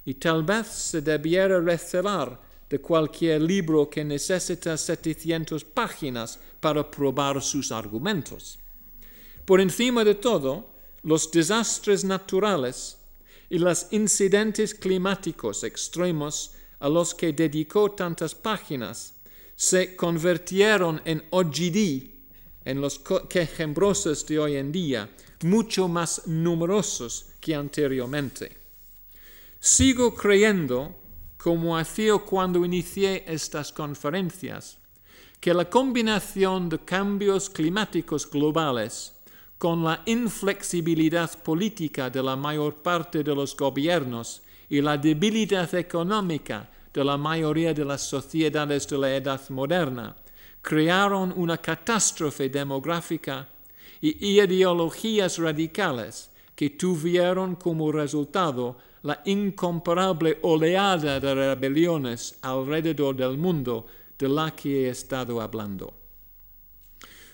y 0.05 0.15
tal 0.15 0.43
vez 0.43 0.67
se 0.67 1.01
debiera 1.01 1.59
recelar 1.59 2.39
de 2.69 2.79
cualquier 2.79 3.41
libro 3.41 3.89
que 3.89 4.03
necesita 4.03 4.77
700 4.77 5.63
páginas 5.63 6.39
para 6.59 6.89
probar 6.89 7.41
sus 7.41 7.71
argumentos. 7.71 8.59
Por 9.45 9.61
encima 9.61 10.03
de 10.03 10.15
todo, 10.15 10.69
los 11.03 11.31
desastres 11.31 12.03
naturales 12.03 12.97
y 13.49 13.59
los 13.59 13.87
incidentes 13.91 14.75
climáticos 14.75 15.63
extremos 15.63 16.51
a 16.79 16.89
los 16.89 17.15
que 17.15 17.33
dedicó 17.33 17.91
tantas 17.91 18.35
páginas 18.35 19.13
se 19.55 19.95
convirtieron 19.95 21.01
en 21.03 21.23
OGD, 21.31 22.11
en 22.65 22.81
los 22.81 23.01
quejembrosos 23.29 24.25
de 24.27 24.37
hoy 24.37 24.55
en 24.55 24.71
día, 24.71 25.09
mucho 25.43 25.87
más 25.87 26.27
numerosos 26.27 27.27
que 27.39 27.55
anteriormente. 27.55 28.55
Sigo 29.59 30.13
creyendo, 30.13 30.95
como 31.37 31.75
hacía 31.75 32.17
cuando 32.19 32.63
inicié 32.63 33.23
estas 33.27 33.71
conferencias, 33.71 34.77
que 35.39 35.53
la 35.53 35.69
combinación 35.69 36.69
de 36.69 36.79
cambios 36.79 37.49
climáticos 37.49 38.29
globales 38.29 39.13
con 39.57 39.83
la 39.83 40.03
inflexibilidad 40.05 41.31
política 41.41 42.09
de 42.09 42.21
la 42.21 42.35
mayor 42.35 42.75
parte 42.75 43.23
de 43.23 43.33
los 43.33 43.55
gobiernos 43.57 44.43
y 44.69 44.81
la 44.81 44.97
debilidad 44.97 45.73
económica 45.75 46.69
de 46.93 47.03
la 47.03 47.17
mayoría 47.17 47.73
de 47.73 47.85
las 47.85 48.01
sociedades 48.01 48.87
de 48.87 48.97
la 48.97 49.15
edad 49.15 49.41
moderna, 49.49 50.15
crearon 50.61 51.33
una 51.35 51.57
catástrofe 51.57 52.49
demográfica 52.49 53.47
y 54.01 54.39
ideologías 54.39 55.37
radicales 55.37 56.31
que 56.55 56.71
tuvieron 56.71 57.55
como 57.55 57.91
resultado 57.91 58.77
la 59.03 59.21
incomparable 59.25 60.39
oleada 60.41 61.19
de 61.19 61.33
rebeliones 61.33 62.39
alrededor 62.41 63.15
del 63.15 63.37
mundo 63.37 63.85
de 64.17 64.27
la 64.27 64.51
que 64.55 64.87
he 64.87 64.89
estado 64.89 65.39
hablando. 65.39 65.93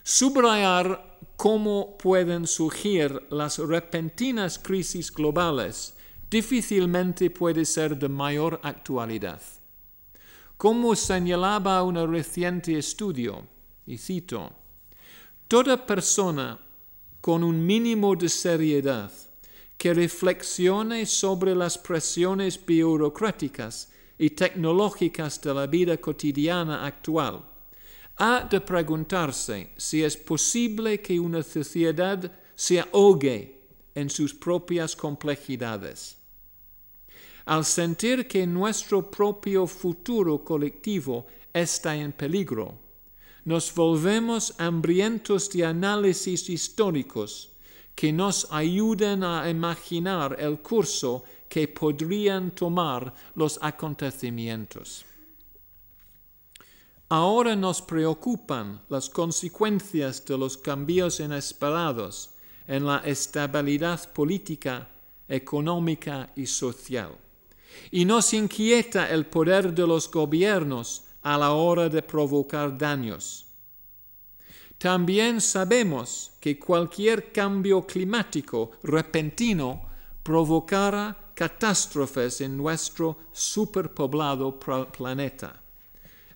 Subrayar 0.03 1.19
cómo 1.37 1.97
pueden 1.97 2.45
surgir 2.45 3.27
las 3.29 3.57
repentinas 3.57 4.59
crisis 4.59 5.11
globales 5.11 5.95
difícilmente 6.33 7.29
puede 7.29 7.63
ser 7.63 7.95
de 7.95 8.09
mayor 8.09 8.59
actualidad. 8.63 9.39
Como 10.57 10.95
señalaba 10.95 11.83
un 11.83 11.95
reciente 12.11 12.75
estudio, 12.75 13.45
y 13.85 13.97
cito, 13.99 14.51
Toda 15.47 15.85
persona 15.85 16.59
con 17.21 17.43
un 17.43 17.63
mínimo 17.63 18.15
de 18.15 18.29
seriedad 18.29 19.11
que 19.77 19.93
reflexione 19.93 21.05
sobre 21.05 21.53
las 21.53 21.77
presiones 21.77 22.59
burocráticas 22.65 23.91
y 24.17 24.31
tecnológicas 24.31 25.39
de 25.39 25.53
la 25.53 25.67
vida 25.67 25.97
cotidiana 25.97 26.83
actual 26.83 27.45
ha 28.17 28.47
de 28.49 28.59
preguntarse 28.59 29.69
si 29.77 30.03
es 30.03 30.17
posible 30.17 30.99
que 30.99 31.19
una 31.19 31.43
sociedad 31.43 32.19
se 32.55 32.79
ahogue 32.79 33.61
en 33.93 34.09
sus 34.09 34.33
propias 34.33 34.95
complejidades. 34.95 36.22
Al 37.45 37.65
sentir 37.65 38.27
que 38.27 38.47
nuestro 38.47 39.09
propio 39.09 39.67
futuro 39.67 40.43
colectivo 40.43 41.25
está 41.53 41.95
en 41.95 42.13
peligro, 42.13 42.77
nos 43.45 43.73
volvemos 43.75 44.53
hambrientos 44.57 45.49
de 45.49 45.65
análisis 45.65 46.49
históricos 46.49 47.51
que 47.93 48.13
nos 48.13 48.47
ayuden 48.49 49.23
a 49.23 49.49
imaginar 49.49 50.37
el 50.39 50.59
curso 50.59 51.23
que 51.49 51.67
podrían 51.67 52.51
tomar 52.51 53.13
los 53.35 53.59
acontecimientos. 53.61 55.05
Ahora 57.09 57.55
nos 57.55 57.81
preocupan 57.81 58.81
las 58.89 59.09
consecuencias 59.09 60.25
de 60.25 60.37
los 60.37 60.57
cambios 60.57 61.19
inesperados 61.19 62.31
en 62.67 62.85
la 62.85 62.99
estabilidad 62.99 64.11
política, 64.13 64.89
económica 65.27 66.31
y 66.35 66.47
social. 66.47 67.22
Y 67.91 68.05
nos 68.05 68.33
inquieta 68.33 69.09
el 69.09 69.25
poder 69.25 69.73
de 69.73 69.85
los 69.85 70.09
gobiernos 70.09 71.03
a 71.21 71.37
la 71.37 71.51
hora 71.51 71.89
de 71.89 72.01
provocar 72.01 72.77
daños. 72.77 73.45
También 74.77 75.39
sabemos 75.39 76.33
que 76.41 76.59
cualquier 76.59 77.31
cambio 77.31 77.85
climático 77.87 78.71
repentino 78.83 79.81
provocará 80.21 81.17
catástrofes 81.33 82.41
en 82.41 82.57
nuestro 82.57 83.17
superpoblado 83.31 84.59
planeta. 84.59 85.61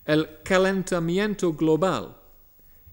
El 0.04 0.42
calentamiento 0.42 1.52
global 1.52 2.16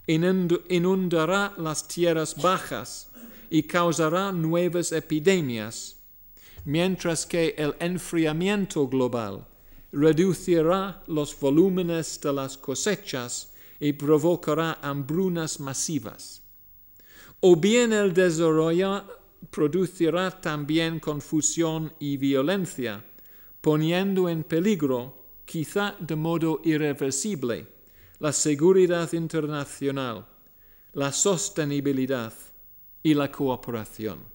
inundará 0.07 1.53
las 1.57 1.87
tierras 1.87 2.35
bajas 2.35 3.09
y 3.49 3.63
causará 3.63 4.31
nuevas 4.31 4.91
epidemias, 4.91 5.94
mientras 6.65 7.25
que 7.25 7.55
el 7.57 7.75
enfriamiento 7.79 8.87
global 8.87 9.45
reducirá 9.91 11.03
los 11.07 11.39
volúmenes 11.39 12.19
de 12.19 12.33
las 12.33 12.57
cosechas 12.57 13.53
y 13.79 13.93
provocará 13.93 14.79
hambrunas 14.81 15.59
masivas. 15.59 16.41
O 17.39 17.55
bien 17.55 17.93
el 17.93 18.13
desarrollo 18.13 19.03
producirá 19.51 20.31
también 20.41 20.99
confusión 20.99 21.93
y 21.99 22.17
violencia, 22.17 23.05
poniendo 23.61 24.27
en 24.27 24.43
peligro, 24.43 25.25
quizá 25.45 25.95
de 25.99 26.15
modo 26.15 26.61
irreversible, 26.63 27.67
la 28.19 28.31
seguridad 28.31 29.11
internacional, 29.13 30.25
la 30.93 31.11
sostenibilidad 31.11 32.33
y 33.03 33.13
la 33.13 33.31
cooperación. 33.31 34.34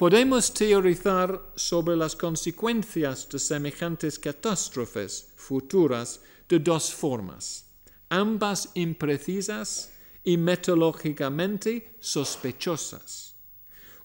Podemos 0.00 0.54
teorizar 0.54 1.52
sobre 1.56 1.94
las 1.94 2.16
consecuencias 2.16 3.28
de 3.28 3.38
semejantes 3.38 4.18
catástrofes 4.18 5.28
futuras 5.36 6.20
de 6.48 6.58
dos 6.58 6.90
formas, 6.90 7.66
ambas 8.08 8.70
imprecisas 8.76 9.92
y 10.24 10.38
metodológicamente 10.38 11.98
sospechosas. 12.00 13.34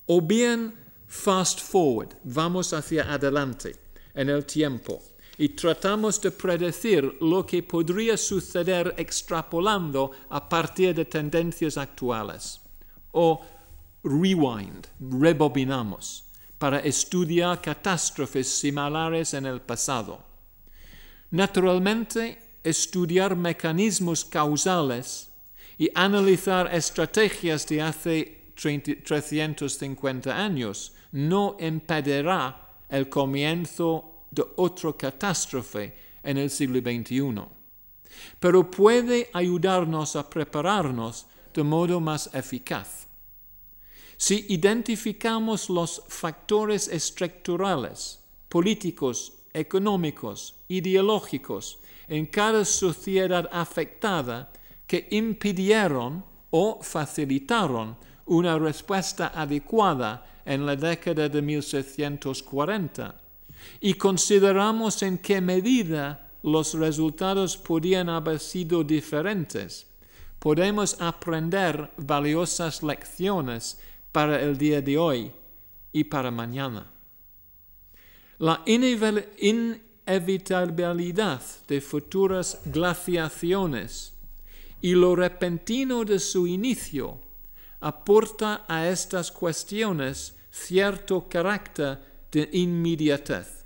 O 0.07 0.19
bien 0.19 0.73
fast 1.07 1.61
forward, 1.61 2.09
vamos 2.25 2.73
hacia 2.73 3.09
adelante 3.13 3.77
en 4.13 4.27
el 4.27 4.45
tiempo 4.45 5.01
y 5.37 5.47
tratamos 5.55 6.19
de 6.19 6.31
predecir 6.31 7.19
lo 7.21 7.45
que 7.45 7.63
podría 7.63 8.17
suceder 8.17 8.95
extrapolando 8.97 10.11
a 10.27 10.49
partir 10.49 10.93
de 10.93 11.05
tendencias 11.05 11.77
actuales. 11.77 12.59
O 13.13 13.39
rewind, 14.05 14.87
rebobinamos, 14.99 16.23
para 16.57 16.79
estudiar 16.79 17.61
catástrofes 17.61 18.47
similares 18.47 19.33
en 19.33 19.45
el 19.45 19.59
pasado. 19.59 20.23
Naturalmente, 21.31 22.37
estudiar 22.63 23.35
mecanismos 23.35 24.23
causales 24.23 25.29
y 25.77 25.89
analizar 25.93 26.73
estrategias 26.73 27.67
de 27.67 27.81
hace 27.81 28.53
350 28.55 30.31
años 30.31 30.93
no 31.11 31.57
impedirá 31.59 32.77
el 32.89 33.09
comienzo 33.09 34.25
de 34.31 34.43
otra 34.55 34.93
catástrofe 34.93 35.93
en 36.23 36.37
el 36.37 36.49
siglo 36.49 36.79
XXI, 36.79 37.41
pero 38.39 38.69
puede 38.69 39.29
ayudarnos 39.33 40.15
a 40.15 40.29
prepararnos 40.29 41.25
de 41.53 41.63
modo 41.63 41.99
más 41.99 42.29
eficaz. 42.33 43.04
Si 44.17 44.45
identificamos 44.49 45.69
los 45.69 46.01
factores 46.07 46.87
estructurales, 46.87 48.19
políticos, 48.49 49.33
económicos, 49.53 50.55
ideológicos 50.67 51.79
en 52.07 52.25
cada 52.25 52.63
sociedad 52.65 53.49
afectada 53.51 54.51
que 54.87 55.07
impidieron 55.11 56.23
o 56.51 56.79
facilitaron 56.81 57.97
una 58.25 58.57
respuesta 58.57 59.31
adecuada 59.35 60.25
en 60.45 60.65
la 60.65 60.75
década 60.75 61.27
de 61.27 61.41
1640 61.41 63.15
y 63.81 63.95
consideramos 63.95 65.01
en 65.01 65.17
qué 65.17 65.41
medida 65.41 66.29
los 66.43 66.75
resultados 66.75 67.57
podían 67.57 68.09
haber 68.09 68.39
sido 68.39 68.83
diferentes, 68.83 69.87
podemos 70.37 71.01
aprender 71.01 71.89
valiosas 71.97 72.83
lecciones 72.83 73.79
para 74.15 74.41
el 74.41 74.57
día 74.57 74.81
de 74.81 74.97
hoy 74.97 75.29
y 75.91 76.05
para 76.05 76.31
mañana. 76.31 76.89
La 78.37 78.63
inevitabilidad 78.65 81.41
de 81.67 81.81
futuras 81.81 82.61
glaciaciones 82.63 84.13
y 84.79 84.93
lo 84.93 85.17
repentino 85.17 86.05
de 86.05 86.19
su 86.19 86.47
inicio 86.47 87.19
aporta 87.81 88.63
a 88.69 88.87
estas 88.87 89.33
cuestiones 89.33 90.33
cierto 90.49 91.27
carácter 91.27 91.99
de 92.31 92.47
inmediatez. 92.53 93.65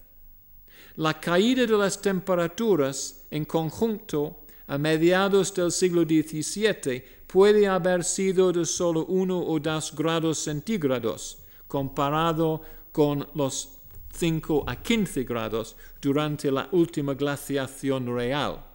La 0.96 1.20
caída 1.20 1.68
de 1.68 1.78
las 1.78 2.02
temperaturas 2.02 3.28
en 3.30 3.46
conjunto 3.46 4.48
a 4.66 4.80
mediados 4.80 5.54
del 5.54 5.72
siglo 5.72 6.06
XVII 6.06 7.19
puede 7.32 7.68
haber 7.68 8.04
sido 8.04 8.52
de 8.52 8.66
solo 8.66 9.06
uno 9.06 9.40
o 9.40 9.60
dos 9.60 9.94
grados 9.96 10.40
centígrados, 10.40 11.38
comparado 11.68 12.62
con 12.92 13.28
los 13.36 13.78
5 14.12 14.64
a 14.66 14.76
15 14.76 15.24
grados 15.26 15.76
durante 16.02 16.52
la 16.52 16.68
última 16.72 17.14
glaciación 17.14 18.16
real. 18.16 18.66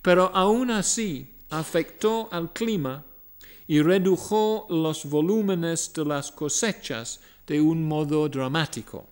Pero 0.00 0.30
aún 0.34 0.70
así 0.70 1.34
afectó 1.50 2.28
al 2.32 2.54
clima 2.54 3.04
y 3.66 3.82
redujo 3.82 4.66
los 4.70 5.04
volúmenes 5.04 5.92
de 5.92 6.06
las 6.06 6.32
cosechas 6.32 7.20
de 7.46 7.60
un 7.60 7.86
modo 7.86 8.26
dramático. 8.30 9.06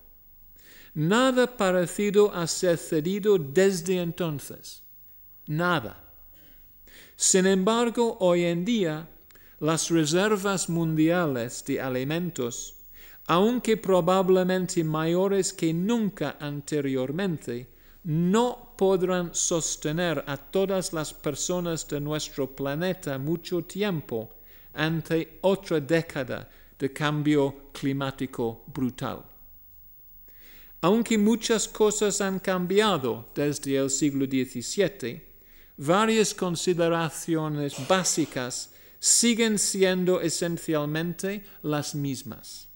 Nada 0.94 1.46
parecido 1.46 2.32
ha 2.34 2.46
sucedido 2.46 3.36
desde 3.36 4.00
entonces. 4.00 4.82
Nada. 5.46 6.11
Sin 7.16 7.46
embargo, 7.46 8.16
hoy 8.20 8.44
en 8.44 8.64
día, 8.64 9.08
las 9.60 9.90
reservas 9.90 10.68
mundiales 10.68 11.64
de 11.64 11.80
alimentos, 11.80 12.74
aunque 13.26 13.76
probablemente 13.76 14.82
mayores 14.82 15.52
que 15.52 15.72
nunca 15.72 16.36
anteriormente, 16.40 17.68
no 18.04 18.74
podrán 18.76 19.32
sostener 19.32 20.24
a 20.26 20.36
todas 20.36 20.92
las 20.92 21.14
personas 21.14 21.86
de 21.86 22.00
nuestro 22.00 22.50
planeta 22.50 23.18
mucho 23.18 23.62
tiempo 23.62 24.30
ante 24.74 25.38
otra 25.42 25.78
década 25.78 26.48
de 26.78 26.92
cambio 26.92 27.70
climático 27.72 28.64
brutal. 28.66 29.22
Aunque 30.80 31.16
muchas 31.16 31.68
cosas 31.68 32.20
han 32.20 32.40
cambiado 32.40 33.28
desde 33.36 33.76
el 33.76 33.88
siglo 33.88 34.26
XVII, 34.26 35.31
varias 35.84 36.32
consideraciones 36.32 37.74
básicas 37.88 38.70
siguen 39.00 39.58
siendo 39.58 40.20
esencialmente 40.20 41.44
las 41.62 41.94
mismas. 41.94 42.68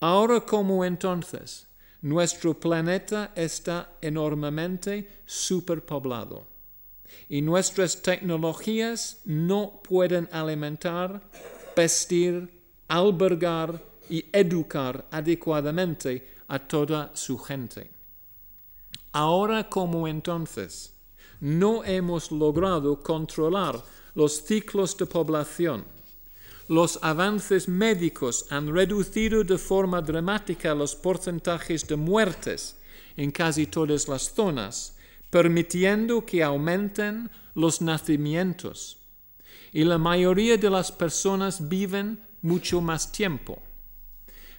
Ahora 0.00 0.40
como 0.40 0.84
entonces, 0.84 1.68
nuestro 2.00 2.58
planeta 2.58 3.32
está 3.36 3.92
enormemente 4.00 5.22
superpoblado 5.26 6.48
y 7.28 7.40
nuestras 7.40 8.02
tecnologías 8.02 9.20
no 9.24 9.80
pueden 9.84 10.28
alimentar, 10.32 11.22
vestir, 11.76 12.50
albergar 12.88 13.80
y 14.10 14.24
educar 14.32 15.06
adecuadamente 15.12 16.26
a 16.48 16.58
toda 16.58 17.12
su 17.14 17.38
gente. 17.38 17.90
Ahora 19.12 19.68
como 19.68 20.08
entonces, 20.08 20.91
no 21.42 21.82
hemos 21.84 22.30
logrado 22.30 23.00
controlar 23.02 23.82
los 24.14 24.44
ciclos 24.44 24.96
de 24.96 25.06
población. 25.06 25.84
Los 26.68 27.00
avances 27.02 27.66
médicos 27.66 28.46
han 28.48 28.72
reducido 28.72 29.42
de 29.42 29.58
forma 29.58 30.00
dramática 30.00 30.72
los 30.72 30.94
porcentajes 30.94 31.84
de 31.88 31.96
muertes 31.96 32.76
en 33.16 33.32
casi 33.32 33.66
todas 33.66 34.06
las 34.06 34.32
zonas, 34.32 34.96
permitiendo 35.30 36.24
que 36.24 36.44
aumenten 36.44 37.28
los 37.56 37.82
nacimientos. 37.82 38.98
Y 39.72 39.82
la 39.82 39.98
mayoría 39.98 40.56
de 40.56 40.70
las 40.70 40.92
personas 40.92 41.68
viven 41.68 42.20
mucho 42.40 42.80
más 42.80 43.10
tiempo. 43.10 43.60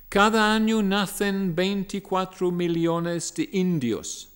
Cada 0.10 0.54
año 0.54 0.84
nacen 0.84 1.56
24 1.56 2.52
millones 2.52 3.34
de 3.36 3.48
indios, 3.54 4.33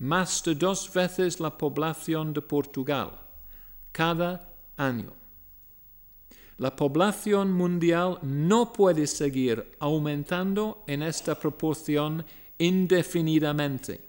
más 0.00 0.42
de 0.42 0.54
dos 0.54 0.92
veces 0.92 1.40
la 1.40 1.56
población 1.56 2.32
de 2.32 2.40
Portugal, 2.40 3.12
cada 3.92 4.52
año. 4.76 5.12
La 6.56 6.74
población 6.74 7.52
mundial 7.52 8.18
no 8.22 8.72
puede 8.72 9.06
seguir 9.06 9.76
aumentando 9.78 10.84
en 10.86 11.02
esta 11.02 11.34
proporción 11.34 12.24
indefinidamente. 12.58 14.00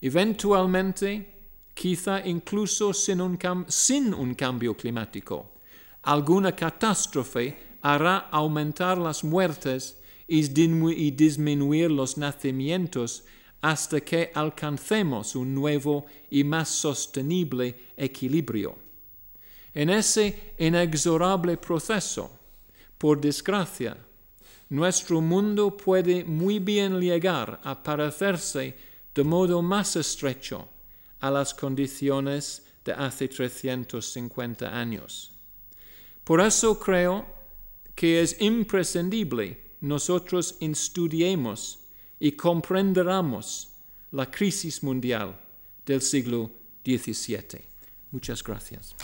Eventualmente, 0.00 1.32
quizá 1.74 2.24
incluso 2.26 2.92
sin 2.92 3.20
un, 3.20 3.38
sin 3.68 4.14
un 4.14 4.34
cambio 4.34 4.76
climático, 4.76 5.52
alguna 6.02 6.54
catástrofe 6.54 7.76
hará 7.82 8.18
aumentar 8.30 8.98
las 8.98 9.22
muertes 9.22 10.00
y 10.26 10.42
disminuir 10.42 11.90
los 11.90 12.18
nacimientos 12.18 13.24
hasta 13.64 14.02
que 14.02 14.30
alcancemos 14.34 15.34
un 15.34 15.54
nuevo 15.54 16.04
y 16.28 16.44
más 16.44 16.68
sostenible 16.68 17.74
equilibrio. 17.96 18.76
En 19.72 19.88
ese 19.88 20.52
inexorable 20.58 21.56
proceso, 21.56 22.30
por 22.98 23.18
desgracia, 23.18 23.96
nuestro 24.68 25.22
mundo 25.22 25.74
puede 25.74 26.24
muy 26.24 26.58
bien 26.58 27.00
llegar 27.00 27.58
a 27.64 27.82
parecerse 27.82 28.76
de 29.14 29.24
modo 29.24 29.62
más 29.62 29.96
estrecho 29.96 30.68
a 31.20 31.30
las 31.30 31.54
condiciones 31.54 32.66
de 32.84 32.92
hace 32.92 33.28
350 33.28 34.78
años. 34.78 35.32
Por 36.22 36.42
eso 36.42 36.78
creo 36.78 37.24
que 37.94 38.20
es 38.20 38.38
imprescindible 38.42 39.58
nosotros 39.80 40.56
estudiemos 40.60 41.78
y 42.18 42.32
comprenderemos 42.32 43.70
la 44.12 44.30
crisis 44.30 44.82
mundial 44.82 45.38
del 45.84 46.00
siglo 46.00 46.50
XVII. 46.84 47.62
Muchas 48.10 48.42
gracias. 48.42 48.94